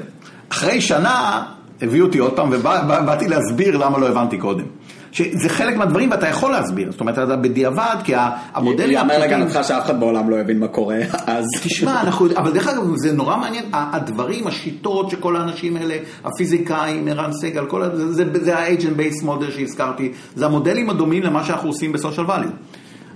[0.49, 1.43] אחרי שנה
[1.81, 4.65] הביאו אותי עוד פעם ובאתי להסביר למה לא הבנתי קודם.
[5.11, 9.59] שזה חלק מהדברים ואתה יכול להסביר, זאת אומרת, אתה בדיעבד, כי ה- המודלים יאמר לגנתך
[9.63, 11.45] שאף אחד בעולם לא הבין מה קורה, אז...
[11.63, 15.95] תשמע, אנחנו, אבל דרך אגב, זה נורא מעניין, הדברים, השיטות שכל האנשים האלה,
[16.25, 21.23] הפיזיקאים, ערן סגל, כל ה- זה, זה, זה ה-agent based model שהזכרתי, זה המודלים הדומים
[21.23, 22.51] למה שאנחנו עושים ב-social value.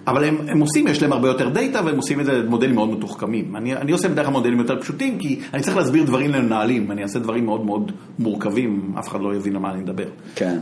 [0.08, 2.90] אבל הם, הם עושים, יש להם הרבה יותר דאטה והם עושים את זה מודלים מאוד
[2.90, 3.56] מתוחכמים.
[3.56, 7.04] אני, אני עושה בדרך כלל מודלים יותר פשוטים, כי אני צריך להסביר דברים למנהלים, אני
[7.04, 10.04] אעשה דברים מאוד מאוד מורכבים, אף אחד לא יבין על מה אני מדבר.
[10.36, 10.58] כן.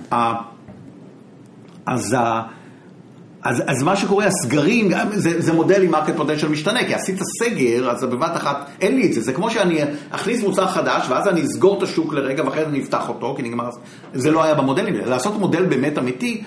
[1.85, 2.41] אז, ה-
[3.43, 7.89] אז, אז מה שקורה, הסגרים, זה, זה מודל עם market potential משתנה, כי עשית סגר,
[7.91, 9.77] אז בבת אחת אין לי את זה, זה כמו שאני
[10.11, 13.43] אכניס מוצר חדש, ואז אני אסגור את השוק לרגע, ואחרי זה אני אפתח אותו, כי
[13.43, 13.69] נגמר,
[14.13, 15.05] זה לא היה במודלים, האלה.
[15.09, 16.43] לעשות מודל באמת אמיתי,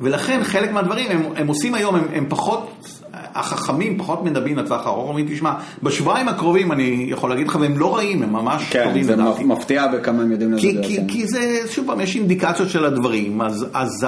[0.00, 5.08] ולכן חלק מהדברים הם, הם עושים היום, הם, הם פחות, החכמים פחות מדברים לטווח הארוך,
[5.08, 5.52] אומרים, תשמע,
[5.82, 9.44] בשבועיים הקרובים אני יכול להגיד לך, והם לא רעים, הם ממש כן, טובים זה לדעתי.
[9.44, 10.88] מפתיע בכמה הם יודעים כי, לדבר.
[10.88, 11.06] כי, כן.
[11.08, 14.06] כי זה, שוב פעם, יש אינדיקציות של הדברים, אז, אז,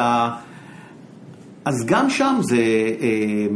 [1.65, 2.57] אז גם שם זה,
[3.01, 3.47] אה,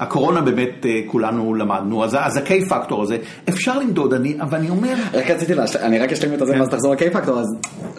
[0.00, 3.16] הקורונה באמת אה, כולנו למדנו, אז, אז ה-K פקטור הזה,
[3.48, 5.76] אפשר למדוד, אני, אבל אני אומר, רק רציתי, להש...
[5.76, 6.60] אני רק אשלים את הזה כן.
[6.60, 7.46] ואז תחזור ל-K פקטור, אז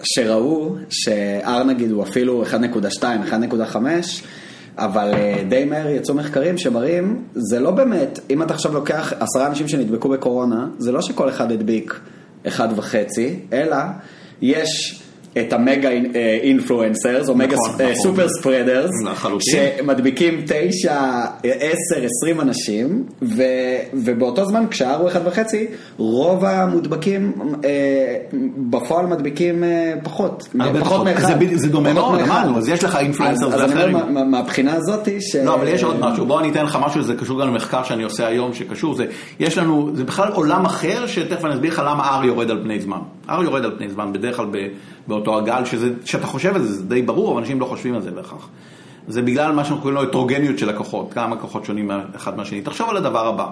[0.03, 3.75] שראו ש-R נגיד הוא אפילו 1.2, 1.5,
[4.77, 9.47] אבל אה, די מהר יצאו מחקרים שמראים, זה לא באמת, אם אתה עכשיו לוקח עשרה
[9.47, 11.99] אנשים שנדבקו בקורונה, זה לא שכל אחד הדביק
[12.47, 13.77] אחד וחצי, אלא
[14.41, 15.01] יש...
[15.37, 15.89] את המגה
[16.43, 17.95] אינפלואנסרס, או מגה נכון, נכון.
[17.95, 19.53] סופר ספרדרס, לחלוטין.
[19.77, 20.95] שמדביקים תשע,
[21.43, 23.43] עשר, עשרים אנשים, ו,
[23.93, 25.67] ובאותו זמן כשהר הוא אחד וחצי,
[25.97, 27.31] רוב המודבקים
[27.65, 28.15] אה,
[28.57, 30.47] בפועל מדביקים אה, פחות,
[30.79, 31.05] פחות.
[31.05, 31.39] מאחד.
[31.51, 32.19] זה זה דומה מאוד.
[32.19, 33.95] אמרנו, אז יש לך אינפלואנסרס אז- אז אני ואחרים.
[33.95, 35.35] אומר, מה- מהבחינה הזאת ש...
[35.35, 38.03] לא, אבל יש עוד משהו, בוא אני אתן לך משהו, זה קשור גם למחקר שאני
[38.03, 39.05] עושה היום, שקשור, זה,
[39.39, 42.79] יש לנו, זה בכלל עולם אחר, שתכף אני אסביר לך למה R יורד על פני
[42.79, 42.99] זמן.
[43.29, 44.57] R יורד על פני זמן, בדרך כלל ב,
[45.07, 48.02] באותו הגל, שזה, שאתה חושב על זה, זה די ברור, אבל אנשים לא חושבים על
[48.02, 48.49] זה בהכרח.
[49.07, 52.61] זה בגלל מה שאנחנו קוראים לו הטרוגניות של לקוחות, כמה לקוחות שונים אחד מהשני.
[52.61, 53.48] תחשוב על הדבר הבא.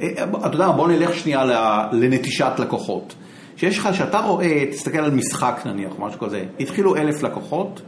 [0.00, 0.08] אה,
[0.46, 1.44] אתה יודע, בוא נלך שנייה
[1.92, 3.14] לנטישת לקוחות.
[3.56, 7.82] שיש לך, שאתה רואה, תסתכל על משחק נניח, משהו כזה, התחילו אלף לקוחות,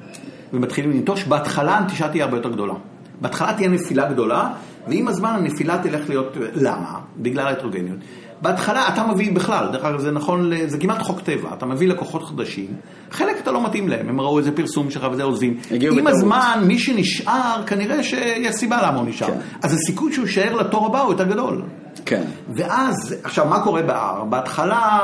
[0.53, 2.75] ומתחילים לנטוש, בהתחלה הנטישה תהיה הרבה יותר גדולה.
[3.21, 4.51] בהתחלה תהיה נפילה גדולה,
[4.89, 6.99] ועם הזמן הנפילה תלך להיות, למה?
[7.17, 7.99] בגלל ההטרוגניות.
[8.43, 12.23] בהתחלה אתה מביא בכלל, דרך אגב זה נכון, זה כמעט חוק טבע, אתה מביא לקוחות
[12.23, 12.67] חדשים,
[13.11, 15.61] חלק אתה לא מתאים להם, הם ראו איזה פרסום שלך וזה עוזבים.
[15.71, 16.09] עם בטעות.
[16.09, 19.27] הזמן, מי שנשאר, כנראה שיש סיבה למה הוא נשאר.
[19.27, 19.39] כן.
[19.63, 21.63] אז הסיכוי שהוא יישאר לתור הבא הוא יותר גדול.
[22.07, 22.23] כן.
[22.57, 24.25] ואז, עכשיו, מה קורה ב-R?
[24.25, 24.99] בהתחלה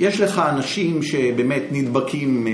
[0.00, 2.46] יש לך אנשים שבאמת נדבקים...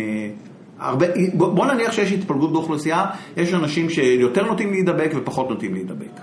[0.80, 6.20] הרבה, בוא, בוא נניח שיש התפלגות באוכלוסייה, יש אנשים שיותר נוטים להידבק ופחות נוטים להידבק.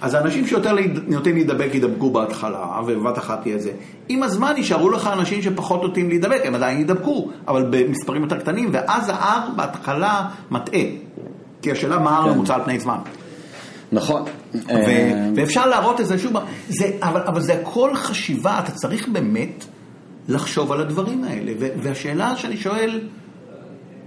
[0.00, 0.76] אז האנשים שיותר
[1.06, 3.70] נוטים להידבק ידבקו בהתחלה, ובבת אחת תהיה זה.
[4.08, 8.70] עם הזמן יישארו לך אנשים שפחות נוטים להידבק, הם עדיין ידבקו, אבל במספרים יותר קטנים,
[8.72, 10.80] ואז ה-R בהתחלה מטעה.
[11.62, 12.30] כי השאלה מה כן.
[12.30, 12.98] R ממוצע על פני זמן.
[13.92, 14.22] נכון.
[14.22, 16.32] ו- אה, ואפשר להראות את זה שוב,
[16.68, 19.64] זה, אבל, אבל זה הכל חשיבה, אתה צריך באמת
[20.28, 21.52] לחשוב על הדברים האלה.
[21.58, 23.00] ו- והשאלה שאני שואל,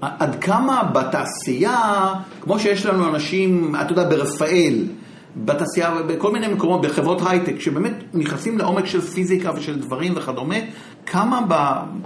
[0.01, 4.83] עד כמה בתעשייה, כמו שיש לנו אנשים, אתה יודע, ברפאל,
[5.35, 10.55] בתעשייה, בכל מיני מקומות, בחברות הייטק, שבאמת נכנסים לעומק של פיזיקה ושל דברים וכדומה,
[11.11, 11.53] כמה, ב,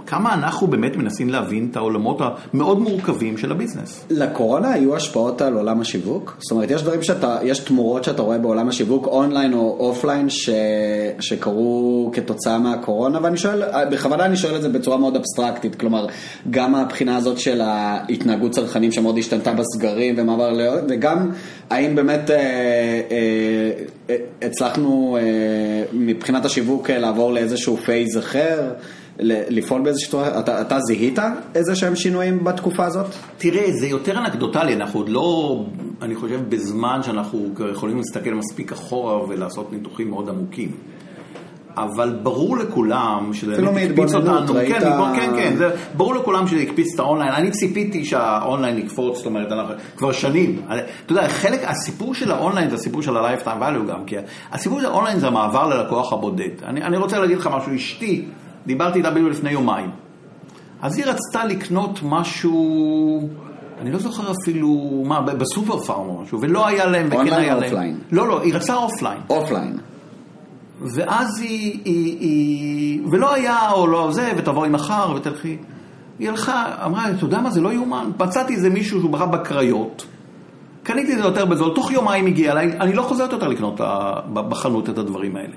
[0.06, 4.04] כמה אנחנו באמת מנסים להבין את העולמות המאוד מורכבים של הביזנס.
[4.10, 6.36] לקורונה היו השפעות על עולם השיווק?
[6.38, 10.50] זאת אומרת, יש דברים שאתה, יש תמורות שאתה רואה בעולם השיווק, אונליין או אופליין, ש,
[11.20, 16.06] שקרו כתוצאה מהקורונה, ואני שואל, בכוונה אני שואל את זה בצורה מאוד אבסטרקטית, כלומר,
[16.50, 20.60] גם מהבחינה הזאת של ההתנהגות צרכנים שמאוד השתנתה בסגרים ומעבר ל...
[20.88, 21.30] וגם,
[21.70, 22.36] האם באמת אה,
[23.10, 23.70] אה,
[24.42, 25.22] הצלחנו אה,
[25.92, 28.72] מבחינת השיווק אה, לעבור לאיזשהו phase אחר?
[29.24, 31.18] לפעול באיזושהי צורה, אתה, אתה זיהית
[31.54, 33.06] איזה שהם שינויים בתקופה הזאת?
[33.38, 35.64] תראה, זה יותר אנקדוטלי, אנחנו עוד לא,
[36.02, 40.72] אני חושב, בזמן שאנחנו יכולים להסתכל מספיק אחורה ולעשות ניתוחים מאוד עמוקים.
[41.76, 43.52] אבל ברור לכולם שזה
[43.90, 44.80] הקפיץ אותנו, ראית- כן,
[45.16, 49.52] כן, כן, זה ברור לכולם שזה הקפיץ את האונליין, אני ציפיתי שהאונליין יקפוץ, זאת אומרת,
[49.52, 50.62] אנחנו כבר שנים,
[51.06, 54.16] אתה יודע, חלק, הסיפור של האונליין זה הסיפור של ה-lifetime value גם, כי
[54.52, 56.48] הסיפור של האונליין זה המעבר ללקוח הבודד.
[56.66, 58.24] אני, אני רוצה להגיד לך משהו, אשתי,
[58.66, 59.90] דיברתי איתה בדיוק לפני יומיים,
[60.82, 63.28] אז היא רצתה לקנות משהו,
[63.80, 64.68] אני לא זוכר אפילו,
[65.06, 67.70] מה, בסופר פארם או משהו, ולא היה להם, וכן אונליין היה או להם.
[67.72, 67.98] אופליין?
[68.12, 69.18] לא, לא, היא רצתה אופליין.
[69.30, 69.78] אופליין.
[70.94, 75.56] ואז היא, היא, היא, ולא היה, או לא זה, ותבואי מחר ותלכי.
[76.18, 78.10] היא הלכה, אמרה, אתה יודע מה, זה לא יאומן.
[78.20, 80.06] מצאתי איזה מישהו שהוא בחר בקריות,
[80.82, 84.14] קניתי את זה יותר בזול, תוך יומיים הגיע אליי, אני לא חוזרת יותר לקנות ה-
[84.32, 85.54] ב- בחנות את הדברים האלה.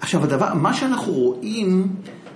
[0.00, 1.86] עכשיו, הדבר, מה שאנחנו רואים,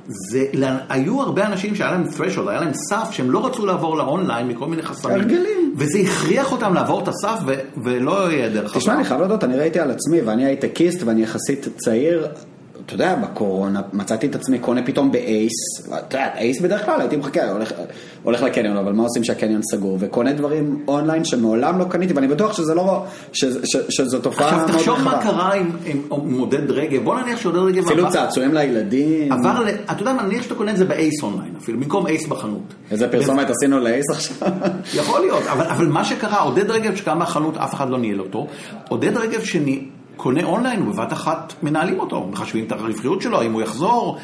[0.07, 0.47] זה,
[0.89, 4.67] היו הרבה אנשים שהיה להם threshold, היה להם סף, שהם לא רצו לעבור לאונליין מכל
[4.67, 5.15] מיני חסמים.
[5.17, 5.75] הרגלים.
[5.77, 7.55] וזה הכריח אותם לעבור את הסף, ו,
[7.85, 8.95] ולא יהיה דרך תשמע, חזרה.
[8.95, 12.27] אני חייב להודות, אני ראיתי על עצמי, ואני הייטקיסט ואני יחסית צעיר.
[12.87, 15.53] אתה יודע, בקורונה מצאתי את עצמי קונה פתאום באייס,
[15.87, 17.73] אתה יודע, אייס בדרך כלל הייתי מחכה, הולך,
[18.23, 22.53] הולך לקניון, אבל מה עושים שהקניון סגור, וקונה דברים אונליין שמעולם לא קניתי, ואני בטוח
[22.53, 25.33] שזה לא, ש, ש, שזו תופעה עכשיו מאוד חשובה ורחבה.
[25.33, 29.69] קרה עם, עם, עם עודד רגב, בוא נניח שעודד רגב אפילו צעצועים לילדים, עבר.
[29.91, 32.75] אתה יודע מה, נניח שאתה קונה את זה באייס אונליין אפילו, במקום אייס בחנות.
[32.91, 34.49] איזה פרסומת עשינו לאייס עכשיו?
[34.95, 38.47] יכול להיות, אבל, אבל מה שקרה, עודד רגב שקנה מהחנות, אף אחד לא ניהל אותו.
[38.89, 39.45] עודד רגב
[40.17, 44.19] שקונה אונליין, הוא בבת אחת מנהלים אותו, מחשבים את הרווחיות שלו, אם הוא יחזור.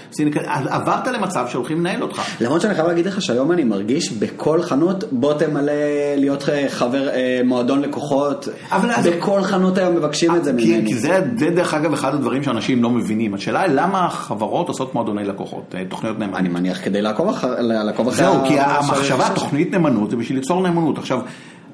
[0.47, 2.23] אז עברת למצב שהולכים לנהל אותך.
[2.41, 5.73] למרות שאני חייב להגיד לך שהיום אני מרגיש בכל חנות בוא תמלא
[6.17, 8.49] להיות אה, חבר אה, מועדון לקוחות.
[8.73, 10.87] אבל אז- בכל חנות היום מבקשים את זה כי, ממני.
[10.89, 13.35] כי זה, זה דרך אגב אחד הדברים שאנשים לא מבינים.
[13.35, 16.39] השאלה היא למה החברות עושות מועדוני לקוחות, אה, תוכניות נאמנות.
[16.39, 17.55] אני מניח כדי לעקוב אחר...
[17.61, 18.25] לעקוב אחרי...
[18.25, 20.99] זהו, כי המחשבה, תוכנית נאמנות זה בשביל ליצור נאמנות.
[20.99, 21.21] עכשיו,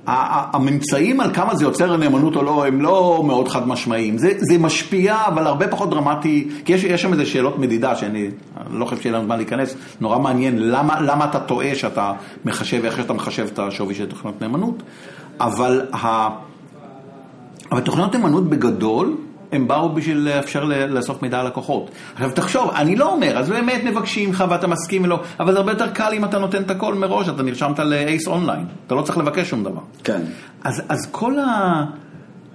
[0.06, 4.18] הממצאים על כמה זה יוצר נאמנות או לא, הם לא מאוד חד משמעיים.
[4.18, 8.30] זה, זה משפיע, אבל הרבה פחות דרמטי, כי יש, יש שם איזה שאלות מדידה שאני
[8.56, 12.12] אני לא חושב שיהיה לנו זמן להיכנס, נורא מעניין למה, למה אתה טועה שאתה
[12.44, 14.82] מחשב, איך שאתה מחשב את השווי של תוכניות נאמנות,
[15.40, 16.28] אבל, ה,
[17.72, 19.16] אבל תוכניות נאמנות בגדול,
[19.54, 21.90] הם באו בשביל לאפשר לאסוף מידע על לקוחות.
[22.14, 25.72] עכשיו תחשוב, אני לא אומר, אז באמת מבקשים לך ואתה מסכים ולא, אבל זה הרבה
[25.72, 29.18] יותר קל אם אתה נותן את הכל מראש, אתה נרשמת לאייס אונליין, אתה לא צריך
[29.18, 29.80] לבקש שום דבר.
[30.04, 30.20] כן.
[30.64, 31.34] אז, אז כל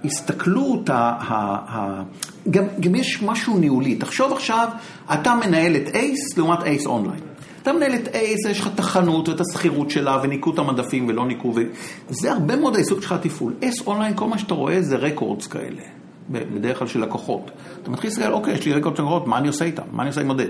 [0.04, 2.02] ההסתכלות, ה, ה, ה,
[2.50, 3.94] גם, גם יש משהו ניהולי.
[3.94, 4.68] תחשוב עכשיו,
[5.12, 7.20] אתה מנהל את אייס לעומת אייס אונליין.
[7.62, 11.26] אתה מנהל את אייס, יש לך את החנות ואת השכירות שלה וניקו את המדפים ולא
[11.26, 11.52] ניקו.
[11.56, 11.60] ו...
[12.08, 13.52] זה הרבה מאוד העיסוק שלך התפעול.
[13.62, 15.99] אייס אונליין, כל מה שאתה רואה זה records כאלה.
[16.30, 17.50] בדרך כלל של לקוחות.
[17.82, 19.82] אתה מתחיל להסתכל, אוקיי, יש לי record של לקוחות, מה אני עושה איתם?
[19.92, 20.46] מה אני עושה עם עודד?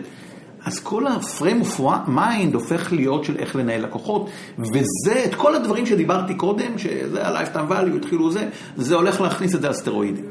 [0.65, 5.87] אז כל ה-frame of mind הופך להיות של איך לנהל לקוחות, וזה, את כל הדברים
[5.87, 10.25] שדיברתי קודם, שזה ה-lifetime value, התחילו זה, זה הולך להכניס את זה על סטרואידים.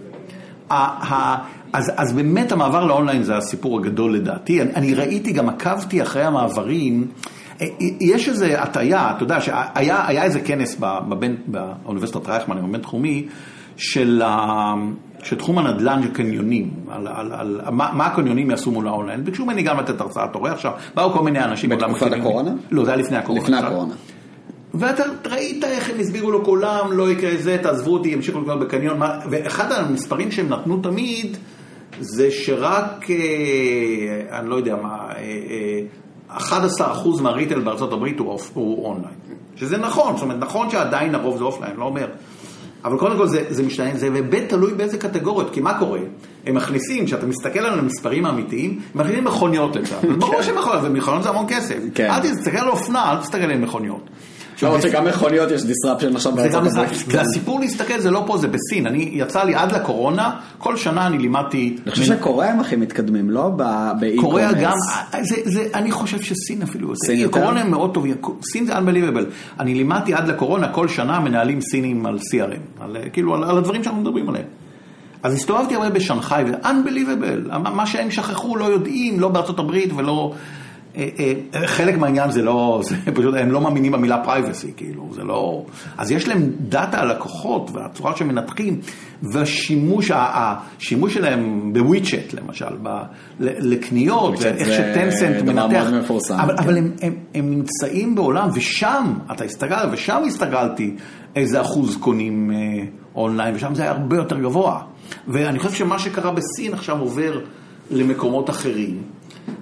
[0.69, 1.37] ה- ה-
[1.73, 4.61] אז, אז באמת המעבר לאונליין זה הסיפור הגדול לדעתי.
[4.61, 7.07] אני, אני ראיתי, גם עקבתי אחרי המעברים.
[7.61, 7.67] אה,
[7.99, 13.27] יש איזו הטעיה, אתה יודע, שהיה היה איזה כנס בבין, באוניברסיטת רייכמן, עם הבינתחומי,
[13.77, 14.21] של.
[15.23, 19.45] שתחום הנדל"ן של קניונים, על, על, על, על מה, מה הקניונים יעשו מול האונליין, ביקשו
[19.45, 21.69] ממני גם לתת הרצאת אורח עכשיו, באו כל מיני אנשים.
[21.69, 22.51] בתקופת הקורונה?
[22.71, 23.43] לא, זה היה לפני הקורונה.
[23.43, 23.93] לפני הקורונה.
[24.73, 28.99] ואתה ראית איך הם הסבירו לו כולם, לא יקרה זה, תעזבו אותי, ימשיכו לקנות בקניון,
[28.99, 31.37] מה, ואחד המספרים שהם נתנו תמיד,
[31.99, 35.17] זה שרק, אה, אני לא יודע מה, אה,
[36.29, 39.15] אה, 11% מה- retail בארצות הברית הוא, הוא אונליין.
[39.55, 42.07] שזה נכון, זאת אומרת, נכון שעדיין הרוב זה אופליין, לא אומר.
[42.85, 45.99] אבל קודם כל זה, זה משתנה, זה וב' תלוי באיזה קטגוריות, כי מה קורה?
[46.45, 49.95] הם מכניסים, כשאתה מסתכל על המספרים האמיתיים, הם מכניסים מכוניות לצד.
[50.19, 51.77] ברור שמכוניות, ומכוניות זה המון כסף.
[51.95, 52.09] כן.
[52.09, 54.09] אל תסתכל על אופנה, אל תסתכל על מכוניות.
[54.63, 56.95] למרות שגם מכוניות יש disruption עכשיו בארצות הברית.
[57.07, 58.87] זה הסיפור להסתכל זה לא פה, זה בסין.
[58.87, 61.75] אני, יצא לי עד לקורונה, כל שנה אני לימדתי...
[61.83, 64.19] אני חושב שקוריאה הם הכי מתקדמים, לא באי-קומרס.
[64.21, 64.73] קוריאה גם,
[65.23, 67.05] זה, אני חושב שסין אפילו יותר.
[67.05, 67.39] סין יותר?
[67.39, 68.15] קורונה הם מאוד טובים,
[68.51, 69.25] סין זה unbelievable.
[69.59, 74.01] אני לימדתי עד לקורונה, כל שנה מנהלים סינים על CRM, על, כאילו על, הדברים שאנחנו
[74.01, 74.45] מדברים עליהם.
[75.23, 79.93] אז הסתובבתי הרבה בשנגחאי, זה unbelievable, מה מה שהם שכחו לא יודעים, לא בארצות הברית
[79.95, 80.33] ולא...
[80.99, 85.23] אה, אה, חלק מהעניין זה לא, זה פשוט, הם לא מאמינים במילה privacy, כאילו, זה
[85.23, 85.65] לא...
[85.97, 88.79] אז יש להם דאטה על לקוחות והצורה שמנתחים,
[89.33, 92.89] והשימוש, ה- השימוש שלהם בוויצ'ט למשל, ב,
[93.39, 96.63] לקניות, זה שטנסנט מנתח, מפורסם, אבל, כן.
[96.63, 100.95] אבל הם, הם, הם נמצאים בעולם, ושם, אתה הסתגל, ושם הסתגלתי
[101.35, 102.57] איזה אחוז קונים אה,
[103.15, 104.81] אונליין, ושם זה היה הרבה יותר גבוה.
[105.27, 107.39] ואני חושב שמה שקרה בסין עכשיו עובר
[107.91, 109.01] למקומות אחרים.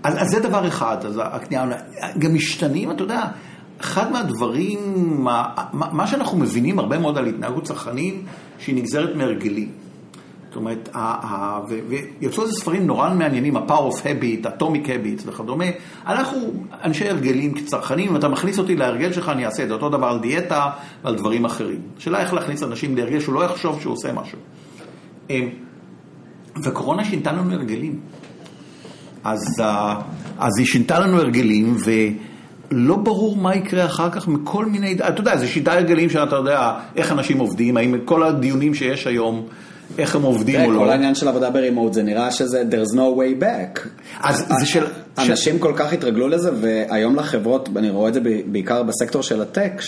[0.03, 1.65] אז, אז זה דבר אחד, אז הקנייה,
[2.17, 3.23] גם משתנים, אתה יודע,
[3.81, 4.79] אחד מהדברים,
[5.23, 8.21] מה, מה שאנחנו מבינים הרבה מאוד על התנהגות צרכנים,
[8.59, 9.71] שהיא נגזרת מהרגלים.
[10.47, 10.89] זאת אומרת,
[12.19, 15.65] ויצאו איזה ספרים נורא מעניינים, ה-Power of Habit, Atomic Habits וכדומה.
[16.07, 16.37] אנחנו
[16.83, 19.73] אנשי הרגלים כצרכנים, אם אתה מכניס אותי להרגל שלך, אני אעשה את זה.
[19.73, 20.69] אותו דבר על דיאטה
[21.03, 21.81] ועל דברים אחרים.
[21.97, 24.39] השאלה איך להכניס אנשים להרגל שהוא לא יחשוב שהוא עושה משהו.
[25.29, 25.49] אמ,
[26.55, 27.99] והקורונה שינתה לנו הרגלים.
[29.23, 29.95] אז, אה,
[30.39, 35.37] אז היא שינתה לנו הרגלים, ולא ברור מה יקרה אחר כך מכל מיני, אתה יודע,
[35.37, 39.47] זה שיטה הרגלים שאתה יודע איך אנשים עובדים, האם כל הדיונים שיש היום,
[39.97, 40.91] איך הם עובדים או כל לא.
[40.91, 43.87] העניין של עבודה ברימוט זה נראה שזה there's no way back.
[44.21, 44.85] אז זה של...
[45.17, 49.81] אנשים כל כך התרגלו לזה, והיום לחברות, אני רואה את זה בעיקר בסקטור של הטק,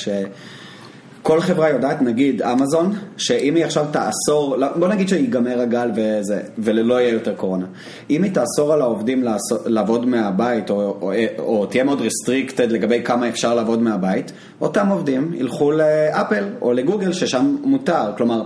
[1.23, 6.41] שכל חברה יודעת, נגיד אמזון, שאם היא עכשיו תאסור, לא, בוא נגיד שיגמר הגל וזה,
[6.57, 7.65] ולא יהיה יותר קורונה.
[8.09, 13.01] אם היא תאסור על העובדים לעשות, לעבוד מהבית, או, או, או תהיה מאוד restricted לגבי
[13.03, 14.31] כמה אפשר לעבוד מהבית,
[14.61, 18.11] אותם עובדים ילכו לאפל או לגוגל, ששם מותר.
[18.17, 18.41] כלומר,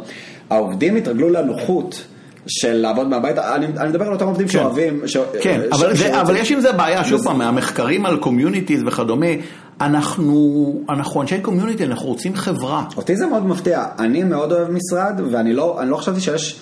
[0.49, 2.03] העובדים התרגלו לנוחות.
[2.47, 5.99] של לעבוד מהבית, אני, אני מדבר על אותם עובדים שאוהבים, ש, כן, ש- אבל, ש-
[5.99, 9.25] זה, אבל שרוצים- יש עם זה בעיה, שוב פעם, מהמחקרים על communities וכדומה,
[9.81, 12.83] אנחנו, אנחנו אנשי קומיוניטי, אנחנו רוצים חברה.
[12.97, 16.59] אותי זה מאוד מפתיע, אני מאוד אוהב משרד, ואני לא, לא חשבתי שיש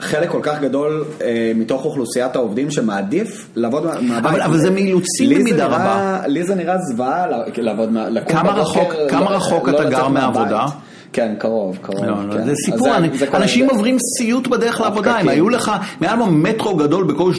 [0.00, 4.30] חלק כל כך גדול אה, מתוך אוכלוסיית העובדים שמעדיף לעבוד מה- מהבית.
[4.32, 6.20] אבל- אבל זה מאילוצים במידה רבה.
[6.26, 9.90] לי זה נראה זוועה לעבוד, מה- לקום כמה בבוקר, רחוק- לא- כמה רחוק לא אתה
[9.90, 10.08] גר.
[10.08, 10.66] מהעבודה?
[11.12, 12.04] כן, קרוב, קרוב.
[12.04, 12.44] לא, לא, כן.
[12.44, 15.28] זה סיפור, זה- אני- זה אנשים זה- עוברים סיוט בדרך לעבודה, אם.
[15.28, 17.32] היו לך, היה לנו מטרו גדול בכל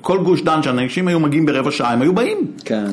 [0.00, 2.38] בכל גוש דן, שאנשים היו מגיעים ברבע שעה, הם היו באים.
[2.64, 2.84] כן.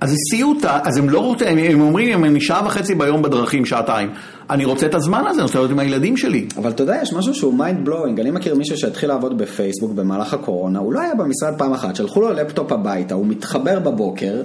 [0.00, 4.10] אז זה סיוט, אז הם לא רוצים, הם- אומרים, אני שעה וחצי ביום בדרכים, שעתיים,
[4.50, 6.46] אני רוצה את הזמן הזה, אני רוצה להיות עם הילדים שלי.
[6.56, 8.20] אבל אתה יודע, יש משהו שהוא mind blowing.
[8.20, 12.20] אני מכיר מישהו שהתחיל לעבוד בפייסבוק במהלך הקורונה, הוא לא היה במשרד פעם אחת, שלחו
[12.20, 14.42] לו לפטופ הביתה, הוא מתחבר בבוקר,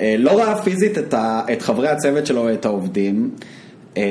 [0.00, 3.30] אה, לא ראה פיזית את, ה, את חברי הצוות שלו, את העובדים,
[3.96, 4.02] אה,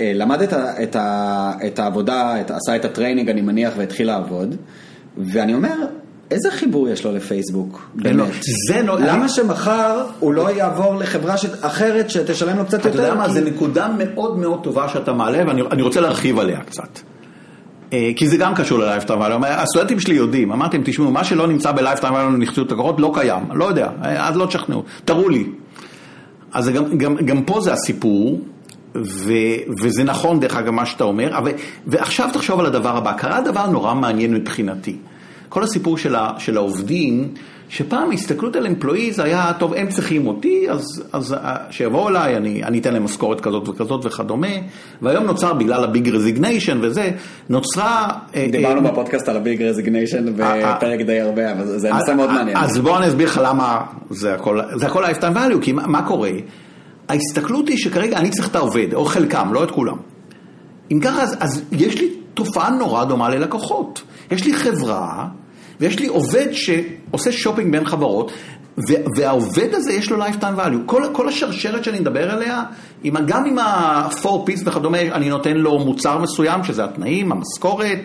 [0.00, 3.72] אה, למד את, ה, את, ה, את העבודה, את, עשה את ה- training אני מניח
[3.76, 4.56] והתחיל לעבוד,
[5.16, 5.74] ואני אומר,
[6.30, 7.88] איזה חיבור יש לו לפייסבוק?
[7.94, 8.26] באמת.
[8.68, 11.34] זה לא- למה שמחר הוא לא יעבור לחברה.
[11.60, 13.02] אחרת שתשלם לו קצת אתה יותר?
[13.02, 16.98] יודע מה, זו נקודה מאוד מאוד טובה שאתה מעלה, ואני אני רוצה להרחיב עליה קצת.
[17.92, 19.40] אה, כי זה גם קשור ללייפטיים ואליו.
[19.46, 23.42] הסטודנטים שלי יודעים, אמרתי להם, תשמעו, מה שלא נמצא בלייפטיים ואליו נכנסות לקוחות לא קיים,
[23.54, 25.44] לא יודע, אה, אז לא תשכנעו, תראו לי.
[26.52, 28.40] אז גם, גם, גם פה זה הסיפור,
[28.96, 29.32] ו,
[29.82, 31.50] וזה נכון דרך אגב מה שאתה אומר, אבל,
[31.86, 34.96] ועכשיו תחשוב על הדבר הבא, קרה דבר נורא מעניין מבחינתי.
[35.48, 37.34] כל הסיפור של, ה, של העובדים,
[37.68, 42.64] שפעם הסתכלות על employees היה, טוב, הם צריכים אותי, אז, אז אה, שיבואו אליי, אני,
[42.64, 44.48] אני אתן להם משכורת כזאת וכזאת וכדומה,
[45.02, 47.10] והיום נוצר, בגלל ה- big resignation וזה,
[47.48, 48.08] נוצרה...
[48.34, 52.12] אה, דיברנו אה, בפודקאסט על ה- big resignation אה, בפרק די הרבה, אבל זה נושא
[52.16, 52.56] מאוד מעניין.
[52.56, 53.80] אז בוא אני אסביר לך למה
[54.10, 56.30] זה הכל, זה הכל ה-lifetime value, כי מה, מה קורה?
[57.08, 59.96] ההסתכלות היא שכרגע אני צריך את העובד, או חלקם, לא את כולם.
[60.92, 62.08] אם ככה, אז, אז יש לי
[62.38, 64.02] תופעה נורא דומה ללקוחות.
[64.30, 65.26] יש לי חברה,
[65.80, 68.32] ויש לי עובד שעושה שופינג בין חברות,
[69.16, 70.86] והעובד הזה יש לו lifetime value.
[70.86, 72.62] כל, כל השרשרת שאני מדבר עליה,
[73.04, 78.00] עם, גם עם ה-4 piece וכדומה, אני נותן לו מוצר מסוים, שזה התנאים, המשכורת,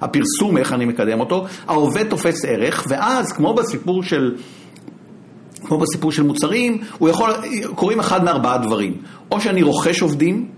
[0.00, 4.34] הפרסום, איך אני מקדם אותו, העובד תופס ערך, ואז כמו בסיפור של...
[5.66, 7.30] כמו בסיפור של מוצרים, הוא יכול,
[7.74, 8.96] קוראים אחד מארבעה דברים.
[9.30, 10.48] או שאני רוכש עובדים,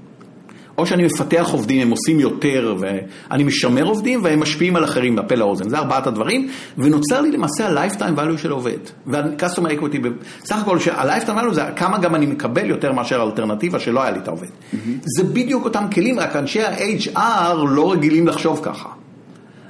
[0.81, 5.35] או שאני מפתח עובדים, הם עושים יותר, ואני משמר עובדים, והם משפיעים על אחרים בפה
[5.35, 5.69] לאוזן.
[5.69, 6.48] זה ארבעת הדברים,
[6.78, 8.78] ונוצר לי למעשה ה-lifetime value של עובד.
[9.07, 10.09] וה-customer equity,
[10.44, 14.19] סך הכל, ה-lifetime value זה כמה גם אני מקבל יותר מאשר האלטרנטיבה שלא היה לי
[14.19, 14.47] את העובד.
[14.47, 14.77] Mm-hmm.
[15.16, 18.99] זה בדיוק אותם כלים, רק אנשי ה-HR לא רגילים לחשוב ככה.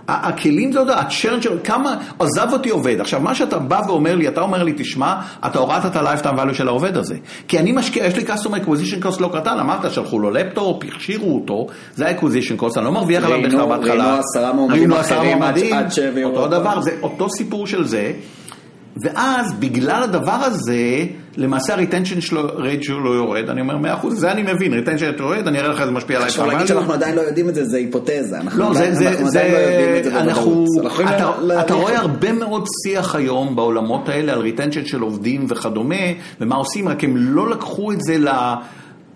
[0.08, 3.00] הכלים זה עוד, הצ'רן של כמה, עזב אותי עובד.
[3.00, 5.14] עכשיו, מה שאתה בא ואומר לי, אתה אומר לי, תשמע,
[5.46, 7.16] אתה הורדת את ה-lifetime value של העובד הזה.
[7.48, 11.34] כי אני משקיע, יש לי customer acquisition cost לא קטן, אמרת, שלחו לו לפטופ, הכשירו
[11.34, 14.04] אותו, זה ה-acquisition cost, אני לא מרוויח עליו בכלל בהתחלה.
[14.04, 18.12] ראינו עשרה מועמדים אחרים עד שהביאו אותו דבר, זה אותו סיפור של זה.
[18.96, 21.04] ואז בגלל הדבר הזה,
[21.36, 25.10] למעשה ה- retention שלו, rate שלו לא יורד, אני אומר 100%, זה אני מבין, retention
[25.18, 26.28] יורד, אני אראה לך איך זה משפיע עליי.
[26.28, 28.38] עכשיו להגיד שאנחנו עדיין לא יודעים את זה, זה היפותזה.
[28.52, 30.66] לא, זה, זה, זה, אנחנו,
[31.60, 36.04] אתה רואה הרבה מאוד שיח היום בעולמות האלה על retention של עובדים וכדומה,
[36.40, 38.28] ומה עושים, רק הם לא לקחו את זה ל...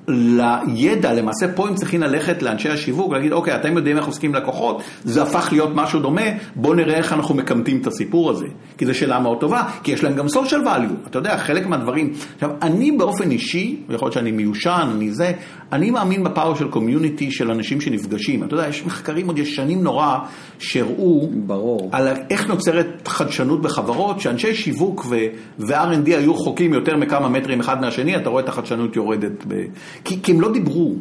[0.09, 4.83] לידע, למעשה פה הם צריכים ללכת לאנשי השיווק ולהגיד, אוקיי, אתם יודעים איך עוסקים לקוחות,
[5.05, 6.23] זה הפך להיות משהו דומה,
[6.57, 8.47] בואו נראה איך אנחנו מקמטים את הסיפור הזה.
[8.79, 12.13] כי זו שאלה מאוד טובה, כי יש להם גם social value, אתה יודע, חלק מהדברים.
[12.35, 15.33] עכשיו, אני באופן אישי, ויכול להיות שאני מיושן, אני זה,
[15.73, 18.45] אני מאמין ב- power של community של אנשים שנפגשים.
[18.45, 20.19] אתה יודע, יש מחקרים עוד ישנים נורא,
[20.59, 27.61] שהראו, ברור, על איך נוצרת חדשנות בחברות, שאנשי שיווק ו-R&D היו רחוקים יותר מכמה מטרים
[27.61, 29.45] אחד מהשני, אתה רואה את החדשנות יורדת.
[29.49, 29.55] ב...
[30.05, 30.95] כי, כי הם לא דיברו.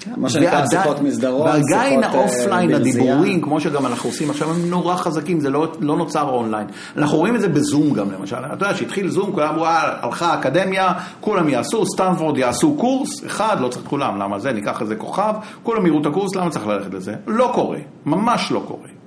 [0.00, 4.96] כן, מה שנקרא שיחות מסדרון, ועדיין האופליין, הדיבורים, כמו שגם אנחנו עושים עכשיו, הם נורא
[4.96, 6.66] חזקים, זה לא, לא נוצר אונליין.
[6.96, 8.36] אנחנו רואים את זה בזום גם למשל.
[8.36, 13.56] אתה יודע, שהתחיל זום, כולם אמרו, אה, הלכה האקדמיה, כולם יעשו, סטנפורד יעשו קורס, אחד,
[13.60, 16.94] לא צריך כולם, למה זה, ניקח איזה כוכב, כולם יראו את הקורס, למה צריך ללכת
[16.94, 17.14] לזה?
[17.26, 18.99] לא קורה, ממש לא קורה.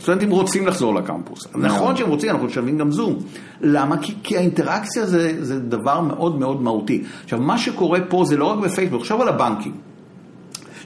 [0.00, 1.46] סטודנטים רוצים לחזור לקמפוס.
[1.54, 3.18] נכון שהם רוצים, אנחנו משלמים גם זום.
[3.60, 3.96] למה?
[3.98, 7.02] כי, כי האינטראקציה זה, זה דבר מאוד מאוד מהותי.
[7.24, 9.72] עכשיו, מה שקורה פה זה לא רק בפייסבוק, עכשיו על הבנקים.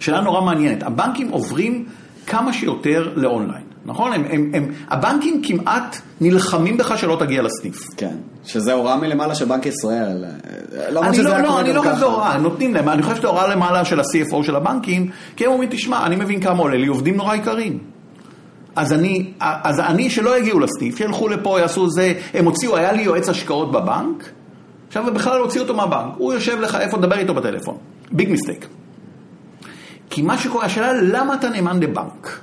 [0.00, 0.82] שאלה נורא מעניינת.
[0.82, 1.84] הבנקים עוברים
[2.26, 3.64] כמה שיותר לאונליין.
[3.84, 4.12] נכון?
[4.12, 7.88] הם, הם, הם, הבנקים כמעט נלחמים בך שלא תגיע לסניף.
[7.96, 10.24] כן, שזה הוראה מלמעלה של בנק ישראל.
[10.90, 13.48] לא אני לא, לא, אני לא חושב שזה הוראה, נותנים להם, אני חושב שזה הוראה
[13.48, 17.16] למעלה של ה-CFO של הבנקים, כי הם אומרים, תשמע, אני מבין כמה עולה לי, עובדים
[17.16, 17.93] נורא יקרים.
[18.76, 23.02] אז אני, אז אני, שלא יגיעו לסניף, שילכו לפה, יעשו זה, הם הוציאו, היה לי
[23.02, 24.30] יועץ השקעות בבנק,
[24.88, 27.76] עכשיו בכלל הוציאו אותו מהבנק, הוא יושב לך, איפה לדבר איתו בטלפון.
[28.12, 28.66] ביג מיסטייק.
[30.10, 32.40] כי מה שקורה, השאלה למה אתה נאמן לבנק?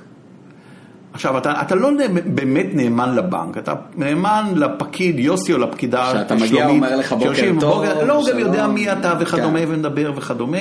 [1.12, 1.90] עכשיו, אתה, אתה לא
[2.26, 6.28] באמת נאמן לבנק, אתה נאמן לפקיד יוסי או לפקידה שלומית.
[6.28, 7.84] שאתה מגיע, אומר לך בוקר טוב.
[7.84, 9.64] לא, הוא גם יודע מי אתה וכדומה כן.
[9.68, 10.58] ומדבר וכדומה.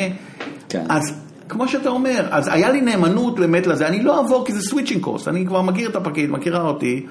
[0.70, 0.86] כן.
[0.90, 1.14] אז
[1.52, 5.04] כמו שאתה אומר, אז היה לי נאמנות באמת לזה, אני לא אעבור כי זה switching
[5.04, 7.06] cost, אני כבר מכיר את הפקיד, מכירה אותי,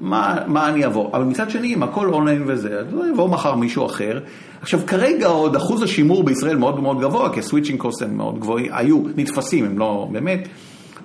[0.00, 1.10] מה, מה אני אעבור?
[1.14, 4.20] אבל מצד שני, אם הכל אונליין וזה, אז לא יבוא מחר מישהו אחר.
[4.60, 8.38] עכשיו, כרגע עוד אחוז השימור בישראל מאוד מאוד גבוה, כי ה- switching cost הם מאוד
[8.38, 10.48] גבוהים, היו, נתפסים, הם לא באמת.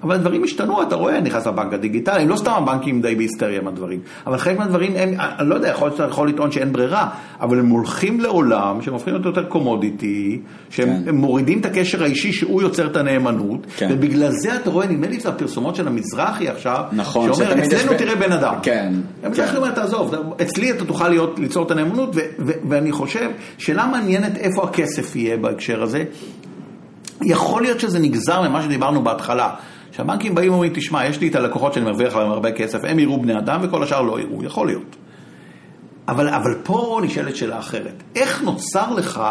[0.03, 4.38] אבל הדברים השתנו, אתה רואה, נכנס לבנק הדיגיטלי, לא סתם הבנקים די בהיסטריה מהדברים, אבל
[4.38, 7.09] חלק מהדברים, הם, אני לא יודע, יכול יכול לטעון שאין ברירה,
[7.41, 11.15] אבל הם הולכים לעולם שהם הופכים להיות יותר קומודיטי, שהם כן.
[11.15, 13.89] מורידים את הקשר האישי שהוא יוצר את הנאמנות, כן.
[13.91, 18.15] ובגלל זה אתה רואה, נדמה לי את הפרסומות של המזרחי עכשיו, נכון, שאומר, אצלנו תראה
[18.15, 18.53] בן אדם.
[18.61, 18.93] כן.
[19.23, 19.55] הם כן.
[19.55, 25.15] אומרים, תעזוב, אצלי אתה תוכל להיות, ליצור את הנאמנות, ואני חושב, שאלה מעניינת איפה הכסף
[25.15, 26.03] יהיה בהקשר הזה.
[27.21, 29.49] יכול להיות שזה נגזר ממה שדיברנו בהתחלה,
[29.99, 33.21] שהבנקים באים ואומרים, תשמע, יש לי את הלקוחות שאני מרוויח להם הרבה כסף, הם יראו
[33.21, 34.95] בני אדם וכל השאר לא יראו, יכול להיות.
[36.07, 39.21] אבל, אבל פה נשאלת שאלה אחרת, איך נוצר לך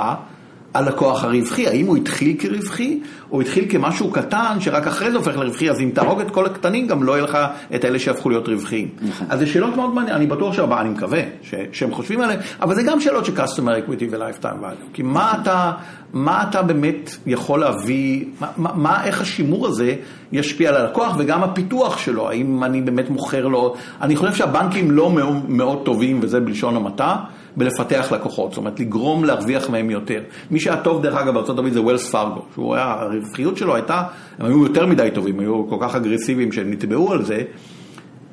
[0.74, 3.00] הלקוח הרווחי, האם הוא התחיל כרווחי,
[3.32, 6.86] או התחיל כמשהו קטן שרק אחרי זה הופך לרווחי, אז אם תהרוג את כל הקטנים
[6.86, 7.38] גם לא יהיה לך
[7.74, 8.88] את אלה שהפכו להיות רווחיים.
[9.02, 9.26] נכון.
[9.30, 12.74] אז זה שאלות מאוד מעניינות, אני בטוח שהבא, אני מקווה ש, שהם חושבים עליהן, אבל
[12.74, 15.72] זה גם שאלות של customer equity ו-lifetime value, כי מה אתה,
[16.12, 19.94] מה אתה באמת יכול להביא, מה, מה, איך השימור הזה
[20.32, 25.10] ישפיע על הלקוח וגם הפיתוח שלו, האם אני באמת מוכר לו, אני חושב שהבנקים לא
[25.10, 27.16] מאוד, מאוד טובים, וזה בלשון המעטה.
[27.56, 30.20] בלפתח לקוחות, זאת אומרת לגרום להרוויח מהם יותר.
[30.50, 34.02] מי שהיה טוב דרך אגב בארה"ב זה ווילס פארגו, שהוא היה, הרווחיות שלו הייתה,
[34.38, 37.42] הם היו יותר מדי טובים, היו כל כך אגרסיביים שהם נתבעו על זה.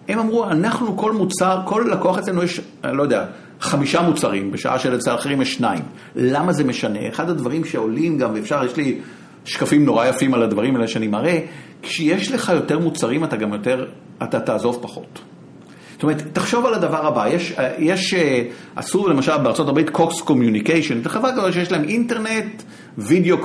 [0.07, 3.25] הם אמרו, אנחנו כל מוצר, כל לקוח אצלנו יש, אני לא יודע,
[3.61, 5.81] חמישה מוצרים, בשעה שלצד אחרים יש שניים.
[6.15, 6.99] למה זה משנה?
[7.09, 8.99] אחד הדברים שעולים גם, ואפשר, יש לי
[9.45, 11.39] שקפים נורא יפים על הדברים האלה שאני מראה,
[11.81, 13.85] כשיש לך יותר מוצרים אתה גם יותר,
[14.23, 15.19] אתה תעזוב פחות.
[15.95, 18.13] זאת אומרת, תחשוב על הדבר הבא, יש, יש
[18.76, 22.63] עשו למשל בארצות הברית Cox Communication, זו חברה כזאת שיש להם אינטרנט,
[22.97, 23.38] וידאו,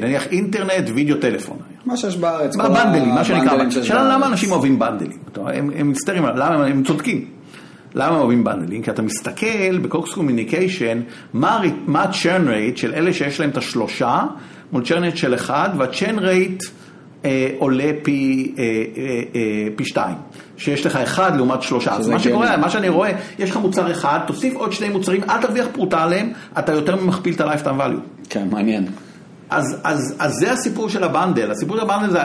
[0.00, 1.56] נניח אינטרנט, וידאו טלפון.
[1.86, 2.56] מה שיש בארץ.
[2.56, 3.70] bundle־ים, מה שנקרא.
[3.70, 5.18] שאלה למה אנשים אוהבים bundle־ים?
[5.36, 7.24] הם, הם מצטערים, למה הם צודקים.
[7.94, 8.82] למה אוהבים bundle־ים?
[8.82, 11.00] כי אתה מסתכל ב Cox Communication,
[11.32, 11.60] מה
[11.94, 14.22] ה-churn rate של אלה שיש להם את השלושה,
[14.72, 16.64] מול churn rate של אחד, וה-churn rate
[17.24, 20.14] אה, עולה פי, אה, אה, אה, פי שתיים.
[20.56, 21.94] שיש לך אחד לעומת שלושה.
[21.94, 25.42] אז מה שקורה, מה שאני רואה, יש לך מוצר אחד, תוסיף עוד שני מוצרים, אל
[25.42, 28.28] תרוויח פרוטה עליהם, אתה יותר ממכפיל את ה-lifetime value.
[28.28, 28.86] כן, מעניין.
[29.50, 32.18] אז, אז, אז זה הסיפור של ה bundle, הסיפור של ה bundle זה,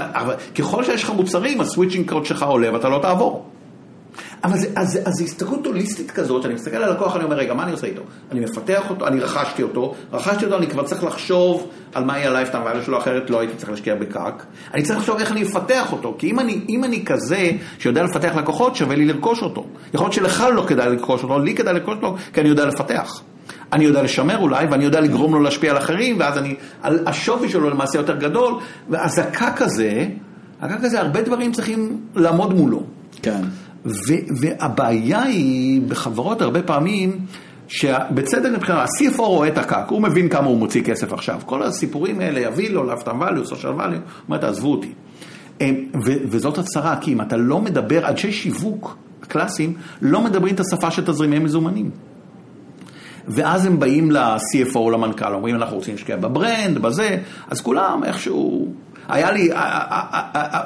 [0.55, 3.45] ככל שיש לך מוצרים, ה switching cost שלך עולה ואתה לא תעבור.
[4.43, 7.63] אבל זה, אז, אז הסתכלות הוליסטית כזאת, שאני מסתכל על לקוח, אני אומר, רגע, מה
[7.63, 8.01] אני עושה איתו?
[8.31, 12.29] אני מפתח אותו, אני רכשתי אותו, רכשתי אותו, אני כבר צריך לחשוב על מה יהיה
[12.29, 14.45] ה lifetime value שלו, אחרת לא הייתי צריך להשקיע ב CAC.
[14.73, 18.35] אני צריך לחשוב איך אני אפתח אותו, כי אם אני, אם אני כזה שיודע לפתח
[18.35, 19.65] לקוחות, שווה לי לרכוש אותו.
[19.93, 23.21] יכול להיות שלך לא כדאי לרכוש אותו, לי כדאי לרכוש אותו, כי אני יודע לפתח.
[23.73, 27.69] אני יודע לשמר אולי, ואני יודע לגרום לו להשפיע על אחרים, ואז אני, השווי שלו
[27.69, 28.53] למעשה יותר גדול,
[28.89, 30.05] ואז ה CAC הזה,
[30.61, 32.83] ה CAC הזה, הרבה דברים צריכים לעמוד מולו.
[33.21, 33.41] כן.
[34.41, 37.19] והבעיה היא בחברות הרבה פעמים,
[37.67, 41.39] שבצדק מבחינת, ה-CFO רואה את הקאק, הוא מבין כמה הוא מוציא כסף עכשיו.
[41.45, 44.91] כל הסיפורים האלה יביא לו lifetime value, social value, הוא אומר, תעזבו אותי.
[46.03, 48.97] וזאת הצרה, כי אם אתה לא מדבר, אנשי שיווק
[49.27, 51.89] קלאסיים לא מדברים את השפה של תזרימי מזומנים.
[53.27, 57.17] ואז הם באים ל-CFO, למנכ"ל, אומרים, אנחנו רוצים להשקיע בברנד, בזה,
[57.49, 58.67] אז כולם איכשהו
[59.07, 59.49] היה לי,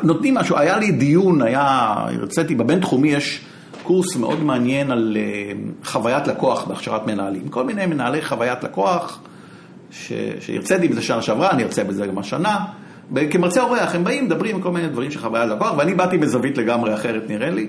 [0.03, 3.41] נותנים משהו, היה לי דיון, היה, הרציתי, בבינתחומי יש
[3.83, 5.17] קורס מאוד מעניין על
[5.83, 7.49] חוויית לקוח בהכשרת מנהלים.
[7.49, 9.21] כל מיני מנהלי חוויית לקוח,
[10.39, 12.65] שהרציתי בזה שנה שעברה, אני ארצה בזה גם השנה.
[13.31, 16.93] כמרצה אורח, הם באים, מדברים כל מיני דברים של חוויית לקוח, ואני באתי בזווית לגמרי
[16.93, 17.67] אחרת, נראה לי.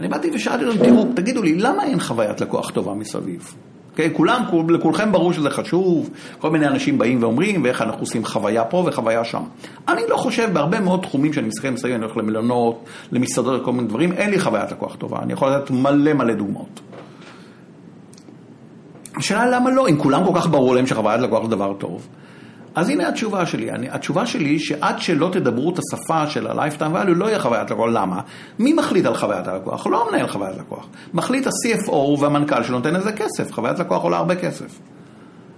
[0.00, 3.54] אני באתי ושאלתי אותם, תראו, תגידו לי, למה אין חוויית לקוח טובה מסביב?
[3.96, 8.64] Okay, כולם, לכולכם ברור שזה חשוב, כל מיני אנשים באים ואומרים, ואיך אנחנו עושים חוויה
[8.64, 9.42] פה וחוויה שם.
[9.88, 13.88] אני לא חושב, בהרבה מאוד תחומים שאני מסתכל מסביב, אני הולך למלונות, למסעדות וכל מיני
[13.88, 16.80] דברים, אין לי חוויית לקוח טובה, אני יכול לתת מלא מלא דוגמאות.
[19.16, 22.08] השאלה למה לא, אם כולם כל כך ברור להם שחוויית לקוח זה דבר טוב.
[22.74, 23.70] אז הנה התשובה שלי.
[23.70, 27.70] אני, התשובה שלי היא שעד שלא תדברו את השפה של ה-Lifetime Value לא יהיה חוויית
[27.70, 27.88] לקוח.
[27.92, 28.20] למה?
[28.58, 29.86] מי מחליט על חוויית הלקוח?
[29.86, 30.86] לא מנהל חוויית לקוח.
[31.14, 33.52] מחליט ה-CFO והמנכ"ל שנותן לזה כסף.
[33.52, 34.78] חוויית לקוח עולה הרבה כסף.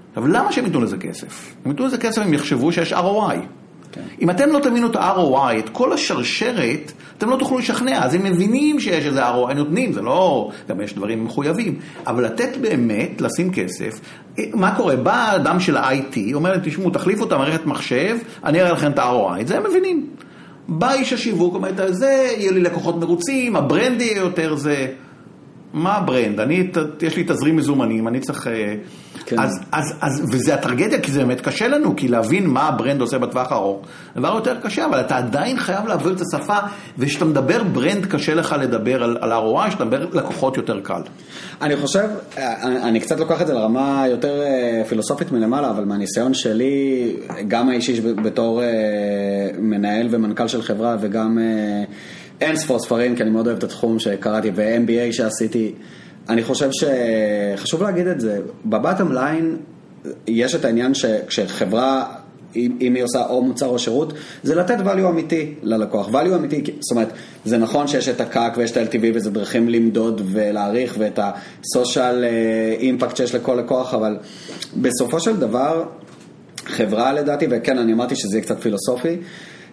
[0.09, 1.55] עכשיו, למה שהם ייתנו לזה כסף?
[1.65, 3.37] הם ייתנו לזה כסף אם יחשבו שיש ROI.
[3.93, 4.03] כן.
[4.21, 8.05] אם אתם לא תבינו את ה-ROI, את כל השרשרת, אתם לא תוכלו לשכנע.
[8.05, 11.79] אז הם מבינים שיש איזה ROI נותנים, זה לא, גם יש דברים מחויבים.
[12.07, 14.01] אבל לתת באמת, לשים כסף,
[14.55, 14.97] מה קורה?
[14.97, 18.99] בא האדם של ה-IT, אומר להם, תשמעו, תחליפו את המערכת מחשב, אני אראה לכם את
[18.99, 19.41] ה-ROI.
[19.41, 20.07] את זה הם מבינים.
[20.69, 24.87] בא איש השיווק, אומר, זה, יהיו לי לקוחות מרוצים, הברנד יהיה יותר זה.
[25.73, 26.41] מה ה brand?
[26.41, 26.67] אני,
[27.03, 28.49] יש לי תזרים מזומנים, אני צריך...
[29.27, 29.39] אה, כן.
[29.39, 33.01] אז, אז, אז, וזה הטרגדיה, כי זה באמת קשה לנו, כי להבין מה ה brand
[33.01, 33.87] עושה בטווח הארוך,
[34.17, 36.57] דבר יותר קשה, אבל אתה עדיין חייב להעביר את השפה,
[36.99, 41.03] וכשאתה מדבר brand, קשה לך לדבר על, על ROI, כשאתה מדבר לקוחות יותר קל.
[41.63, 46.35] אני חושב, אני, אני קצת לוקח את זה לרמה יותר אה, פילוסופית מלמעלה, אבל מהניסיון
[46.35, 47.17] שלי,
[47.49, 48.67] גם האישי בתור אה,
[49.59, 51.39] מנהל ומנכ"ל של חברה, וגם...
[52.41, 55.73] אין ספור ספרים, כי אני מאוד אוהב את התחום שקראתי, ו-MBA שעשיתי.
[56.29, 59.57] אני חושב שחשוב להגיד את זה, בבטם ליין
[60.27, 62.15] יש את העניין שכשחברה,
[62.57, 64.13] אם היא עושה או מוצר או שירות,
[64.43, 66.09] זה לתת value אמיתי ללקוח.
[66.09, 67.09] value אמיתי, זאת אומרת,
[67.45, 72.25] זה נכון שיש את הקאק ויש את ה-LTV וזה דרכים למדוד ולהעריך ואת ה-social
[72.81, 74.17] impact שיש לכל לקוח, אבל
[74.77, 75.85] בסופו של דבר,
[76.67, 79.17] חברה לדעתי, וכן, אני אמרתי שזה יהיה קצת פילוסופי,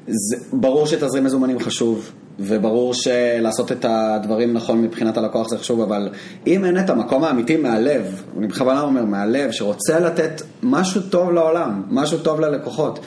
[0.07, 6.10] זה, ברור שתזרים מזומנים חשוב, וברור שלעשות את הדברים נכון מבחינת הלקוח זה חשוב, אבל
[6.47, 11.84] אם אין את המקום האמיתי מהלב, אני בכוונה אומר מהלב, שרוצה לתת משהו טוב לעולם,
[11.89, 12.99] משהו טוב ללקוחות.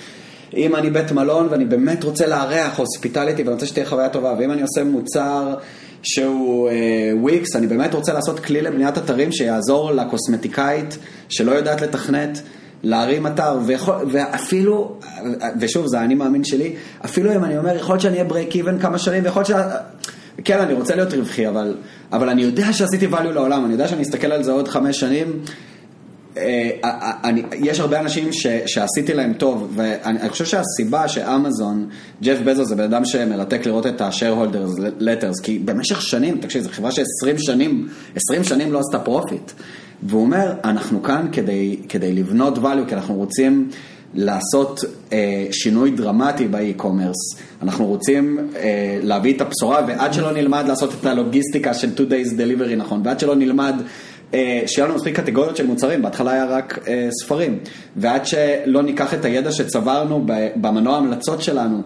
[0.57, 4.53] אם אני בית מלון ואני באמת רוצה לארח הוספיטליטי ואני רוצה שתהיה חוויה טובה, ואם
[4.53, 5.55] אני עושה מוצר
[6.03, 6.71] שהוא
[7.21, 10.99] וויקס, uh, אני באמת רוצה לעשות כלי לבניית אתרים שיעזור לקוסמטיקאית
[11.29, 12.43] שלא יודעת לתכנת.
[12.83, 14.99] להרים אתר, ויכול, ואפילו,
[15.61, 16.75] ושוב, זה האני מאמין שלי,
[17.05, 19.77] אפילו אם אני אומר, יכול להיות שאני אהיה ברייק איבן כמה שנים, ויכול להיות ש...
[20.45, 21.77] כן, אני רוצה להיות רווחי, אבל,
[22.13, 25.27] אבל אני יודע שעשיתי value לעולם, אני יודע שאני אסתכל על זה עוד חמש שנים.
[26.37, 26.71] אה,
[27.25, 31.89] אני, יש הרבה אנשים ש, שעשיתי להם טוב, ואני חושב שהסיבה שאמזון,
[32.23, 36.71] ג'ף בזוס זה בן אדם שמרתק לראות את ה-shareholders letters, כי במשך שנים, תקשיב, זו
[36.73, 39.53] חברה ש-20 שנים, 20 שנים לא עשתה profit.
[40.03, 43.69] והוא אומר, אנחנו כאן כדי, כדי לבנות value, כי אנחנו רוצים
[44.15, 47.17] לעשות אה, שינוי דרמטי ב e-commerce.
[47.63, 52.31] אנחנו רוצים אה, להביא את הבשורה, ועד שלא נלמד לעשות את הלוגיסטיקה של 2 days
[52.33, 53.85] delivery נכון, ועד שלא נלמד אה,
[54.67, 57.59] שיהיה לנו מספיק קטגוריות של מוצרים, בהתחלה היה רק אה, ספרים,
[57.97, 60.27] ועד שלא ניקח את הידע שצברנו
[60.57, 61.83] במנוע ההמלצות שלנו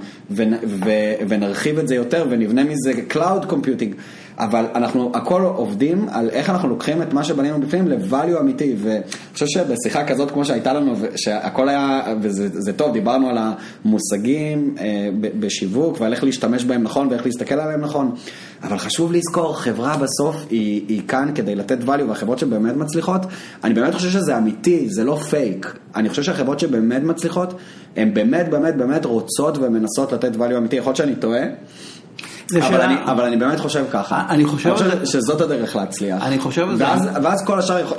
[1.28, 3.94] ונרחיב את זה יותר ונבנה מזה Cloud Computing.
[4.40, 9.00] אבל אנחנו הכל עובדים על איך אנחנו לוקחים את מה שבנינו בפנים ל-value אמיתי, ואני
[9.32, 16.00] חושב שבשיחה כזאת כמו שהייתה לנו, שהכל היה, וזה טוב, דיברנו על המושגים אה, בשיווק
[16.00, 18.14] ועל איך להשתמש בהם נכון ואיך להסתכל עליהם נכון,
[18.62, 23.20] אבל חשוב לזכור, חברה בסוף היא, היא כאן כדי לתת value, והחברות שבאמת מצליחות,
[23.64, 27.54] אני באמת חושב שזה אמיתי, זה לא פייק, אני חושב שהחברות שבאמת מצליחות,
[27.96, 31.42] הן באמת באמת באמת רוצות ומנסות לתת value אמיתי, יכול להיות שאני טועה.
[32.52, 32.84] אבל, שאלה...
[32.84, 34.24] אני, אבל אני באמת חושב ככה.
[34.28, 36.22] אני חושב, אני חושב שזאת הדרך להצליח.
[36.22, 36.68] אני חושב.
[36.78, 37.92] ואז, ואז כל השאר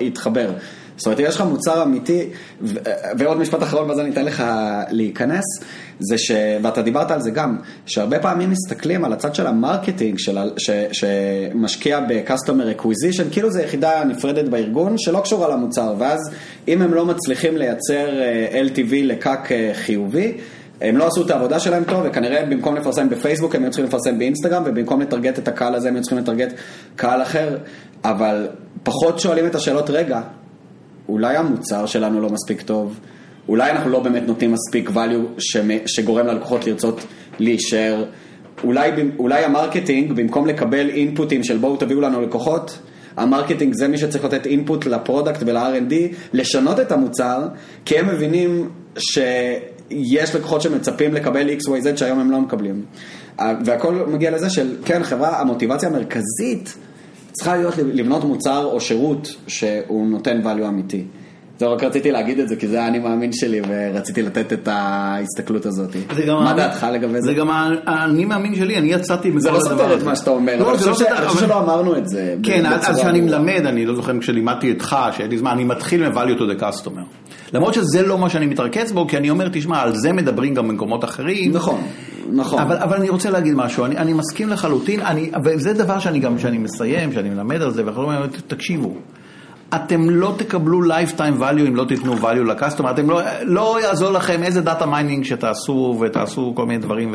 [0.00, 0.50] יתחבר.
[0.96, 2.28] זאת אומרת, יש לך מוצר אמיתי,
[2.62, 2.78] ו-
[3.18, 4.44] ועוד משפט אחרון ואז אני אתן לך
[4.90, 5.44] להיכנס,
[6.00, 6.30] זה ש...
[6.62, 7.56] ואתה דיברת על זה גם,
[7.86, 10.38] שהרבה פעמים מסתכלים על הצד של ה marketing, של...
[10.56, 10.70] ש...
[10.92, 16.30] שמשקיע ב-customer acquisition, כאילו זו יחידה נפרדת בארגון שלא קשורה למוצר, ואז
[16.68, 20.32] אם הם לא מצליחים לייצר אה, LTV ל CAC אה, חיובי,
[20.80, 24.18] הם לא עשו את העבודה שלהם טוב, וכנראה במקום לפרסם בפייסבוק הם היו צריכים לפרסם
[24.18, 26.52] באינסטגרם, ובמקום לטרגט את הקהל הזה הם היו צריכים לטרגט
[26.96, 27.58] קהל אחר,
[28.04, 28.48] אבל
[28.82, 30.20] פחות שואלים את השאלות, רגע,
[31.08, 33.00] אולי המוצר שלנו לא מספיק טוב,
[33.48, 35.42] אולי אנחנו לא באמת נותנים מספיק value
[35.86, 37.00] שגורם ללקוחות לרצות
[37.38, 38.04] להישאר,
[38.64, 42.78] אולי, אולי ה marketing, במקום לקבל input־ים של בואו תביאו לנו לקוחות,
[43.16, 45.94] ה marketing זה מי שצריך לתת input ל product ול-R&D,
[46.32, 47.48] לשנות את המוצר,
[47.84, 49.18] כי הם מבינים ש...
[49.90, 52.84] יש לקוחות שמצפים לקבל XYZ שהיום הם לא מקבלים.
[53.64, 56.76] והכל מגיע לזה של, כן, חברה, המוטיבציה המרכזית
[57.34, 61.04] צריכה להיות לבנות מוצר או שירות שהוא נותן value אמיתי.
[61.58, 65.66] זהו, רק רציתי להגיד את זה, כי זה האני מאמין שלי, ורציתי לתת את ההסתכלות
[65.66, 65.96] הזאת.
[66.28, 67.20] מה דעתך לגבי זה?
[67.20, 67.50] זה גם
[67.86, 69.68] האני מאמין שלי, אני יצאתי מכל הדבר הזה.
[69.68, 72.08] זה לא סותר את מה שאתה אומר, לא, אבל לא אני חושב שלא אמרנו את
[72.08, 72.36] זה.
[72.42, 76.38] כן, אז כשאני מלמד, אני לא זוכר כשלימדתי איתך, שהיה לי זמן, אני מתחיל מ-value
[76.38, 77.04] to the customer.
[77.52, 80.68] למרות שזה לא מה שאני מתרכז בו, כי אני אומר, תשמע, על זה מדברים גם
[80.68, 81.52] במקומות אחרים.
[81.52, 81.80] נכון,
[82.32, 82.58] נכון.
[82.58, 86.38] אבל, אבל אני רוצה להגיד משהו, אני, אני מסכים לחלוטין, אני, וזה דבר שאני גם,
[86.38, 88.94] שאני מסיים, שאני מלמד על זה, ואנחנו אומרים, תקשיבו.
[89.76, 94.10] אתם לא תקבלו lifetime value אם לא תיתנו value ל customer, אתם לא, לא יעזור
[94.10, 97.14] לכם איזה data mining שתעשו ותעשו כל מיני דברים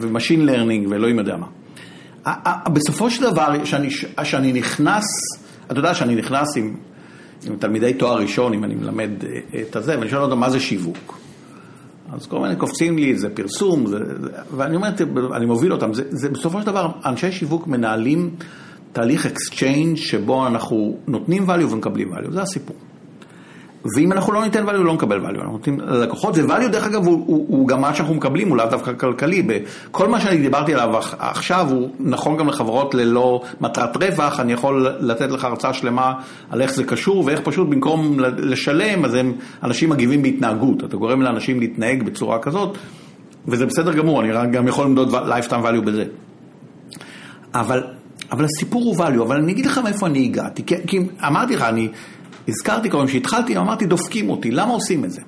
[0.00, 1.46] ו machine learning ואלוהים יודע מה.
[2.72, 3.88] בסופו של דבר, שאני,
[4.22, 5.04] שאני נכנס,
[5.70, 6.74] אתה יודע שאני נכנס עם,
[7.46, 10.60] עם תלמידי תואר ראשון, אם אני מלמד אה, את הזה, ואני שואל אותם מה זה
[10.60, 11.18] שיווק.
[12.12, 13.98] אז כל מיני קופצים לי, זה פרסום, זה,
[14.56, 14.88] ואני אומר,
[15.36, 18.30] אני מוביל אותם, זה, זה בסופו של דבר, אנשי שיווק מנהלים
[18.92, 22.76] תהליך exchange שבו אנחנו נותנים value ומקבלים value, זה הסיפור.
[23.96, 27.06] ואם אנחנו לא ניתן value, לא נקבל value, אנחנו נותנים ללקוחות, ו value דרך אגב
[27.06, 29.42] הוא, הוא, הוא גם מה שאנחנו מקבלים, הוא לאו דווקא כלכלי.
[29.90, 34.88] כל מה שאני דיברתי עליו עכשיו הוא נכון גם לחברות ללא מטרת רווח, אני יכול
[35.00, 36.12] לתת לך הרצאה שלמה
[36.50, 39.32] על איך זה קשור ואיך פשוט במקום לשלם, אז הם,
[39.62, 42.78] אנשים מגיבים בהתנהגות, אתה גורם לאנשים להתנהג בצורה כזאת,
[43.48, 46.04] וזה בסדר גמור, אני גם יכול למדוד lifetime value בזה.
[47.54, 47.82] אבל
[48.32, 51.62] אבל הסיפור הוא value, אבל אני אגיד לך מאיפה אני הגעתי, כי, כי אמרתי לך,
[51.62, 51.88] אני
[52.48, 55.20] הזכרתי קודם שהתחלתי, אמרתי דופקים אותי, למה עושים את זה?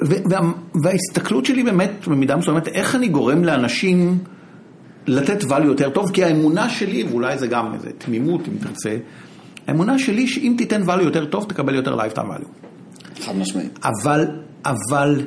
[0.00, 0.40] וה,
[0.84, 4.18] וההסתכלות שלי באמת, במידה מסוימת, איך אני גורם לאנשים
[5.06, 8.96] לתת value יותר טוב, כי האמונה שלי, ואולי זה גם איזה תמימות אם תרצה,
[9.66, 12.66] האמונה שלי שאם תיתן value יותר טוב, תקבל יותר lifetime value.
[13.24, 13.78] חד משמעית.
[13.82, 14.26] אבל,
[14.64, 15.26] אבל...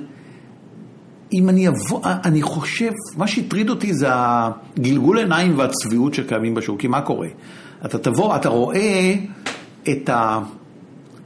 [1.33, 6.87] אם אני אבוא, אני חושב, מה שהטריד אותי זה הגלגול עיניים והצביעות שקיימים בשוק, כי
[6.87, 7.27] מה קורה?
[7.85, 9.15] אתה תבוא, אתה רואה
[9.89, 10.09] את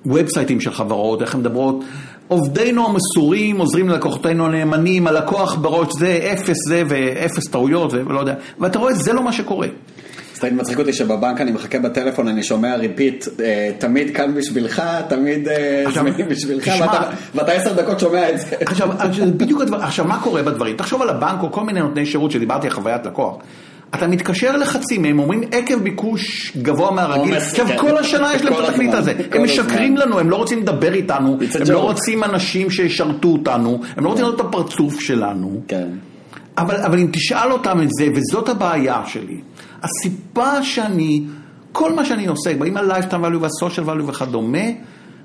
[0.05, 1.83] ה website־ים של חברות, איך הן מדברות,
[2.27, 8.79] עובדינו המסורים עוזרים ללקוחותינו הנאמנים, הלקוח בראש זה, אפס זה ואפס טעויות ולא יודע, ואתה
[8.79, 9.67] רואה, זה לא מה שקורה.
[10.39, 15.47] תמיד מצחיק אותי שבבנק אני מחכה בטלפון, אני שומע repeat, אה, תמיד כאן בשבילך, תמיד
[15.47, 16.71] אה, זמינים בשבילך,
[17.35, 18.55] ואתה עשר דקות שומע את זה.
[18.61, 18.89] עכשיו,
[19.37, 20.75] בדיוק הדבר, עכשיו מה קורה בדברים?
[20.75, 23.37] תחשוב על הבנק או כל מיני נותני שירות שדיברתי על חוויית לקוח.
[23.95, 27.77] אתה מתקשר לחצי מהם, אומרים עקב ביקוש גבוה מהרגיל, עכשיו כן.
[27.77, 31.37] כל השנה יש להם את התקליט הזה, הם משקרים לנו, הם לא רוצים לדבר איתנו,
[31.59, 35.61] הם לא רוצים אנשים שישרתו אותנו, הם לא רוצים לראות את הפרצוף שלנו.
[35.67, 35.87] כן.
[36.57, 39.41] אבל, אבל אם תשאל אותם את זה, וזאת הבעיה שלי,
[39.83, 41.23] הסיבה שאני,
[41.71, 44.67] כל מה שאני עוסק, באים על lifetime value וה-social value וכדומה,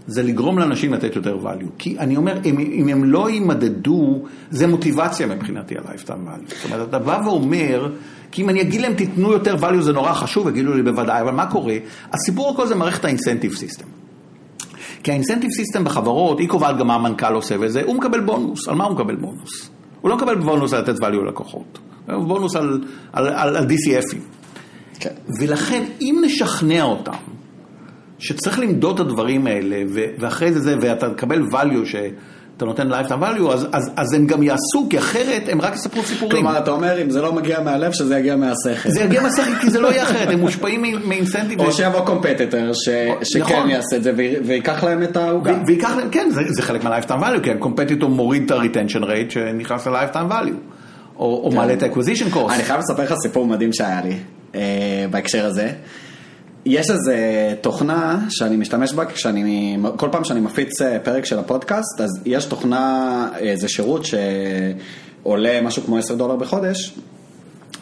[0.06, 1.70] זה לגרום לאנשים לתת יותר value.
[1.78, 6.55] כי אני אומר, אם, אם הם לא יימדדו, זה מוטיבציה מבחינתי ה-lifetime value.
[6.55, 7.93] זאת אומרת, אתה בא ואומר,
[8.31, 11.31] כי אם אני אגיד להם תיתנו יותר value זה נורא חשוב, יגידו לי בוודאי, אבל
[11.31, 11.74] מה קורה?
[12.12, 13.86] הסיפור הכל זה מערכת ה incentive system.
[15.02, 18.68] כי ה incentive system בחברות, היא קובעת גם מה המנכ"ל עושה וזה, הוא מקבל בונוס.
[18.68, 19.70] על מה הוא מקבל בונוס?
[20.01, 21.78] הוא לא מקבל בונוס על לתת value ללקוחות.
[22.12, 24.44] הוא בונוס על, על, על, על DCF־ים.
[25.05, 25.10] כן.
[25.40, 27.12] ולכן, אם נשכנע אותם
[28.18, 29.76] שצריך למדוד את הדברים האלה,
[30.18, 34.43] ואחרי זה זה, ואתה תקבל value שאתה נותן lifetime value, אז, אז, אז הם גם
[34.43, 36.36] יעשו, כי אחרת הם רק יספרו סיפורים.
[36.36, 38.89] כלומר, אתה אומר, אם זה לא מגיע מהלב, שזה יגיע מהשכל.
[38.90, 41.60] זה יגיע מהשכל, כי זה לא יהיה אחרת, הם מושפעים מאינסנטיב.
[41.60, 43.70] או שיבוא קומפטטר שכן נכון.
[43.70, 45.59] יעשה את זה וי- ויקח להם את העוגה.
[45.66, 49.86] וייקח להם, כן, זה, זה חלק מה-lifetime value, כי הקומפטיטור מוריד את ה-retention rate שנכנס
[49.86, 50.56] ל-lifetime value,
[51.18, 52.52] או, או מעלה את ה-acquisition cost.
[52.52, 54.16] אני חייב לספר לך סיפור מדהים שהיה לי
[55.10, 55.72] בהקשר הזה.
[56.66, 57.16] יש איזה
[57.60, 62.44] תוכנה שאני משתמש בה כשאני, כל פעם שאני מפיץ אה, פרק של הפודקאסט, אז יש
[62.44, 66.94] תוכנה, איזה שירות שעולה משהו כמו 10 דולר בחודש,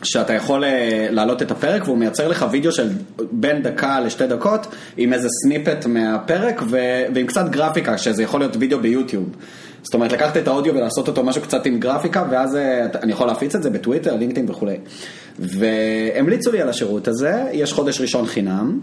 [0.03, 2.89] שאתה יכול אה, להעלות את הפרק והוא מייצר לך וידאו של
[3.33, 4.67] בין דקה לשתי דקות
[4.97, 6.79] עם איזה סניפט מהפרק ו...
[7.15, 9.29] ועם קצת גרפיקה, שזה יכול להיות וידאו ביוטיוב.
[9.83, 13.27] זאת אומרת, לקחת את האודיו ולעשות אותו משהו קצת עם גרפיקה, ואז אה, אני יכול
[13.27, 14.77] להפיץ את זה בטוויטר, לינקדאין וכולי.
[15.39, 18.81] והמליצו לי על השירות הזה, יש חודש ראשון חינם.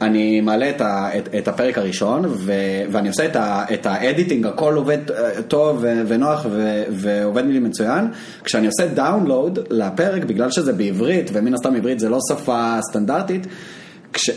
[0.00, 2.52] אני מעלה את, ה, את, את הפרק הראשון ו,
[2.90, 7.58] ואני עושה את, ה, את ה editing, הכל עובד אה, טוב ונוח ו, ועובד לי
[7.58, 8.08] מצוין.
[8.44, 13.46] כשאני עושה download לפרק, בגלל שזה בעברית, ומן הסתם עברית זה לא שפה סטנדרטית,
[14.12, 14.30] כש,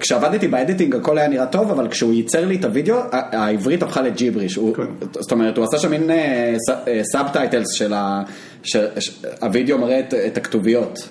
[0.00, 4.02] כשעבדתי ב editing הכל היה נראה טוב, אבל כשהוא ייצר לי את הוידאו, העברית הפכה
[4.02, 4.54] לג'יבריש.
[4.56, 4.76] הוא-
[5.20, 6.10] זאת אומרת, הוא עשה שם מין
[7.12, 8.22] subtitles של ה...
[8.62, 11.08] שהוידאו מראה את, את הכתוביות.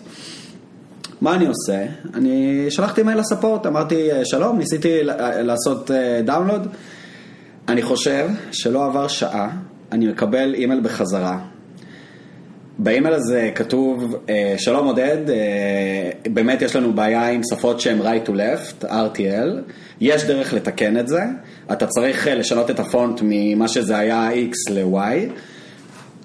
[1.21, 1.85] מה אני עושה?
[2.13, 4.99] אני שלחתי מייל ל support, אמרתי שלום, ניסיתי
[5.43, 5.91] לעשות
[6.25, 6.67] download.
[7.67, 9.49] אני חושב שלא עבר שעה,
[9.91, 11.39] אני מקבל אימייל בחזרה.
[12.79, 18.27] באימייל הזה כתוב, אה, שלום עודד, אה, באמת יש לנו בעיה עם שפות שהן right
[18.27, 19.71] to left, RTL,
[20.01, 21.23] יש דרך לתקן את זה,
[21.71, 25.31] אתה צריך אה, לשנות את הפונט ממה שזה היה X ל-Y.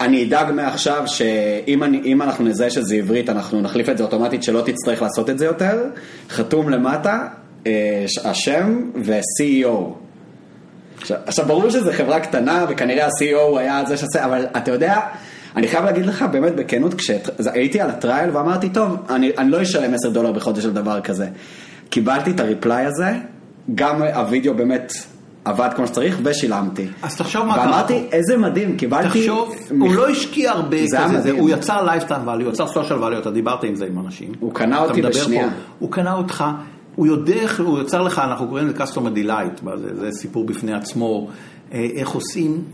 [0.01, 4.63] אני אדאג מעכשיו שאם אני, אנחנו נזהה שזה עברית, אנחנו נחליף את זה אוטומטית, שלא
[4.67, 5.85] תצטרך לעשות את זה יותר.
[6.29, 7.27] חתום למטה,
[8.25, 9.95] השם ו-CEO.
[11.27, 15.01] עכשיו, ברור שזו חברה קטנה וכנראה ה-CEO היה זה שעושה, אבל אתה יודע,
[15.57, 19.95] אני חייב להגיד לך באמת בכנות, כשהייתי על הטרייל ואמרתי, טוב, אני, אני לא אשלם
[19.95, 21.29] 10 דולר בחודש על דבר כזה.
[21.91, 23.13] קיבלתי את הריפליי הזה,
[23.75, 24.93] גם הווידאו באמת
[25.45, 26.87] עבד כמו שצריך ושילמתי.
[27.03, 28.17] אז תחשוב מה קרה ואמרתי, פה.
[28.17, 29.09] איזה מדהים, קיבלתי...
[29.09, 31.31] תחשוב, הוא לא השקיע הרבה זה כזה, זה-.
[31.31, 34.33] הוא יצר lifetime value, הוא יצר social value, אתה דיברת עם זה עם אנשים.
[34.41, 35.49] הוא קנה אתה אותי בשנייה.
[35.49, 36.45] פה, הוא קנה אותך,
[36.95, 40.73] הוא יודע איך, הוא יצר לך, אנחנו קוראים לזה customer delight, זה, זה סיפור בפני
[40.73, 41.29] עצמו,
[41.73, 42.65] אה, איך עושים,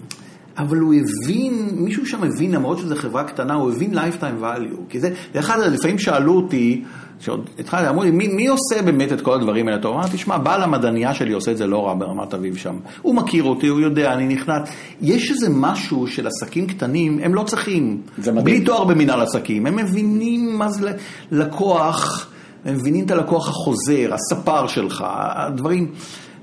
[0.59, 5.01] אבל הוא הבין, מישהו שם הבין, למרות שזו חברה קטנה, הוא הבין lifetime value, כי
[5.01, 6.85] זה, דרך אגב, לפעמים שאלו אותי,
[7.21, 9.83] שעוד התחלתי, אמרו לי, מי, מי עושה באמת את כל הדברים האלה?
[9.83, 12.77] טוב, אמרתי, תשמע, בעל המעדנייה שלי עושה את זה לא רע ברמת אביב שם.
[13.03, 14.69] הוא מכיר אותי, הוא יודע, אני נכנס.
[15.01, 18.01] יש איזה משהו של עסקים קטנים, הם לא צריכים.
[18.19, 18.45] זה מדהים.
[18.45, 20.93] בלי תואר במנהל עסקים, הם מבינים מה זה
[21.31, 22.31] לקוח,
[22.65, 25.91] הם מבינים את הלקוח החוזר, הספר שלך, הדברים.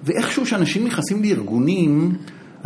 [0.03, 2.15] ואיכשהו שאנשים נכנסים לארגונים,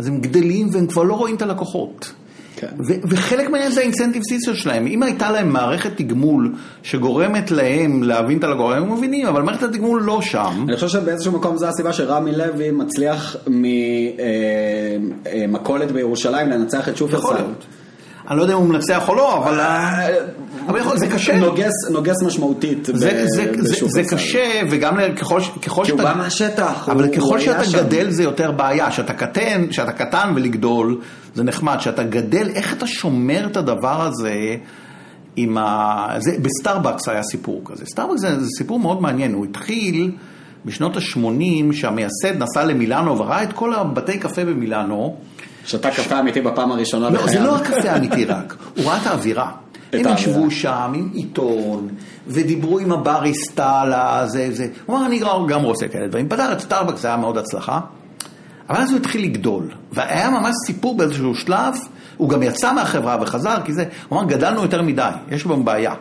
[0.00, 2.12] אז הם גדלים והם כבר לא רואים את הלקוחות.
[2.56, 2.66] כן.
[2.88, 4.86] ו- וחלק מהעניין זה ה incentive system שלהם.
[4.86, 6.52] אם הייתה להם מערכת תגמול
[6.82, 10.64] שגורמת להם להבין את הלקוח, הם מבינים, אבל מערכת התגמול לא שם.
[10.68, 13.36] אני חושב שבאיזשהו מקום זו הסיבה שרמי לוי מצליח
[15.46, 17.34] ממכולת בירושלים לנצח את יכול שופרסל.
[17.34, 17.64] להיות.
[18.30, 19.60] אני לא יודע אם הוא מנצח או לא, אבל...
[20.96, 21.38] זה קשה.
[21.90, 24.02] נוגס, משמעותית זה.
[24.10, 26.12] קשה, וגם ככל, ש- ככל כי הוא שאתה...
[26.12, 27.78] בא מהשטח, אבל ככל שאתה.
[27.82, 28.90] גדל זה יותר בעיה.
[28.90, 31.00] שאתה קטן, שאתה קטן ולגדול,
[31.34, 31.76] זה נחמד.
[31.80, 34.56] שאתה גדל, איך אתה שומר את הדבר הזה
[35.36, 36.06] עם ה...
[36.18, 37.86] זה, בסטארבקס היה סיפור כזה.
[37.86, 39.32] סטארבקס זה, זה סיפור מאוד מעניין.
[39.34, 40.10] הוא התחיל
[40.64, 45.16] בשנות ה-80, שהמייסד נסע למילאנו וראה את כל הבתי קפה במילאנו.
[45.64, 47.44] שתה קפה אמיתי בפעם הראשונה לא, זה בחייו.
[47.44, 49.50] לא הקפה האמיתי רק, הוא ראה את האווירה.
[49.92, 50.14] הם.
[50.14, 51.88] ישבו שם עם עיתון,
[52.26, 54.66] ודיברו עם הבריסטה על הזה, זה.
[54.86, 56.28] הוא אמר, אני גם רוצה כאלה דברים.
[56.28, 57.80] פתח את סטארבקס, זה היה מאוד הצלחה.
[58.68, 61.74] אבל אז הוא התחיל לגדול, והיה ממש סיפור באיזשהו שלב,
[62.16, 65.94] הוא גם יצא מהחברה וחזר, כי זה, הוא אמר, גדלנו יותר מדי, יש לנו בעיה.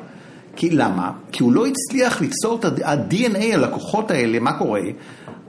[0.56, 1.12] כי למה?
[1.32, 4.82] כי הוא לא הצליח ליצור את ה-DNA, הלקוחות האלה, מה קורה?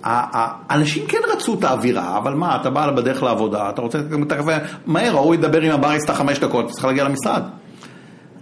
[0.05, 3.99] ה- ה- אנשים כן רצו את האווירה, אבל מה, אתה בא בדרך לעבודה, אתה רוצה
[4.31, 4.53] הקפה,
[4.87, 7.43] מהר, ההוא ידבר עם הבריסטה חמש דקות, צריך להגיע למשרד.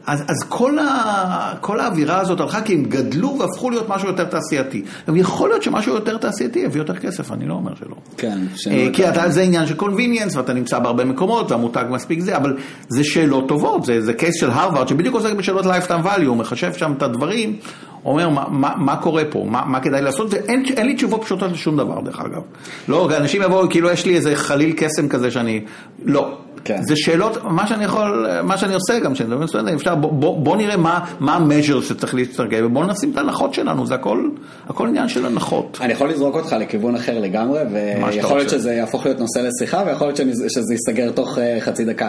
[0.06, 4.24] אז, אז כל, ה, כל האווירה הזאת הלכה כי הם גדלו והפכו להיות משהו יותר
[4.24, 4.82] תעשייתי.
[5.14, 7.94] יכול להיות שמשהו יותר תעשייתי יביא יותר כסף, אני לא אומר שלא.
[8.16, 8.38] כן,
[8.70, 12.56] אה, כי אתה, זה עניין של קונביניאנס ואתה נמצא בהרבה מקומות והמותג מספיק זה, אבל
[12.88, 16.72] זה שאלות טובות, זה, זה קייס של הרווארד שבדיוק עוסק בשאלות lifetime value, הוא מחשב
[16.72, 17.56] שם את הדברים,
[18.04, 21.52] אומר מה, מה, מה קורה פה, מה, מה כדאי לעשות, ואין אין לי תשובות פשוטות
[21.52, 22.42] לשום דבר דרך אגב.
[22.88, 25.64] לא, אנשים יבואו כאילו יש לי איזה חליל קסם כזה שאני,
[26.04, 26.38] לא.
[26.68, 26.82] כן.
[26.88, 30.38] זה שאלות, מה שאני יכול, מה שאני עושה גם, שאני מדבר סטודנטים, אפשר, בוא, בוא,
[30.40, 34.28] בוא נראה מה, מה המז'ר שצריך להסתרגל, ובוא נשים את ההנחות שלנו, זה הכל,
[34.68, 35.78] הכל עניין של הנחות.
[35.80, 38.50] אני יכול לזרוק אותך לכיוון אחר לגמרי, ויכול להיות.
[38.50, 42.08] שזה יהפוך להיות נושא לשיחה, ויכול להיות שאני- שזה ייסגר תוך אה, חצי דקה.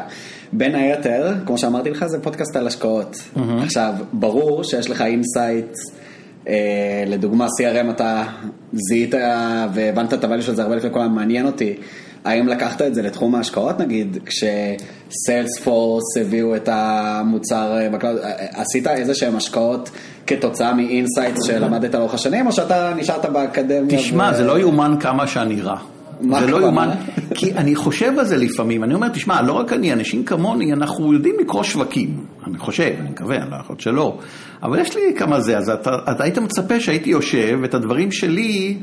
[0.53, 3.17] בין היתר, כמו שאמרתי לך, זה פודקאסט על השקעות.
[3.63, 5.75] עכשיו, ברור שיש לך insight,
[6.47, 6.53] אה,
[7.07, 8.23] לדוגמה CRM אתה
[8.73, 9.13] זיהית
[9.73, 11.75] והבנת את ה value של זה הרבה לפני כל מעניין אותי.
[12.25, 18.29] האם לקחת את זה לתחום ההשקעות נגיד, כשסיילספורס הביאו את המוצר אה, ב cloud, אה,
[18.29, 19.89] אה, עשית איזה שהם השקעות
[20.27, 23.97] כתוצאה מ insights שלמדת לאורך השנים, או שאתה נשארת באקדמיה?
[23.99, 25.77] תשמע, ו- זה לא יאומן כמה שאני רע.
[26.21, 26.61] זה לא?
[26.61, 26.89] יאומן,
[27.35, 31.13] כי אני חושב על זה לפעמים, אני אומר, תשמע, לא רק אני, אנשים כמוני, אנחנו
[31.13, 32.25] יודעים לקרוא שווקים.
[32.47, 34.17] אני חושב, אני מקווה, אני לא יכול להיות שלא.
[34.63, 38.77] אבל יש לי כמה זה, אז אתה, אתה היית מצפה שהייתי יושב, את הדברים שלי,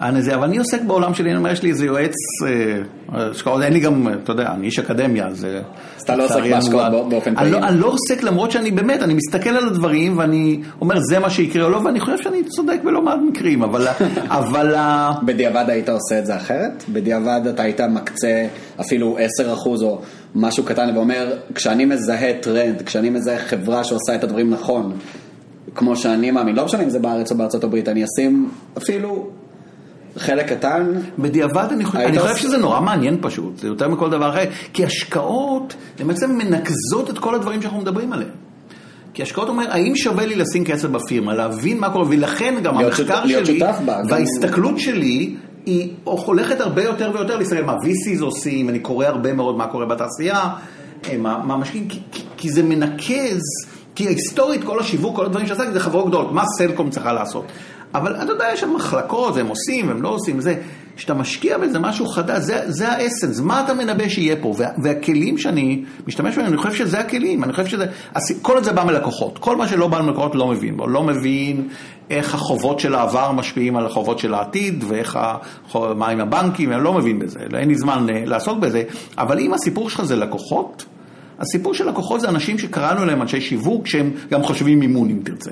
[0.00, 2.14] אבל אני עוסק בעולם שלי, אני אומר, יש לי איזה יועץ,
[2.46, 2.76] אה,
[3.08, 5.44] השקעות, אין לי גם, אתה יודע, אני איש אקדמיה, אז...
[5.44, 5.58] אה,
[5.96, 7.70] אז אתה לא עוסק בהשקעות אני- באופן אני לא- פעיל.
[7.72, 11.64] אני לא עוסק למרות שאני באמת, אני מסתכל על הדברים ואני אומר זה מה שיקרה
[11.64, 13.86] או לא, ואני חושב שאני צודק בלא מעט מקרים, אבל,
[14.28, 16.84] אבל ה- בדיעבד היית עושה את זה אחרת?
[16.88, 18.46] בדיעבד אתה היית מקצה
[18.80, 19.22] אפילו 10%
[19.82, 20.00] או
[20.34, 24.92] משהו קטן ואומר, כשאני מזהה טרנד, כשאני מזהה חברה שעושה את הדברים נכון,
[25.74, 29.30] כמו שאני מאמין, לא משנה אם זה בארץ או בארצות הברית, אני אשים אפילו
[30.16, 30.86] חלק קטן,
[31.18, 34.84] בדיעבד אני, חושב- אני חושב שזה נורא מעניין פשוט, זה יותר מכל דבר אחר, כי
[34.84, 38.30] השקעות למעשה מנקזות את כל הדברים שאנחנו מדברים עליהם.
[39.14, 42.92] כי השקעות אומר, האם שווה לי לשים כסף בפירמה, להבין מה קורה, ולכן גם להיות
[42.98, 45.34] המחקר להיות שלי שותף בה, גם- וההסתכלות שלי
[45.66, 49.86] היא הולכת הרבה יותר ויותר להסתכל מה VCs עושים, אני קורא הרבה מאוד מה קורה
[49.86, 50.40] בתעשייה,
[51.08, 52.00] אה, מה, מה משקיעים, כי,
[52.36, 53.40] כי, זה מנקז,
[53.94, 57.44] כי היסטורית כל השיווק, כל הדברים שעסקתי זה חברות גדולות, מה סלקום צריכה לעשות.
[57.94, 60.54] אבל אתה יודע, יש שם מחלקות, הם עושים, הם לא עושים, זה,
[60.96, 65.38] כשאתה משקיע בזה משהו חדש, זה, זה האסנס, מה אתה מנבא שיהיה פה, וה, והכלים
[65.38, 67.86] שאני משתמש בהם, אני חושב שזה הכלים, אני חושב שזה,
[68.42, 71.68] כל זה בא מלקוחות, כל מה שלא בא מלקוחות לא מבין בו, לא מבין
[72.10, 76.84] איך החובות של העבר משפיעים על החובות של העתיד, ואיך, החוב- מה עם הבנקים, אני
[76.84, 78.82] לא מבין בזה, אין לי זמן אה, לעסוק בזה,
[79.18, 80.84] אבל אם הסיפור שלך זה לקוחות,
[81.38, 85.50] הסיפור של לקוחות זה אנשים שקראנו להם אנשי שיווק, שהם גם חושבים מימון אם תרצה.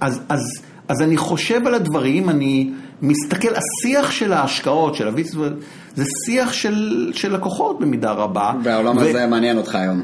[0.00, 0.40] אז, אז,
[0.88, 2.70] אז אני חושב על הדברים, אני
[3.02, 5.34] מסתכל, השיח של ההשקעות, של ה VCs,
[5.94, 8.52] זה שיח של, של לקוחות במידה רבה.
[8.64, 10.02] והעולם ו- הזה מעניין אותך היום.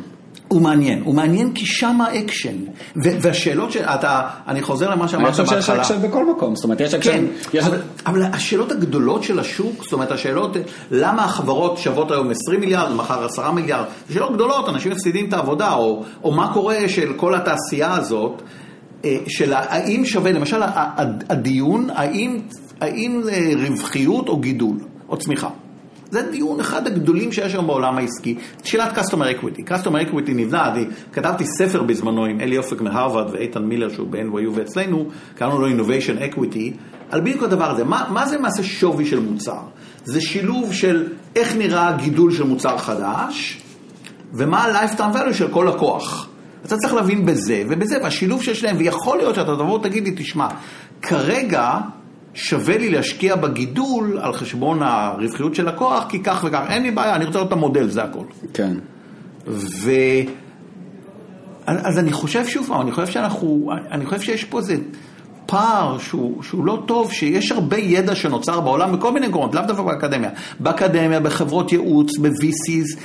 [0.48, 2.56] הוא מעניין, הוא מעניין כי שם האקשן.
[3.04, 5.82] ו- והשאלות שאתה, אני חוזר למה אני שאמרת חושב שיש בהתחלה.
[5.82, 9.82] אקשן בכל מקום, זאת אומרת יש אקשן, כן, יש- אבל, אבל השאלות הגדולות של השוק,
[9.84, 10.56] זאת אומרת השאלות,
[10.90, 15.32] למה החברות שוות היום 20 מיליארד, מחר 10 מיליארד, זה שאלות גדולות, אנשים מפסידים את
[15.32, 18.42] העבודה, או, או מה קורה של כל התעשייה הזאת,
[19.28, 20.62] של האם שווה, למשל
[21.28, 22.40] הדיון, האם,
[22.80, 24.76] האם זה רווחיות או גידול,
[25.08, 25.48] או צמיחה.
[26.10, 29.60] זה דיון אחד הגדולים שיש היום בעולם העסקי, שאלת Customer Equity.
[29.68, 34.50] Customer Equity נבנה, אני כתבתי ספר בזמנו עם אלי אופק מהרווארד ואיתן מילר שהוא ב-NYU
[34.54, 35.04] ואצלנו,
[35.34, 36.76] קראנו לו Innovation Equity,
[37.10, 37.84] על בדיוק הדבר הזה.
[37.84, 39.60] מה, מה זה מעשה שווי של מוצר?
[40.04, 43.62] זה שילוב של איך נראה הגידול של מוצר חדש,
[44.32, 46.29] ומה ה-lifetime value של כל לקוח.
[46.72, 50.48] אתה צריך להבין בזה ובזה, והשילוב שיש להם, ויכול להיות שאתה תבוא ותגיד לי, תשמע,
[51.02, 51.78] כרגע
[52.34, 57.16] שווה לי להשקיע בגידול על חשבון הרווחיות של לקוח, כי כך וכך, אין לי בעיה,
[57.16, 58.24] אני רוצה לראות את המודל, זה הכל.
[58.54, 58.74] כן.
[59.46, 59.90] ו...
[61.66, 64.76] אז אני חושב שוב פעם, אני חושב שאנחנו, אני חושב שיש פה איזה
[65.46, 69.82] פער שהוא, שהוא לא טוב, שיש הרבה ידע שנוצר בעולם בכל מיני מקומות, לאו דווקא
[69.82, 70.30] באקדמיה.
[70.60, 72.98] באקדמיה, בחברות ייעוץ, ב-VCs,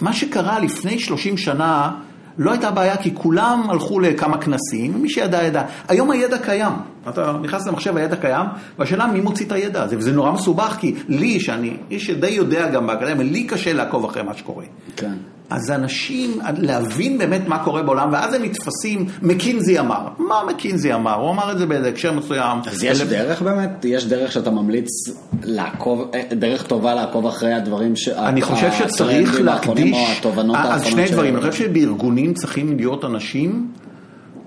[0.00, 1.90] ומה שקרה לפני 30 שנה,
[2.38, 5.62] לא הייתה בעיה, כי כולם הלכו לכמה כנסים, ומי שידע ידע.
[5.88, 6.72] היום הידע קיים.
[7.08, 8.46] אתה נכנס למחשב, הידע קיים,
[8.78, 12.70] והשאלה מי מוציא את הידע הזה, וזה נורא מסובך, כי לי, שאני איש שדי יודע
[12.70, 14.64] גם באקדמיה, לי קשה לעקוב אחרי מה שקורה.
[14.96, 15.14] כן.
[15.50, 20.08] אז אנשים, להבין באמת מה קורה בעולם, ואז הם נתפסים, מקינזי אמר.
[20.18, 21.14] מה מקינזי אמר?
[21.14, 22.58] הוא אמר את זה באיזה הקשר מסוים.
[22.66, 23.84] אז יש אלף- דרך באמת?
[23.84, 24.88] יש דרך שאתה ממליץ
[25.44, 28.08] לעקוב, אה, דרך טובה לעקוב אחרי הדברים ש...
[28.08, 29.96] אני חושב שצריך להקדיש,
[30.26, 33.68] אז האחרונות שני של- דברים, אני חושב שבארגונים צריכים להיות אנשים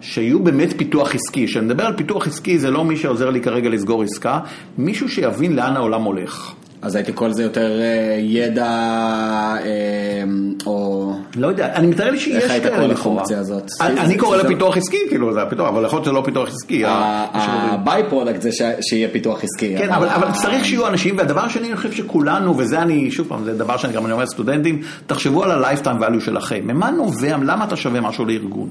[0.01, 1.47] שיהיו באמת פיתוח עסקי.
[1.47, 4.39] כשאני מדבר על פיתוח עסקי זה לא מי שעוזר לי כרגע לסגור עסקה,
[4.77, 6.53] מישהו שיבין לאן העולם הולך.
[6.81, 10.23] אז הייתי קורא לזה יותר אה, ידע, אה,
[10.65, 11.13] או...
[11.35, 13.23] לא יודע, אני מתאר לי שיש איך היית כאלה קורא לכאורה.
[13.29, 13.63] הזאת?
[13.81, 16.85] אני קורא לפיתוח עסקי, כאילו זה הפיתוח, אבל יכול להיות שזה לא פיתוח עסקי.
[16.85, 18.49] ה- יש לנו- ה by-product זה
[18.81, 19.75] שיהיה פיתוח עסקי.
[19.77, 23.57] כן, אבל, צריך שיהיו אנשים, והדבר השני, אני חושב שכולנו, וזה אני, שוב פעם, זה
[23.57, 26.59] דבר שאני גם אומר לסטודנטים, תחשבו על ה-lifetime value שלכם.
[26.63, 28.69] ממה נובע, למה אתה שווה משהו לארגון?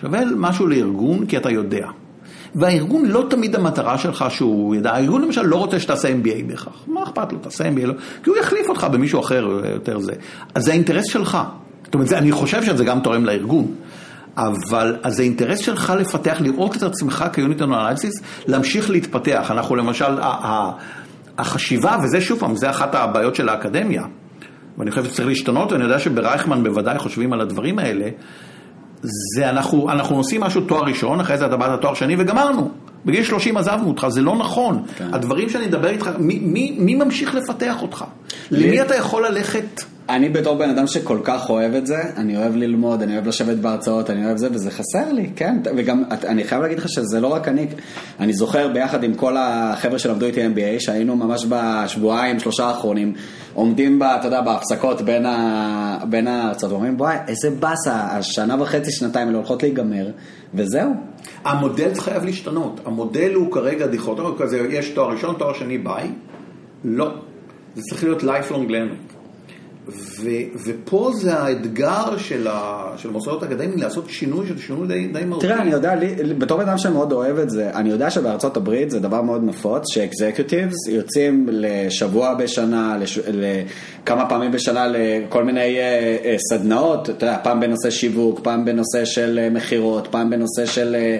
[0.00, 1.86] שווה משהו לארגון כי אתה יודע.
[2.54, 7.02] והארגון לא תמיד המטרה שלך שהוא ידע, הארגון למשל לא רוצה שתעשה MBA בהכרח, מה
[7.02, 7.94] אכפת לו, תעשה MBA, לא,
[8.24, 10.12] כי הוא יחליף אותך במישהו אחר יותר זה.
[10.54, 11.38] אז זה האינטרס שלך.
[11.84, 13.74] זאת אומרת, זה, אני חושב שזה גם תורם לארגון.
[14.38, 18.14] אבל אז זה אינטרס שלך לפתח, לראות את עצמך כיוניט אנליסיס,
[18.46, 19.50] להמשיך להתפתח.
[19.50, 20.18] אנחנו למשל,
[21.38, 24.02] החשיבה, וזה שוב פעם, זה אחת הבעיות של האקדמיה,
[24.78, 28.08] ואני חושב שצריך להשתנות, ואני יודע שברייכמן בוודאי חושבים על הדברים האלה,
[29.02, 32.70] זה אנחנו, אנחנו עושים משהו תואר ראשון, אחרי זה אתה באת תואר שני וגמרנו.
[33.06, 34.82] בגיל 30 עזבנו אותך, זה לא נכון.
[34.96, 35.14] כן.
[35.14, 38.04] הדברים שאני מדבר איתך, מי, מי, מי ממשיך לפתח אותך?
[38.50, 39.82] למי אתה יכול ללכת?
[40.08, 43.56] אני בתור בן אדם שכל כך אוהב את זה, אני אוהב ללמוד, אני אוהב לשבת
[43.56, 45.56] בהרצאות, אני אוהב זה, וזה חסר לי, כן.
[45.76, 47.66] וגם, אני חייב להגיד לך שזה לא רק אני,
[48.20, 53.14] אני זוכר ביחד עם כל החבר'ה שלמדו איתי MBA, שהיינו ממש בשבועיים, שלושה האחרונים,
[53.54, 58.92] עומדים, ב, אתה יודע, בהפסקות בין, ה, בין ההרצאות, ואומרים, וואי, איזה באסה, השנה וחצי,
[58.92, 60.10] שנתיים האלה הולכות להיגמר,
[60.54, 60.90] וזהו.
[61.44, 64.36] המודל חייב להשתנות, המודל הוא כרגע דיכוטומי,
[64.70, 66.10] יש תואר ראשון, תואר שני, ביי,
[66.84, 67.10] לא.
[67.74, 69.17] זה צריך להיות lifelong learning.
[69.88, 70.30] ו,
[70.66, 75.46] ופה זה האתגר של, ה, של המוסדות האקדמיים לעשות שינוי של שינוי די, די מהותי.
[75.46, 78.90] תראה, אני יודע, לי, בתור בן אדם שמאוד אוהב את זה, אני יודע שבארצות הברית
[78.90, 86.24] זה דבר מאוד נפוץ, שאקזקיוטיבס יוצאים לשבוע בשנה, לש, לכמה פעמים בשנה לכל מיני uh,
[86.24, 90.94] uh, סדנאות, אתה יודע, פעם בנושא שיווק, פעם בנושא של uh, מכירות, פעם בנושא של...
[90.98, 91.18] אה,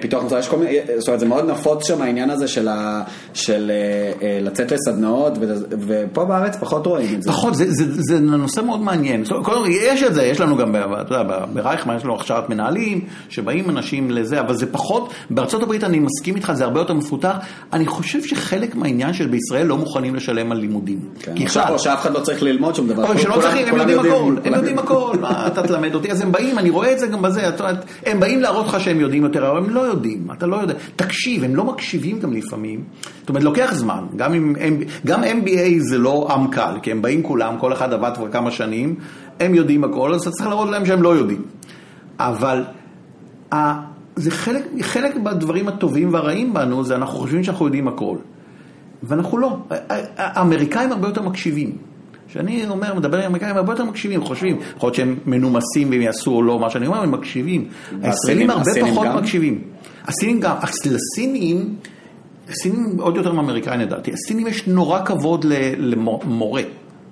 [0.00, 3.02] פיתוח מוצר, יש כל מיני, זאת אומרת זה מאוד נפוץ שם העניין הזה של, ה,
[3.34, 5.32] של אה, אה, לצאת לסדנאות,
[5.86, 7.30] ופה בארץ פחות רואים את זה.
[7.30, 9.24] פחות, זה, זה, זה נושא מאוד מעניין.
[9.42, 13.70] קודם יש את זה, יש לנו גם, אתה יודע, ברייכמן יש לנו הכשרת מנהלים, שבאים
[13.70, 17.36] אנשים לזה, אבל זה פחות, בארצות הברית אני מסכים איתך, זה הרבה יותר מפותח.
[17.72, 20.98] אני חושב שחלק מהעניין של בישראל לא מוכנים לשלם על לימודים.
[21.22, 23.04] כן, עכשיו, או שאף אחד לא צריך ללמוד שום דבר.
[23.04, 26.32] אבל שלא צריכים, הם יודעים הכל, הם יודעים הכל, מה אתה תלמד אותי, אז הם
[26.32, 27.50] באים, אני רואה את זה גם בזה,
[28.06, 30.74] הם באים להראות לך שהם יודעים יותר, אבל הם לא יודעים, אתה לא יודע.
[30.96, 32.84] תקשיב, הם לא מקשיבים גם לפעמים.
[33.20, 34.04] זאת אומרת, לוקח זמן.
[34.16, 34.54] גם, עם,
[35.06, 38.50] גם MBA זה לא עם קל, כי הם באים כולם, כל אחד עבד כבר כמה
[38.50, 38.94] שנים,
[39.40, 41.42] הם יודעים הכל, אז אתה צריך להראות להם שהם לא יודעים.
[42.18, 42.64] אבל
[44.16, 48.16] זה חלק, חלק בדברים הטובים והרעים בנו, זה אנחנו חושבים שאנחנו יודעים הכל.
[49.02, 49.58] ואנחנו לא.
[50.16, 51.87] האמריקאים הרבה יותר מקשיבים.
[52.28, 56.00] כשאני אומר, מדבר עם אמריקאים, הם הרבה יותר מקשיבים, חושבים, יכול להיות שהם מנומסים והם
[56.00, 57.68] יעשו או לא, מה שאני אומר, הם מקשיבים.
[58.02, 59.16] הישראלים הרבה פחות גם?
[59.16, 59.62] מקשיבים.
[60.04, 60.56] הסינים גם,
[60.86, 61.76] לסינים,
[62.48, 65.44] הסינים עוד יותר מאמריקאים לדעתי, הסינים יש נורא כבוד
[65.78, 66.62] למורה,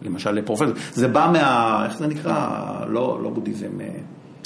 [0.02, 2.50] למשל לפרופסור, זה בא מה, איך זה נקרא,
[2.88, 3.68] לא, לא בודהיזם.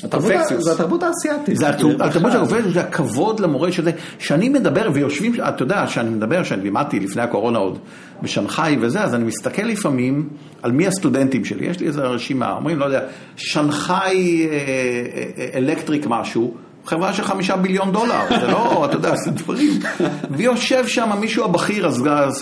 [0.05, 1.57] אה, זה התרבות האסייתית.
[1.57, 6.63] זה התרבות של זה הכבוד למורה שזה, שאני מדבר ויושבים, אתה יודע, שאני מדבר, שאני
[6.63, 7.79] לימדתי לפני הקורונה עוד
[8.23, 10.29] בשנגחאי וזה, אז אני מסתכל לפעמים
[10.63, 13.01] על מי הסטודנטים שלי, יש לי איזו רשימה, אומרים, לא יודע,
[13.37, 14.57] שנגחאי אה,
[15.39, 16.55] אה, אלקטריק משהו,
[16.87, 19.81] חברה של חמישה ביליון דולר, זה לא, אתה יודע, זה דברים.
[20.31, 21.89] ויושב שם מישהו הבכיר,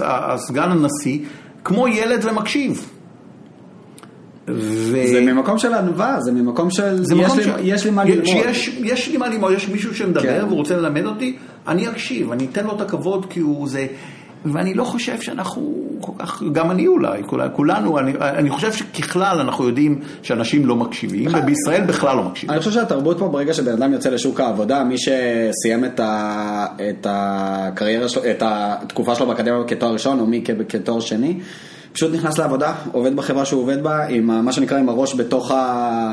[0.05, 1.19] הסגן הנשיא,
[1.65, 2.98] כמו ילד ומקשיב.
[4.55, 5.07] ו...
[5.07, 7.49] זה ממקום של ענווה, זה ממקום של זה יש, לי, ש...
[7.63, 8.27] יש לי מה ללמוד.
[8.27, 10.45] שיש, יש לי מה ללמוד, יש מישהו שמדבר כן.
[10.45, 11.37] והוא רוצה ללמד אותי,
[11.69, 13.87] אני אקשיב, אני אתן לו את הכבוד כי הוא זה...
[14.45, 17.23] ואני לא חושב שאנחנו כל כך, גם אני אולי,
[17.53, 22.51] כולנו, אני, אני חושב שככלל אנחנו יודעים שאנשים לא מקשיבים, ובישראל בכלל לא מקשיבים.
[22.51, 27.07] אני חושב שהתרבות פה, ברגע שבן אדם יוצא לשוק העבודה, מי שסיים את, ה, את
[27.11, 31.41] הקריירה שלו, את התקופה שלו באקדמיה כתואר ראשון, או מי כתואר שני,
[31.93, 36.13] פשוט נכנס לעבודה, עובד בחברה שהוא עובד בה, עם מה שנקרא עם הראש בתוך ה...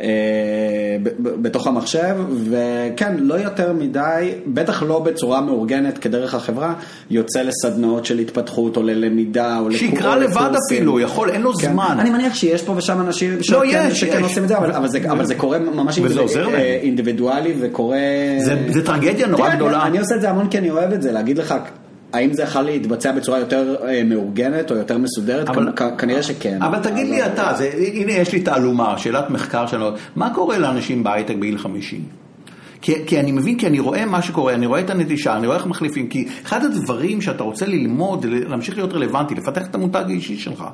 [0.00, 2.16] אה, בתוך המחשב,
[2.50, 6.74] וכן, לא יותר מדי, בטח לא בצורה מאורגנת כדרך החברה,
[7.10, 9.90] יוצא לסדנאות של התפתחות או ללמידה או לקורסים.
[9.90, 11.72] שיקרא לבד אפילו, יכול, אין לו כן.
[11.72, 11.96] זמן.
[12.00, 14.22] אני מניח שיש פה ושם אנשים שכן, לא, יש, שכן יש.
[14.22, 15.98] עושים את זה, אבל, אבל, זה, אבל זה קורה ממש
[16.82, 17.98] אינדיבידואלי וקורה...
[18.44, 19.82] זה, זה טרגדיה נורא גדולה.
[19.82, 21.54] אני, אני עושה את זה המון כי אני אוהב את זה, להגיד לך...
[22.12, 25.48] האם זה יכול להתבצע בצורה יותר אה, מאורגנת או יותר מסודרת?
[25.48, 26.62] אבל, כנראה שכן.
[26.62, 31.04] אבל תגיד לי אתה, זה, הנה יש לי תעלומה, שאלת מחקר שלנו, מה קורה לאנשים
[31.04, 32.25] בהייטק בגיל 50?
[32.86, 35.58] כי, כי אני מבין, כי אני רואה מה שקורה, אני רואה את הנטישה, אני רואה
[35.58, 40.36] איך מחליפים, כי אחד הדברים שאתה רוצה ללמוד, להמשיך להיות רלוונטי, לפתח את המותג האישי
[40.36, 40.64] שלך.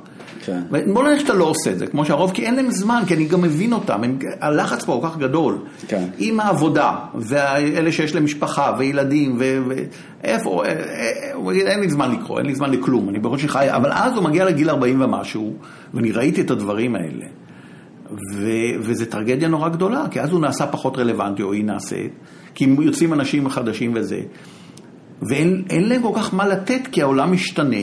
[0.44, 0.60] כן.
[0.93, 3.24] בוא נראה שאתה לא עושה את זה, כמו שהרוב, כי אין להם זמן, כי אני
[3.24, 5.59] גם מבין אותם, הם, הלחץ פה כל כך גדול.
[5.89, 6.05] כן.
[6.18, 12.47] עם העבודה, ואלה שיש להם משפחה, וילדים, ואיפה, אה, אה, אין לי זמן לקרוא, אין
[12.47, 15.52] לי זמן לכלום, אני בראש חי, אבל אז הוא מגיע לגיל 40 ומשהו,
[15.94, 17.24] ואני ראיתי את הדברים האלה.
[18.32, 18.48] ו,
[18.80, 22.12] וזה טרגדיה נורא גדולה, כי אז הוא נעשה פחות רלוונטי, או היא נעשית,
[22.55, 24.20] כי יוצאים אנשים חדשים וזה,
[25.28, 27.76] ואין להם כל כך מה לתת, כי העולם משתנה,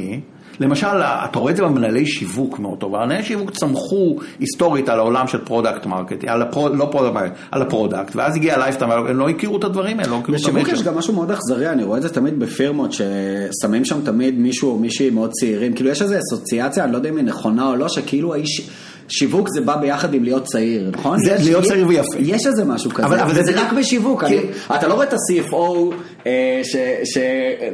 [0.60, 5.28] למשל, אתה רואה את זה במנהלי שיווק מאוד טוב, המנהלי שיווק צמחו היסטורית על העולם
[5.28, 8.92] של product market, על ה pro, לא product market, על ה product, ואז הגיע lifetime,
[8.92, 10.74] הם לא הכירו את הדברים האלה, לא הכירו את בשיווק המשק.
[10.74, 14.72] יש גם משהו מאוד אכזרי, אני רואה את זה תמיד בפירמות ששמים שם תמיד מישהו
[14.72, 17.76] או מישהי מאוד צעירים, כאילו יש איזו אסוציאציה, אני לא יודע אם היא נכונה או
[17.76, 18.70] לא, שכאילו האיש...
[19.10, 21.18] שיווק זה בא ביחד עם להיות צעיר, נכון?
[21.26, 22.18] זה להיות צעיר ויפה.
[22.20, 24.28] יש איזה משהו כזה, אבל- אבל וזה זה- רק בשיווק, כן.
[24.28, 24.40] אני-
[24.76, 25.94] אתה לא רואה את ה-CFO
[26.28, 26.76] אה, ש-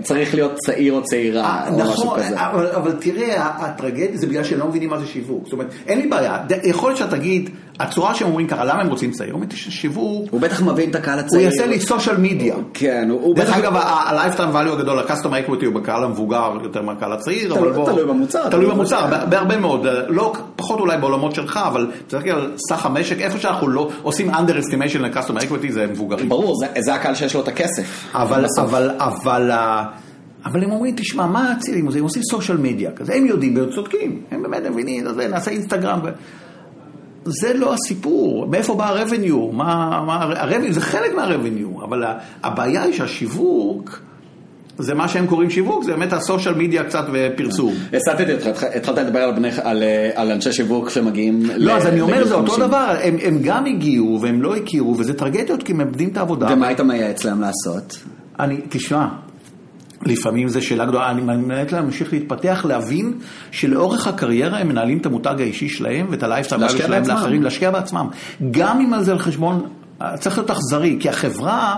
[0.01, 2.35] שצריך להיות צעיר או צעירה, או משהו נכון, כזה.
[2.41, 3.35] אבל, אבל תראה,
[3.65, 5.43] הטרגדיה זה בגלל שהם לא מבינים מה זה שיווק.
[5.43, 7.49] זאת אומרת, אין לי בעיה, יכול להיות שאתה תגיד,
[7.79, 9.33] הצורה שהם אומרים ככה, למה הם רוצים צעיר?
[9.33, 11.41] אומרים, שיווק, הוא בטח מבין את הקהל הוא הצעיר.
[11.43, 12.55] יעשה לי סושיאל מדיה.
[12.73, 13.57] כן, הוא הוא דרך בטח...
[13.57, 15.13] אגב, ה-lifetime value הגדול, ה-custom
[15.49, 17.85] equity הוא בקהל המבוגר יותר מהקהל הצעיר, אבל בוא...
[17.89, 19.17] תלוי במוצר, תלוי במוצר, במוצר.
[19.19, 23.39] בה- בהרבה מאוד, לא, פחות אולי בעולמות שלך, אבל צריך להגיד על סך המשק, איפה
[23.39, 26.29] שאנחנו לא עושים under estimation ל-custom equity זה מבוגרים.
[26.29, 28.05] ברור, זה- הקהל שיש לו את הכסף.
[28.13, 28.45] אבל.
[28.59, 29.83] אבל, אבל, ה-
[30.45, 31.99] אבל הם אומרים, תשמע, מה הצעירים עושים?
[31.99, 35.99] הם עושים סושיאל מדיה כזה, הם יודעים והם צודקים, הם באמת מבינים, נעשה אינסטגרם.
[37.25, 39.51] זה לא הסיפור, מאיפה בא ה-revenue?
[39.55, 39.65] מה,
[40.07, 42.03] מה, ה-revenue זה חלק מה-revenue, אבל
[42.43, 43.99] הבעיה היא שהשיווק,
[44.77, 47.73] זה מה שהם קוראים שיווק, זה באמת הסושיאל מדיה קצת ופרסום.
[47.93, 49.83] הסטתי אותך, התח- התחלת לדבר על, בני, על,
[50.15, 52.67] על אנשי שיווק שמגיעים לא, ל- אז אני אומר, זה אותו 50.
[52.67, 56.47] דבר, הם, הם גם הגיעו והם לא הכירו, וזה טרגדיות כי הם מאבדים את העבודה.
[56.51, 57.97] ומה היית מייעץ להם לעשות?
[58.39, 59.07] אני, תשמע,
[60.01, 63.13] לפעמים זו שאלה גדולה, אני מנהלת להם להמשיך להתפתח, להבין
[63.51, 67.03] שלאורך הקריירה הם מנהלים את המותג האישי שלהם ואת הלייפסטייל שלהם.
[67.07, 68.07] לאחרים, להשקיע בעצמם.
[68.51, 69.69] גם אם על זה על חשבון,
[70.19, 71.75] צריך להיות אכזרי, כי החברה...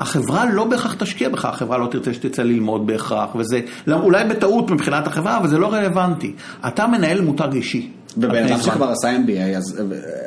[0.00, 4.70] החברה לא בהכרח תשקיע בך, החברה לא תרצה שתצא ללמוד בהכרח, וזה לא, אולי בטעות
[4.70, 6.32] מבחינת החברה, אבל זה לא רלוונטי.
[6.68, 7.90] אתה מנהל מותג אישי.
[8.16, 8.60] ובן אדם.
[8.60, 9.82] שכבר עשה MBA, אז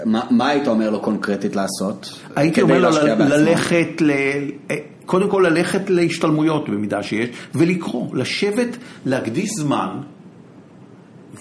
[0.06, 2.20] מה, מה היית אומר לו קונקרטית לעשות?
[2.36, 2.90] הייתי אומר לו?
[3.18, 4.12] ללכת, ל...
[5.10, 9.88] קודם כל ללכת להשתלמויות במידה שיש, ולקרוא, לשבת, להקדיש זמן,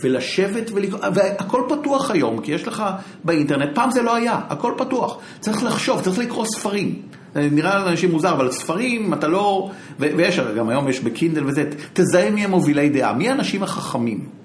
[0.02, 2.84] ולשבת ולקרוא, והכל פתוח היום, כי יש לך
[3.24, 5.18] באינטרנט, פעם זה לא היה, הכל פתוח.
[5.40, 7.02] צריך לחשוב, צריך לקרוא ספרים.
[7.34, 9.70] זה נראה לאנשים מוזר, אבל ספרים, אתה לא...
[9.98, 14.37] ויש, גם היום יש בקינדל וזה, תזהה מי המובילי דעה, מי האנשים החכמים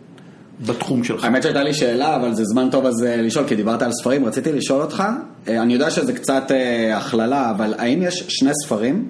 [0.66, 1.24] בתחום שלך.
[1.24, 4.26] האמת שהייתה לי שאלה, אבל זה זמן טוב אז אה, לשאול, כי דיברת על ספרים,
[4.26, 5.04] רציתי לשאול אותך,
[5.48, 9.08] אה, אני יודע שזה קצת אה, הכללה, אבל האם יש שני ספרים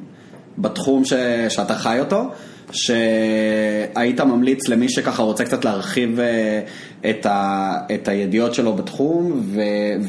[0.57, 1.13] בתחום ש...
[1.49, 2.29] שאתה חי אותו,
[2.71, 6.19] שהיית ממליץ למי שככה רוצה קצת להרחיב
[7.09, 7.71] את, ה...
[7.95, 9.61] את הידיעות שלו בתחום, ו...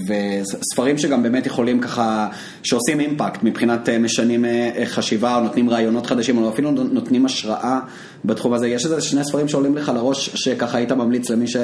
[0.08, 2.28] וספרים שגם באמת יכולים ככה,
[2.62, 7.78] שעושים אימפקט מבחינת אה, משנים אה, חשיבה, או נותנים רעיונות חדשים, או אפילו נותנים השראה
[8.24, 11.56] בתחום הזה, יש איזה שני ספרים שעולים לך לראש, שככה היית ממליץ למי ש...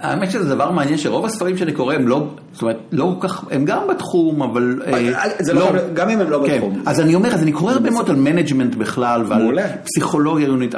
[0.00, 3.44] האמת שזה דבר מעניין שרוב הספרים שאני קורא הם לא, זאת אומרת, לא כל כך,
[3.50, 4.82] הם גם בתחום, אבל...
[4.86, 6.54] אה, זה לא חייב- גם אם הם לא כן.
[6.54, 6.82] בתחום.
[6.86, 9.40] אז אני אומר, אז אני קורא הרבה מאוד על management בכלל, ועל.
[9.84, 10.74] פסיכולוגיה עיונית.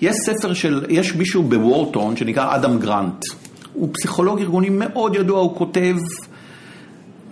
[0.00, 3.24] יש ספר של, יש מישהו בוורטון שנקרא אדם גרנט.
[3.72, 5.96] הוא פסיכולוג ארגוני מאוד ידוע, הוא כותב...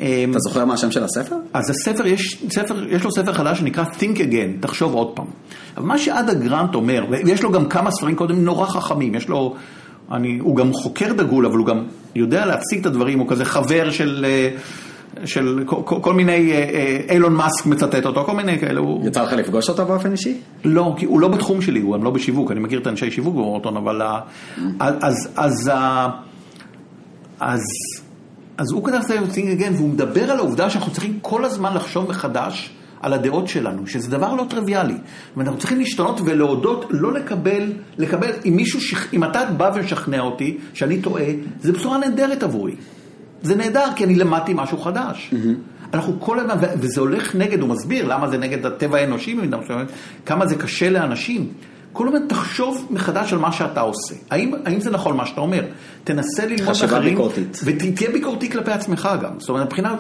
[0.01, 1.37] אמ, אתה זוכר מה השם של הספר?
[1.53, 5.27] אז הספר, יש, ספר, יש לו ספר חדש שנקרא Think Again, תחשוב עוד פעם.
[5.77, 9.55] אבל מה שעדה גרנט אומר, ויש לו גם כמה ספרים קודם נורא חכמים, יש לו,
[10.13, 11.85] אני, הוא גם חוקר דגול, אבל הוא גם
[12.15, 14.49] יודע להציג את הדברים, הוא כזה חבר של, אה,
[15.25, 19.23] של כל, כל, מיני, אה, אה, אילון מאסק מצטט אותו, כל מיני כאלה, הוא, יצא
[19.23, 20.39] לך לפגוש אותו באופן אישי?
[20.65, 23.35] לא, כי הוא לא בתחום שלי, הוא גם לא בשיווק, אני מכיר את האנשי שיווק
[23.35, 24.21] באורטון, אבל ה-
[24.81, 25.71] אז, אז, אז,
[27.41, 27.61] אז,
[28.59, 32.09] אז הוא כתב את זה Again, והוא מדבר על העובדה שאנחנו צריכים כל הזמן לחשוב
[32.09, 32.71] מחדש
[33.01, 34.95] על הדעות שלנו, שזה דבר לא טריוויאלי.
[35.37, 40.59] ואנחנו צריכים להשתנות ולהודות, לא לקבל, לקבל, אם מישהו, שכ- אם אתה בא ומשכנע אותי
[40.75, 41.25] שאני טועה,
[41.61, 42.75] זה בשורה נהדרת עבורי.
[43.43, 45.35] זה נהדר, כי אני למדתי משהו חדש.
[45.95, 49.87] אנחנו כל הזמן, וזה הולך נגד, הוא מסביר למה זה נגד הטבע האנושי במידה מסוימת,
[50.27, 51.49] כמה זה קשה לאנשים.
[51.93, 54.15] כל הזמן תחשוב מחדש על מה שאתה עושה.
[54.31, 55.65] האם, האם זה נכון מה שאתה אומר?
[56.05, 57.61] תנסה ללמוד חשיבה מאחרים, ביקורתית.
[57.65, 59.31] ותהיה ביקורתי כלפי עצמך גם.
[59.39, 59.97] זאת אומרת, מבחינה,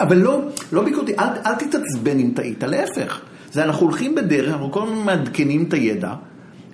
[0.00, 0.40] אבל לא,
[0.72, 3.20] לא ביקורתי, אל, אל תתעצבן אם טעית, להפך.
[3.52, 6.14] זה אנחנו הולכים בדרך, אנחנו כל הזמן מעדכנים את הידע.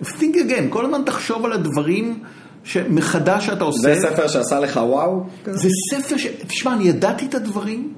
[0.02, 2.18] think again, כל הזמן תחשוב על הדברים
[2.64, 3.80] שמחדש שאתה עושה.
[3.80, 5.24] זה ספר שעשה לך וואו?
[5.44, 6.26] זה ספר ש...
[6.47, 7.93] תשמע, אני ידעתי את הדברים,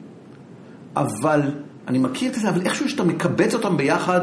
[0.96, 1.40] אבל
[1.88, 4.20] אני מכיר את זה, אבל איכשהו שאתה מקבץ אותם ביחד,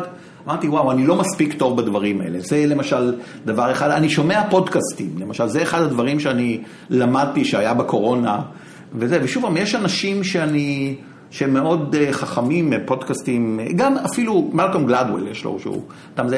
[0.47, 2.39] אמרתי, וואו, אני לא מספיק טוב בדברים האלה.
[2.39, 3.15] זה למשל
[3.45, 8.41] דבר אחד, אני שומע פודקאסטים, למשל, זה אחד הדברים שאני למדתי שהיה בקורונה,
[8.95, 10.95] וזה, ושוב יש אנשים שאני,
[11.31, 15.81] שהם מאוד אה, חכמים, אה, פודקאסטים, אה, גם אפילו מלקום גלדוול יש לו, שהוא,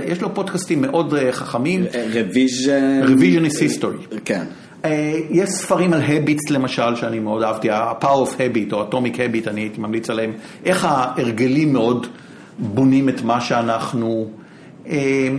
[0.06, 3.02] יש לו פודקאסטים מאוד חכמים, Revision...
[3.06, 4.16] Revisionist History.
[4.26, 4.44] כן.
[4.86, 9.50] אה, יש ספרים על habits למשל, שאני מאוד אהבתי, ה-Power of Habit או Atomic Habit,
[9.50, 10.32] אני הייתי ממליץ עליהם,
[10.66, 12.08] איך ההרגלים מאוד
[12.60, 14.43] בונים את מה שאנחנו, אה,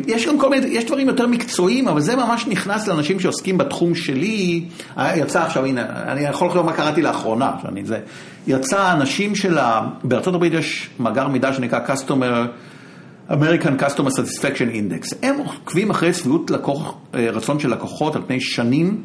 [0.07, 3.95] יש גם כל מיני, יש דברים יותר מקצועיים, אבל זה ממש נכנס לאנשים שעוסקים בתחום
[3.95, 4.65] שלי.
[4.99, 7.99] אה, יצא עכשיו, הנה, אני יכול לחשוב מה קראתי לאחרונה, שאני זה.
[8.47, 9.89] יצא אנשים של ה...
[10.05, 15.15] בארצות הברית יש מאגר מידע שנקרא Customer, American Customer Satisfaction Index.
[15.23, 19.03] הם עוקבים אחרי שביעות לקוח, אה, רצון של לקוחות על פני שנים.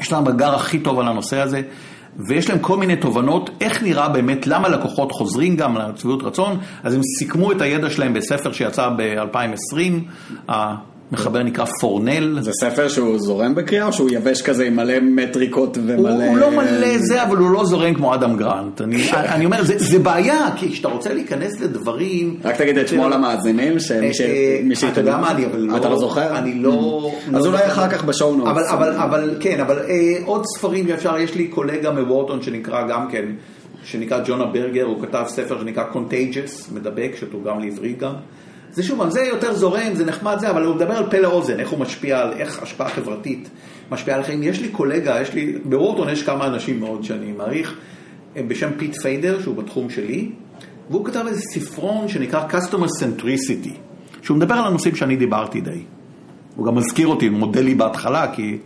[0.00, 1.62] יש להם מאגר הכי טוב על הנושא הזה.
[2.18, 6.94] ויש להם כל מיני תובנות, איך נראה באמת, למה לקוחות חוזרים גם לשביעות רצון, אז
[6.94, 10.52] הם סיכמו את הידע שלהם בספר שיצא ב-2020,
[11.12, 12.40] המחבר נקרא פורנל.
[12.40, 16.24] זה ספר שהוא זורם בקריאה או שהוא יבש כזה עם מלא מטריקות ומלא...
[16.24, 18.80] הוא, לא מלא זה, אבל הוא לא זורם כמו אדם גרנט.
[18.80, 22.36] אני, אני אומר, זה, זה בעיה, כי כשאתה רוצה להיכנס לדברים...
[22.44, 24.14] רק תגיד את שמו למאזינים, שמי
[24.74, 24.84] ש...
[24.84, 25.76] אתה יודע מה, אני אבל לא...
[25.76, 26.38] אתה לא זוכר?
[26.38, 27.10] אני לא...
[27.34, 28.50] אז אולי אחר כך בשואו נוטס.
[28.50, 33.10] אבל, אבל, אבל כן, אבל אה, עוד ספרים שאפשר, יש לי קולגה מוורטון שנקרא גם
[33.10, 33.24] כן,
[33.84, 38.12] שנקרא ג'ונה ברגר, הוא כתב ספר שנקרא Contagious, מדבק, שתורגם לעברית גם.
[38.72, 41.70] זה שוב, זה יותר זורם, זה נחמד זה, אבל הוא מדבר על פה לאוזן, איך
[41.70, 43.50] הוא משפיע על, איך השפעה חברתית
[43.90, 44.42] משפיעה על החיים.
[44.42, 47.74] יש לי קולגה, יש לי, בוורטון יש כמה אנשים מאוד שאני מעריך,
[48.48, 50.30] בשם פיט פיידר, שהוא בתחום שלי,
[50.90, 53.72] והוא כתב איזה ספרון שנקרא Customer Centricity,
[54.22, 55.82] שהוא מדבר על הנושאים שאני דיברתי די.
[56.56, 58.58] הוא גם מזכיר אותי, מודה לי בהתחלה, כי...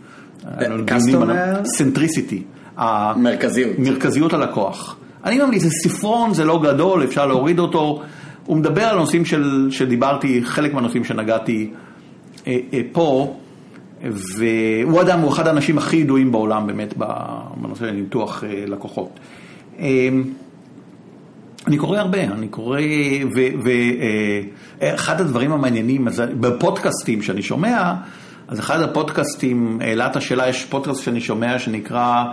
[0.87, 1.65] Customer?
[1.79, 2.81] Centricity.
[3.17, 3.79] מרכזיות.
[3.79, 4.97] מרכזיות הלקוח.
[5.23, 8.03] אני ממליץ, זה ספרון, זה לא גדול, אפשר להוריד אותו.
[8.45, 11.71] הוא מדבר על הנושאים של, שדיברתי, חלק מהנושאים שנגעתי
[12.47, 13.37] אה, אה, פה,
[14.01, 16.93] והוא אדם, הוא אחד האנשים הכי ידועים בעולם באמת
[17.57, 19.19] בנושא של ניתוח אה, לקוחות.
[19.79, 20.09] אה,
[21.67, 22.79] אני קורא הרבה, אני קורא,
[24.81, 27.93] ואחד הדברים המעניינים, אז בפודקאסטים שאני שומע,
[28.47, 32.23] אז אחד הפודקאסטים העלה את השאלה, יש פודקאסט שאני שומע שנקרא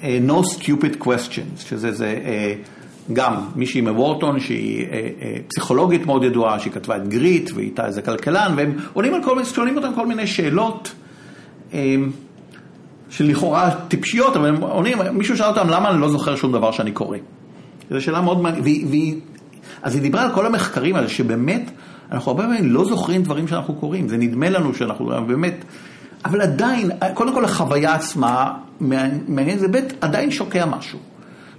[0.00, 2.79] uh, No Stupid Questions, שזה זה, uh,
[3.12, 8.02] גם מישהי מוורטון שהיא uh, uh, פסיכולוגית מאוד ידועה, שהיא כתבה את גריט ואיתה איזה
[8.02, 10.92] כלכלן, והם עונים על כל מיני, שואלים אותם כל מיני שאלות.
[11.72, 11.74] Um,
[13.10, 16.92] שלכאורה טיפשיות, אבל הם עונים, מישהו שאל אותם למה אני לא זוכר שום דבר שאני
[16.92, 17.18] קורא.
[17.90, 19.18] זו שאלה מאוד מעניינת,
[19.82, 21.70] אז היא דיברה על כל המחקרים האלה, שבאמת
[22.12, 25.64] אנחנו הרבה פעמים לא זוכרים דברים שאנחנו קוראים, זה נדמה לנו שאנחנו באמת,
[26.24, 30.98] אבל עדיין, קודם כל החוויה עצמה מעניין, זה באמת עדיין שוקע משהו.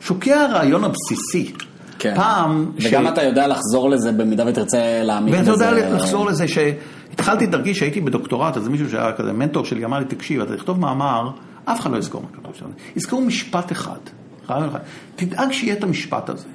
[0.01, 1.53] שוקע הרעיון הבסיסי.
[1.99, 2.15] כן.
[2.15, 2.71] פעם...
[2.75, 3.09] וגם ש...
[3.09, 5.51] אתה יודע לחזור לזה במידה ותרצה להעמיק בזה.
[5.51, 9.85] ואתה יודע לחזור לזה שהתחלתי את דרכי שהייתי בדוקטורט, אז מישהו שהיה כזה מנטור שלי
[9.85, 11.29] אמר לי, תקשיב, אתה תכתוב מאמר,
[11.65, 12.65] אף אחד לא יזכור מה כתוב שם.
[12.95, 13.97] יזכרו משפט אחד.
[15.15, 16.47] תדאג שיהיה את המשפט הזה.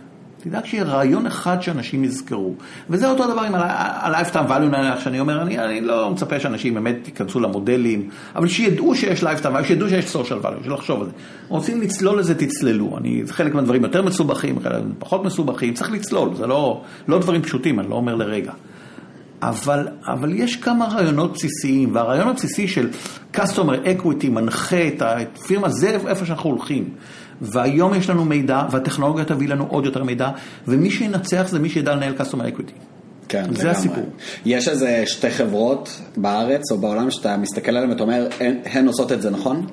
[0.48, 2.54] תדאג שיהיה רעיון אחד שאנשים יזכרו.
[2.90, 7.40] וזה אותו דבר עם ה-Lifetime Value, שאני אומר, אני, אני לא מצפה שאנשים באמת ייכנסו
[7.40, 11.12] למודלים, אבל שידעו שיש Lifetime Value, שידעו שיש social value, שלחשוב על זה.
[11.48, 12.98] רוצים לצלול לזה, תצללו.
[12.98, 17.80] אני, חלק מהדברים יותר מסובכים, חלק פחות מסובכים, צריך לצלול, זה לא, לא דברים פשוטים,
[17.80, 18.52] אני לא אומר לרגע.
[19.42, 22.88] אבל, אבל יש כמה רעיונות בסיסיים, והרעיון הבסיסי של
[23.34, 26.90] Customer Equity מנחה את הפירמה, זה איפה שאנחנו הולכים.
[27.40, 30.30] והיום יש לנו מידע, והטכנולוגיה תביא לנו עוד יותר מידע,
[30.68, 32.72] ומי שינצח זה מי שידע לנהל Customer Equity.
[33.28, 33.70] כן, זה לגמרי.
[33.70, 34.04] הסיפור.
[34.44, 38.28] יש איזה שתי חברות בארץ או בעולם שאתה מסתכל עליהן ואתה אומר,
[38.64, 39.66] הן, עושות את זה נכון?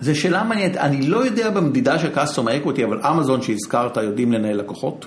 [0.00, 4.56] זו שאלה מעניינת, אני לא יודע במדידה של Customer Equity, אבל אמזון שהזכרת יודעים לנהל
[4.56, 5.06] לקוחות.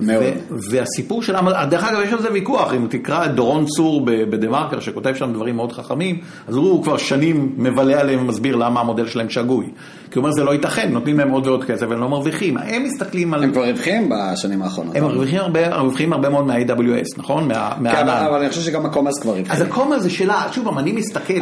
[0.00, 0.24] מאוד.
[0.70, 4.48] והסיפור של אמזון, דרך אגב יש על זה ויכוח, אם תקרא את דורון צור בדה
[4.48, 6.18] מרקר שכותב שם דברים מאוד חכמים,
[6.48, 9.66] אז הוא כבר שנים מבלה עליהם ומסביר למה המודל שלהם שגוי.
[10.10, 12.56] כי הוא אומר זה לא ייתכן, נותנים להם עוד ועוד כסף והם לא מרוויחים.
[12.58, 13.44] הם מסתכלים על...
[13.44, 14.96] הם כבר רווחים בשנים האחרונות.
[14.96, 17.48] הם מרוויחים הרבה, מרוויחים הרבה מאוד מה-AWS, נכון?
[17.48, 18.08] מה, כן, מהענן.
[18.08, 19.52] אבל אני חושב שגם ה commerce כבר רווחיים.
[19.52, 21.40] אז ה commerce זה שאלה, שוב פעם, אני מסתכל...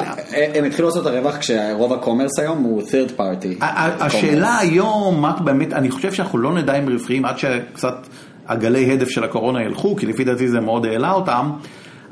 [0.54, 3.64] הם התחילו לעשות את הרווח כשרוב הקומרס היום הוא third party.
[4.00, 8.06] השאלה היום, מה באמת, אני חושב שאנחנו לא נדע אם רווחים עד שקצת
[8.48, 11.50] הגלי הדף של הקורונה ילכו, כי לפי דעתי זה מאוד העלה אותם,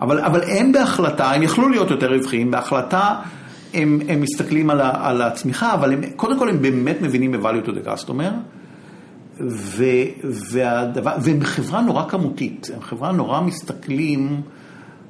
[0.00, 3.14] אבל, אבל הם בהחלטה, הם יכלו להיות יותר רווחיים, בהחלטה
[3.74, 7.66] הם, הם מסתכלים על, ה, על הצמיחה, אבל הם, קודם כל הם באמת מבינים ב-value
[7.66, 8.32] to the customer,
[9.40, 9.84] ו,
[10.24, 14.40] והדבר, והם חברה נורא כמותית, הם חברה נורא מסתכלים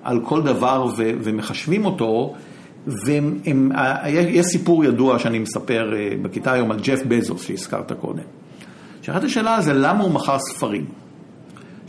[0.02, 2.34] על כל דבר ו, ומחשבים אותו,
[2.86, 8.22] ויש סיפור ידוע שאני מספר אה, בכיתה היום על ג'ף בזוס שהזכרת קודם.
[9.02, 10.84] שאחת השאלה זה למה הוא מכר ספרים.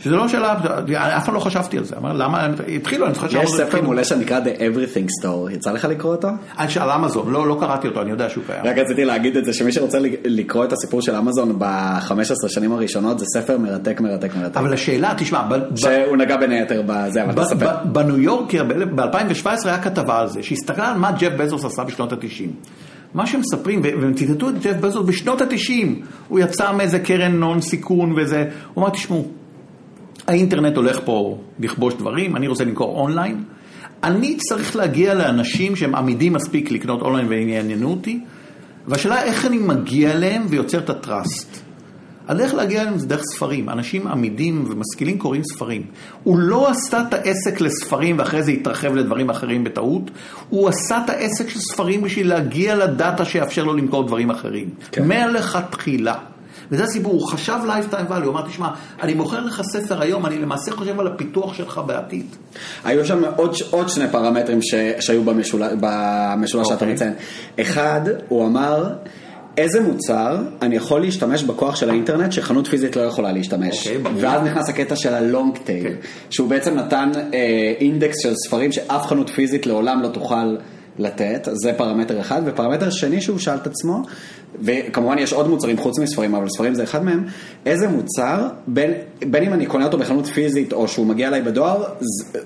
[0.00, 0.54] שזה לא שאלה,
[1.16, 4.40] אף פעם לא חשבתי על זה, אמר למה, התחילו, אני זוכר יש ספר מעולה שנקרא
[4.40, 6.28] The Everything Store, יצא לך לקרוא אותו?
[6.56, 8.64] על אמזון, לא, לא קראתי אותו, אני יודע שהוא קיים.
[8.64, 13.18] רק רציתי להגיד את זה, שמי שרוצה לקרוא את הסיפור של אמזון ב-15 שנים הראשונות,
[13.18, 14.56] זה ספר מרתק, מרתק, מרתק.
[14.56, 15.42] אבל השאלה, תשמע,
[15.76, 17.70] שהוא נגע בין היתר בזה, אבל תספר.
[17.84, 18.64] בניו יורקר
[18.94, 22.68] ב-2017 היה כתבה על זה, שהסתכלה על מה ג'ף בזוס עשה בשנות ה-90.
[23.14, 25.86] מה שמספרים, והם ציטטו את ג'ף בזוס בשנות ה-90,
[26.28, 28.44] הוא יצא מאיזה קרן נון סיכון וזה,
[28.74, 29.28] הוא אמר, תשמעו,
[30.28, 33.44] האינטרנט הולך פה לכבוש דברים, אני רוצה למכור אונליין,
[34.04, 38.20] אני צריך להגיע לאנשים שהם עמידים מספיק לקנות אונליין ויעניינו אותי,
[38.86, 41.60] והשאלה איך אני מגיע אליהם ויוצר את הטראסט.
[42.28, 43.68] הדרך להגיע אליהם זה דרך ספרים.
[43.68, 45.82] אנשים עמידים ומשכילים קוראים ספרים.
[46.24, 50.10] הוא לא עשה את העסק לספרים ואחרי זה התרחב לדברים אחרים בטעות,
[50.48, 54.70] הוא עשה את העסק של ספרים בשביל להגיע לדאטה שיאפשר לו למכור דברים אחרים.
[54.92, 55.08] כן.
[55.08, 56.14] מלכתחילה.
[56.70, 58.68] וזה הסיפור, הוא חשב lifetime value, הוא אמר, תשמע,
[59.02, 62.26] אני מוכר לך ספר היום, אני למעשה חושב על הפיתוח שלך בעתיד.
[62.84, 66.68] היו שם עוד, עוד שני פרמטרים ש, שהיו במשולש, במשולש okay.
[66.68, 66.92] שאתה אוקיי.
[66.92, 67.14] מציין.
[67.60, 68.92] אחד, הוא אמר...
[69.58, 73.86] איזה מוצר אני יכול להשתמש בכוח של האינטרנט שחנות פיזית לא יכולה להשתמש.
[73.86, 76.06] Okay, אוקיי, ואז נכנס הקטע של הלונג טייל, okay.
[76.30, 80.56] שהוא בעצם נתן אה, אינדקס של ספרים שאף חנות פיזית לעולם לא תוכל
[80.98, 84.02] לתת, זה פרמטר אחד, ופרמטר שני שהוא שאל את עצמו,
[84.62, 87.24] וכמובן יש עוד מוצרים חוץ מספרים, אבל ספרים זה אחד מהם,
[87.66, 88.92] איזה מוצר, בין,
[89.26, 91.84] בין אם אני קונה אותו בחנות פיזית או שהוא מגיע אליי בדואר,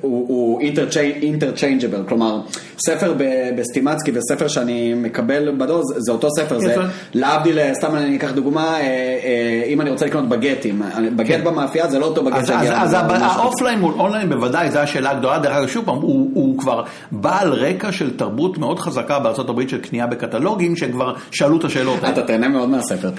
[0.01, 2.41] הוא, הוא interchangeable, כלומר,
[2.79, 3.15] ספר
[3.57, 6.77] בסטימצקי וספר שאני מקבל בדואר, זה, זה אותו ספר, זה
[7.15, 10.83] להבדיל, סתם אני אקח דוגמה, אה, אה, אם אני רוצה לקנות בגטים,
[11.17, 11.45] בגט כן.
[11.45, 12.83] במאפייה זה לא אותו בגט שהגיע.
[12.83, 15.97] אז ה offline מול אונליין בוודאי, זו השאלה הגדולה, דרך אגב, שוב פעם,
[16.35, 21.65] הוא כבר בעל רקע של תרבות מאוד חזקה בארה"ב של קנייה בקטלוגים, שכבר שאלו את
[21.65, 21.99] השאלות.
[22.05, 23.11] אתה תהנה מאוד מהספר,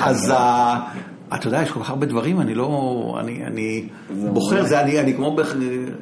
[0.00, 0.32] אז
[1.34, 5.14] אתה יודע, יש כל כך הרבה דברים, אני לא, אני, אני בוחר, זה אני, אני
[5.14, 5.36] כמו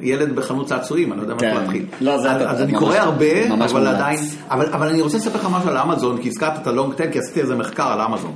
[0.01, 1.61] ילד בחנות צעצועים, אני לא יודע מאיפה כן.
[1.61, 1.85] להתחיל.
[2.01, 4.19] לא, זה אתה, אז אני קורא הרבה, אבל עדיין,
[4.49, 7.41] אבל אני רוצה לספר לך משהו על אמזון, כי הזכרת את הלונג טק, כי עשיתי
[7.41, 8.33] איזה מחקר על אמזון.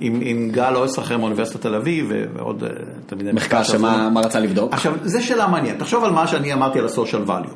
[0.00, 2.68] עם, עם גל אויסטרחר מאוניברסיטת תל אביב ועוד אה,
[3.06, 3.60] תלמידי מחקר.
[3.60, 4.72] מחקר שמה רצה לבדוק?
[4.72, 5.78] עכשיו, זו שאלה מעניינת.
[5.78, 7.54] תחשוב על מה שאני אמרתי על ה-social value.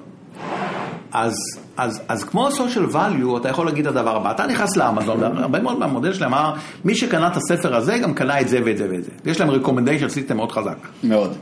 [1.13, 1.35] אז,
[1.77, 5.61] אז, אז כמו ה-social value, אתה יכול להגיד את הדבר הבא, אתה נכנס לאמזון, הרבה
[5.61, 6.55] מאוד מהמודל שלהם אמר,
[6.85, 9.11] מי שקנה את הספר הזה, גם קנה את זה ואת זה ואת זה.
[9.25, 10.77] יש להם recommendation system מאוד חזק.
[11.05, 11.33] מאוד.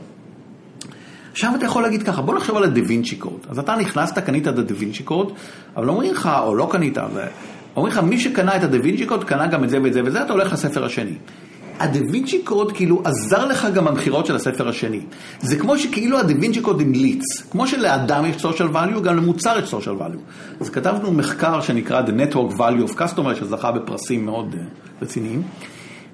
[1.31, 3.47] עכשיו אתה יכול להגיד ככה, בוא נחשוב על הדה וינצ'י קוד.
[3.49, 5.31] אז אתה נכנסת, קנית את הדה וינצ'י קוד,
[5.75, 6.97] אבל אומרים לך, או לא קנית,
[7.75, 10.21] אומרים לך, מי שקנה את הדה וינצ'י קוד, קנה גם את זה ואת זה וזה,
[10.21, 11.15] אתה הולך לספר השני.
[11.79, 15.01] הדה וינצ'י קוד כאילו עזר לך גם במכירות של הספר השני.
[15.41, 17.23] זה כמו שכאילו הדה וינצ'י קוד המליץ.
[17.51, 20.61] כמו שלאדם יש social value, גם למוצר יש social value.
[20.61, 25.43] אז כתבנו מחקר שנקרא The Network Value of Customer, שזכה בפרסים מאוד uh, רציניים.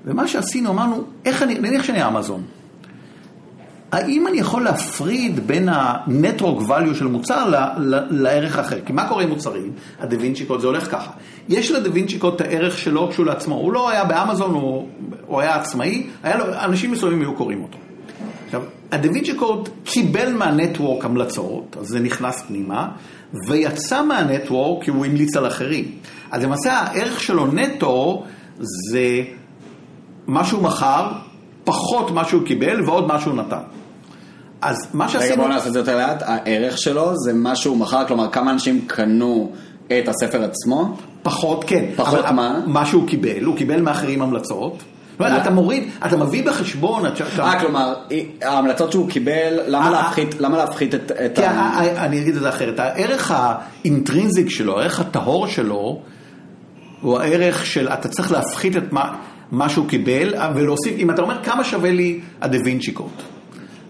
[0.06, 2.44] ומה שעשינו, אמרנו, איך אני, נניח שאני אמזון.
[3.94, 7.52] האם אני יכול להפריד בין ה-Network value של מוצר
[8.10, 8.80] לערך אחר?
[8.86, 9.72] כי מה קורה עם מוצרים?
[10.00, 11.12] הדה וינצ'י קוד זה הולך ככה.
[11.50, 13.56] יש לדה וינצ'י קוד את הערך שלו כשהוא לעצמו.
[13.56, 14.88] הוא לא היה באמזון, הוא,
[15.28, 17.78] הוא היה עצמאי, היה לו, אנשים מסוימים היו קוראים אותו.
[18.46, 18.62] עכשיו,
[18.92, 22.90] הדה וינצ'י קוד קיבל מהנטוורק המלצות, אז זה נכנס פנימה,
[23.48, 25.86] ויצא מהנטוורק כי הוא המליץ על אחרים.
[26.32, 28.24] אז למעשה הערך שלו נטו
[28.60, 29.22] זה
[30.28, 31.12] מה שהוא מכר,
[31.64, 33.62] פחות מה שהוא קיבל ועוד מה שהוא נתן.
[34.64, 35.34] אז מה שעשינו...
[35.34, 36.24] רגע, בוא נעשה את זה יותר לאט.
[36.26, 39.52] הערך שלו זה מה שהוא מכר, כלומר, כמה אנשים קנו
[39.88, 40.98] את הספר עצמו?
[41.24, 41.86] פחות, כן.
[41.96, 42.60] פחות מה?
[42.66, 44.84] מה שהוא קיבל, הוא קיבל מאחרים המלצות.
[45.22, 47.06] אתה מוריד, אתה מביא בחשבון...
[47.40, 47.94] אה, כלומר,
[48.42, 51.80] ההמלצות שהוא קיבל, למה אה, להפחית את ה...
[52.06, 52.80] אני אגיד את זה אחרת.
[52.80, 56.02] הערך האינטרינזיק שלו, הערך הטהור שלו,
[57.02, 58.84] הוא הערך של, אתה צריך להפחית את
[59.52, 63.33] מה שהוא קיבל, ולהוסיף, אם אתה אומר כמה שווה לי הדה וינצ'י קוד.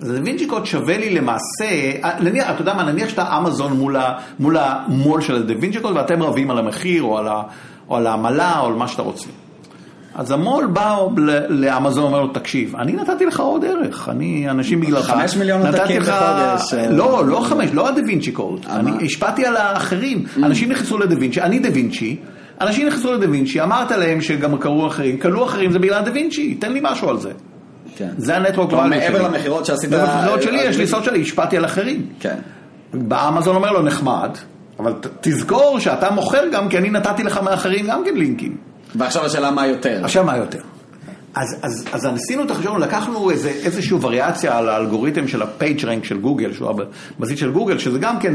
[0.04, 3.96] אז הדה וינצ'י קוד שווה לי למעשה, נניח, אתה יודע מה, נניח שאתה אמזון מול,
[4.40, 7.42] מול המול של הדה וינצ'י קוד ואתם רבים על המחיר או על, ה,
[7.90, 9.28] או על העמלה או על מה שאתה רוצה.
[10.16, 10.98] אז המו"ל בא
[11.50, 16.00] לאמזון ואומר לו, תקשיב, אני נתתי לך עוד ערך, אני, אנשים בגללך, חמש מיליון נתתי
[16.00, 16.74] לך, בחודש.
[16.90, 20.46] לא, לא חמש, לא הדה וינצ'י קוד, אני השפעתי על האחרים, mm.
[20.46, 22.16] אנשים נכנסו לדה וינצ'י, אני דה וינצ'י,
[22.62, 26.56] אנשים נכנסו לדה וינצ'י, אמרת להם שגם קראו אחרים, קנו אחרים, זה בגלל דה וינצ'י,
[26.56, 27.32] תן לי משהו על זה.
[27.96, 28.10] כן.
[28.18, 28.90] זה ה network שלי.
[28.90, 29.90] מעבר למכירות שעשית...
[29.90, 32.06] במכירות שלי, יש לי סוד שלי, השפעתי על אחרים.
[32.20, 32.36] כן.
[32.94, 34.30] באמזון אומר לו, נחמד,
[34.80, 38.58] אבל תזכור שאתה מוכר גם כי אני נתתי לך מאחרים גם כן לינקים.
[38.96, 40.02] ועכשיו השאלה מה יותר.
[40.04, 40.60] עכשיו מה יותר.
[41.36, 46.04] אז, אז, אז עשינו את החשבון, לקחנו איזה, איזושהי וריאציה על האלגוריתם של ה PageRank
[46.04, 46.70] של גוגל, שהוא
[47.20, 48.34] הבסיס של גוגל, שזה גם כן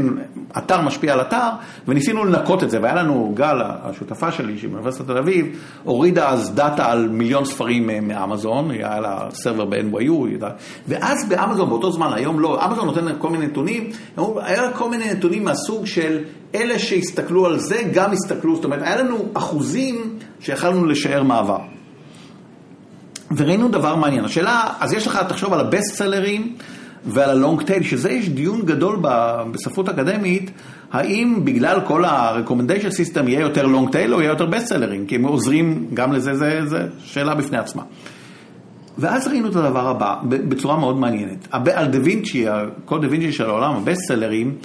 [0.57, 1.49] אתר משפיע על אתר,
[1.87, 5.45] וניסינו לנקות את זה, והיה לנו גל, השותפה שלי, שהיא מאוניברסיטת תל אביב,
[5.83, 10.45] הורידה אז דאטה על מיליון ספרים אה, מאמזון, היה לה סרבר ב-NYU,
[10.87, 13.89] ואז באמזון באותו זמן, היום לא, אמזון נותן להם כל מיני נתונים,
[14.35, 16.19] היה לה כל מיני נתונים מהסוג של
[16.55, 21.78] אלה שהסתכלו על זה, גם הסתכלו, זאת אומרת, היה לנו אחוזים שיכלנו לשער מעבר.
[23.37, 24.25] וראינו דבר מעניין.
[24.25, 26.55] השאלה, אז יש לך, תחשוב על הבסט סלרים
[27.05, 28.99] ועל ה long tail, שזה יש דיון גדול
[29.51, 30.51] בספרות אקדמית,
[30.91, 35.15] האם בגלל כל ה-recommendation system יהיה יותר long tail או יהיה יותר בסט סלרים, כי
[35.15, 37.83] הם עוזרים גם לזה, זה, זה שאלה בפני עצמה.
[38.97, 41.47] ואז ראינו את הדבר הבא, בצורה מאוד מעניינת.
[41.51, 44.55] על דה וינצ'י, הקוד דה וינצ'י של העולם, הבסט סלרים,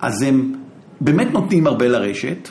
[0.00, 0.54] אז הם
[1.00, 2.48] באמת נותנים הרבה לרשת.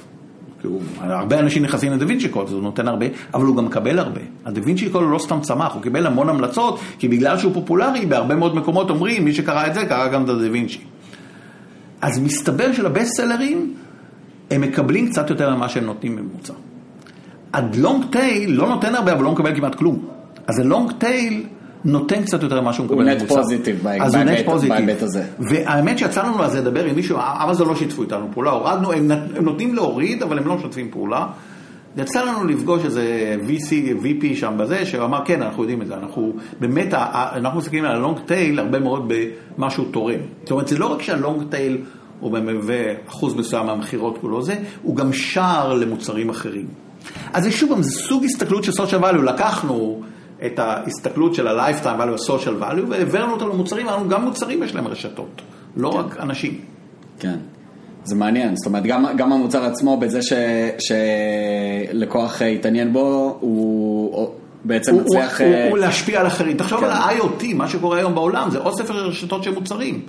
[1.00, 4.22] הרבה אנשים נכנסים לדה וינצ'י קוד, הוא נותן הרבה, אבל הוא גם מקבל הרבה.
[4.46, 8.36] הדה וינצ'י קוד לא סתם צמח, הוא קיבל המון המלצות, כי בגלל שהוא פופולרי, בהרבה
[8.36, 10.80] מאוד מקומות אומרים, מי שקרא את זה, קרא גם את הדה וינצ'י.
[12.02, 13.74] אז מסתבר שלבסט סלרים,
[14.52, 16.54] הם מקבלים קצת יותר ממה שהם נותנים בממוצע.
[17.54, 20.06] ה long tail לא נותן הרבה, אבל לא מקבל כמעט כלום.
[20.48, 21.44] אז ה long tail
[21.86, 22.98] נותן קצת יותר ממה שהוא מקבל.
[22.98, 23.22] הוא net
[24.46, 25.24] positive בהיבט הזה.
[25.40, 29.12] והאמת שיצא לנו על זה לדבר עם מישהו, אמזון לא שיתפו איתנו פעולה, הורדנו, הם,
[29.12, 31.28] הם נותנים להוריד, אבל הם לא משתפים פעולה.
[31.98, 36.34] יצא לנו לפגוש איזה VC, VP שם בזה, שאמר כן, אנחנו יודעים את זה, אנחנו
[36.60, 39.12] באמת, אנחנו מסתכלים על ה long tail הרבה מאוד
[39.58, 40.20] במה שהוא תורם.
[40.42, 41.78] זאת אומרת, זה לא רק שהלונג טייל
[42.20, 46.66] הוא במהווה אחוז מסוים מהמכירות כולו זה, הוא גם שער למוצרים אחרים.
[47.34, 50.02] אז זה שוב, זה סוג הסתכלות של social value, לקחנו
[50.46, 54.88] את ההסתכלות של ה-lifetime value, ה-social value, והעברנו אותו למוצרים, אמרנו, גם מוצרים יש להם
[54.88, 55.42] רשתות,
[55.76, 55.98] לא כן.
[55.98, 56.62] רק אנשים.
[57.20, 57.38] כן.
[58.04, 60.34] זה מעניין, זאת אומרת, גם, גם המוצר עצמו, בזה ש,
[60.80, 64.30] שלקוח התעניין בו, הוא
[64.64, 65.42] בעצם הוא, מצליח...
[65.42, 66.58] הוא, הוא, הוא להשפיע על אחרים.
[66.58, 66.86] תחשוב כן.
[66.86, 70.02] על ה-IoT, מה שקורה היום בעולם, זה אוסף רשתות של מוצרים.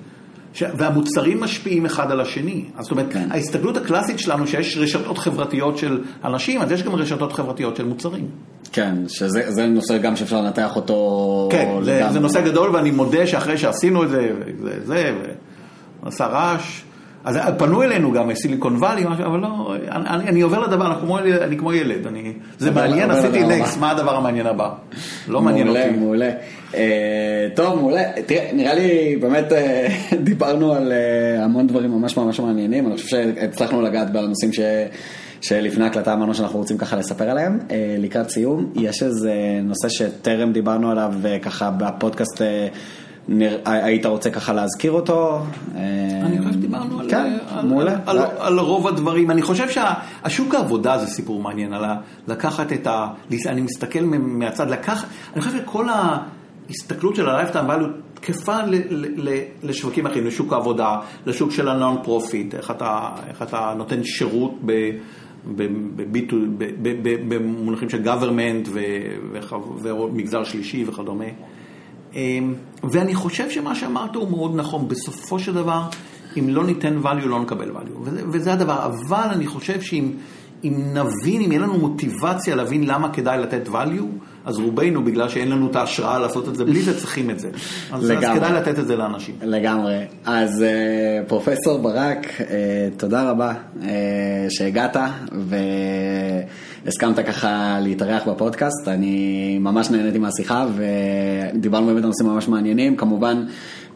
[0.53, 0.63] ש...
[0.79, 2.65] והמוצרים משפיעים אחד על השני.
[2.77, 3.29] אז זאת אומרת, כן.
[3.31, 8.29] ההסתכלות הקלאסית שלנו שיש רשתות חברתיות של אנשים, אז יש גם רשתות חברתיות של מוצרים.
[8.73, 13.59] כן, שזה נושא גם שאפשר לנתח אותו כן, זה, זה נושא גדול ואני מודה שאחרי
[13.59, 14.31] שעשינו את זה,
[14.63, 15.15] זה, זה,
[16.03, 16.83] ועשה רעש.
[17.29, 21.57] אז פנו אלינו גם סיליקון וואלי, אבל לא, אני, אני עובר לדבר, אני כמו, אני
[21.59, 24.71] כמו ילד, אני, זה מעניין, עשיתי נקס, מה הדבר המעניין הבא?
[25.29, 25.79] לא מעניין אותי.
[25.79, 26.31] מעולה, מעולה.
[26.75, 28.03] אה, טוב, מעולה.
[28.27, 29.89] תראה, נראה לי באמת אה,
[30.31, 34.61] דיברנו על אה, המון דברים ממש ממש מעניינים, אני חושב שהצלחנו לגעת בנושאים ש...
[35.41, 37.59] שלפני הקלטה אמרנו שאנחנו רוצים ככה לספר עליהם.
[37.99, 39.33] לקראת סיום, יש איזה
[39.63, 42.43] נושא שטרם דיברנו עליו ככה בפודקאסט
[43.65, 45.41] היית רוצה ככה להזכיר אותו?
[45.75, 49.31] אני חושב שדיברנו על, כן, על, על, על, רוב הדברים.
[49.31, 51.85] אני חושב שהשוק העבודה זה סיפור מעניין, על
[52.29, 53.09] לקחת את ה...
[53.47, 55.05] אני מסתכל מהצד, לקח...
[55.35, 58.57] אני חושב שכל ההסתכלות של ה-Lifetime Value תקפה
[59.63, 60.97] לשווקים אחרים, לשוק העבודה,
[61.27, 64.91] לשוק של ה-Non Profit, איך אתה, איך אתה נותן שירות ב...
[67.29, 68.69] במונחים של government
[69.83, 71.25] ומגזר שלישי וכדומה.
[72.15, 72.55] אמ,
[72.93, 75.83] ואני חושב שמה שאמרת הוא מאוד נכון, בסופו של דבר,
[76.39, 80.13] אם לא ניתן value, לא נקבל value, וזה, וזה הדבר, אבל אני חושב שאם
[80.65, 85.49] אם נבין, אם יהיה לנו מוטיבציה להבין למה כדאי לתת value, אז רובנו, בגלל שאין
[85.49, 87.51] לנו את ההשראה לעשות את זה בלי זה, צריכים את זה.
[87.93, 89.35] אז, אז כדאי לתת את זה לאנשים.
[89.43, 89.99] לגמרי.
[90.25, 92.47] אז אה, פרופסור ברק, אה,
[92.97, 93.53] תודה רבה
[93.83, 93.89] אה,
[94.49, 94.97] שהגעת
[96.85, 98.89] והסכמת ככה להתארח בפודקאסט.
[98.89, 102.97] אני ממש נהניתי מהשיחה ודיברנו באמת על נושאים ממש מעניינים.
[102.97, 103.45] כמובן,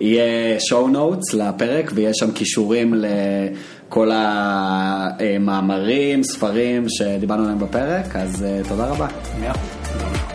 [0.01, 8.87] יהיה show notes לפרק ויש שם כישורים לכל המאמרים, ספרים שדיברנו עליהם בפרק, אז תודה
[8.87, 9.07] רבה.
[9.41, 10.31] מאה אחוז.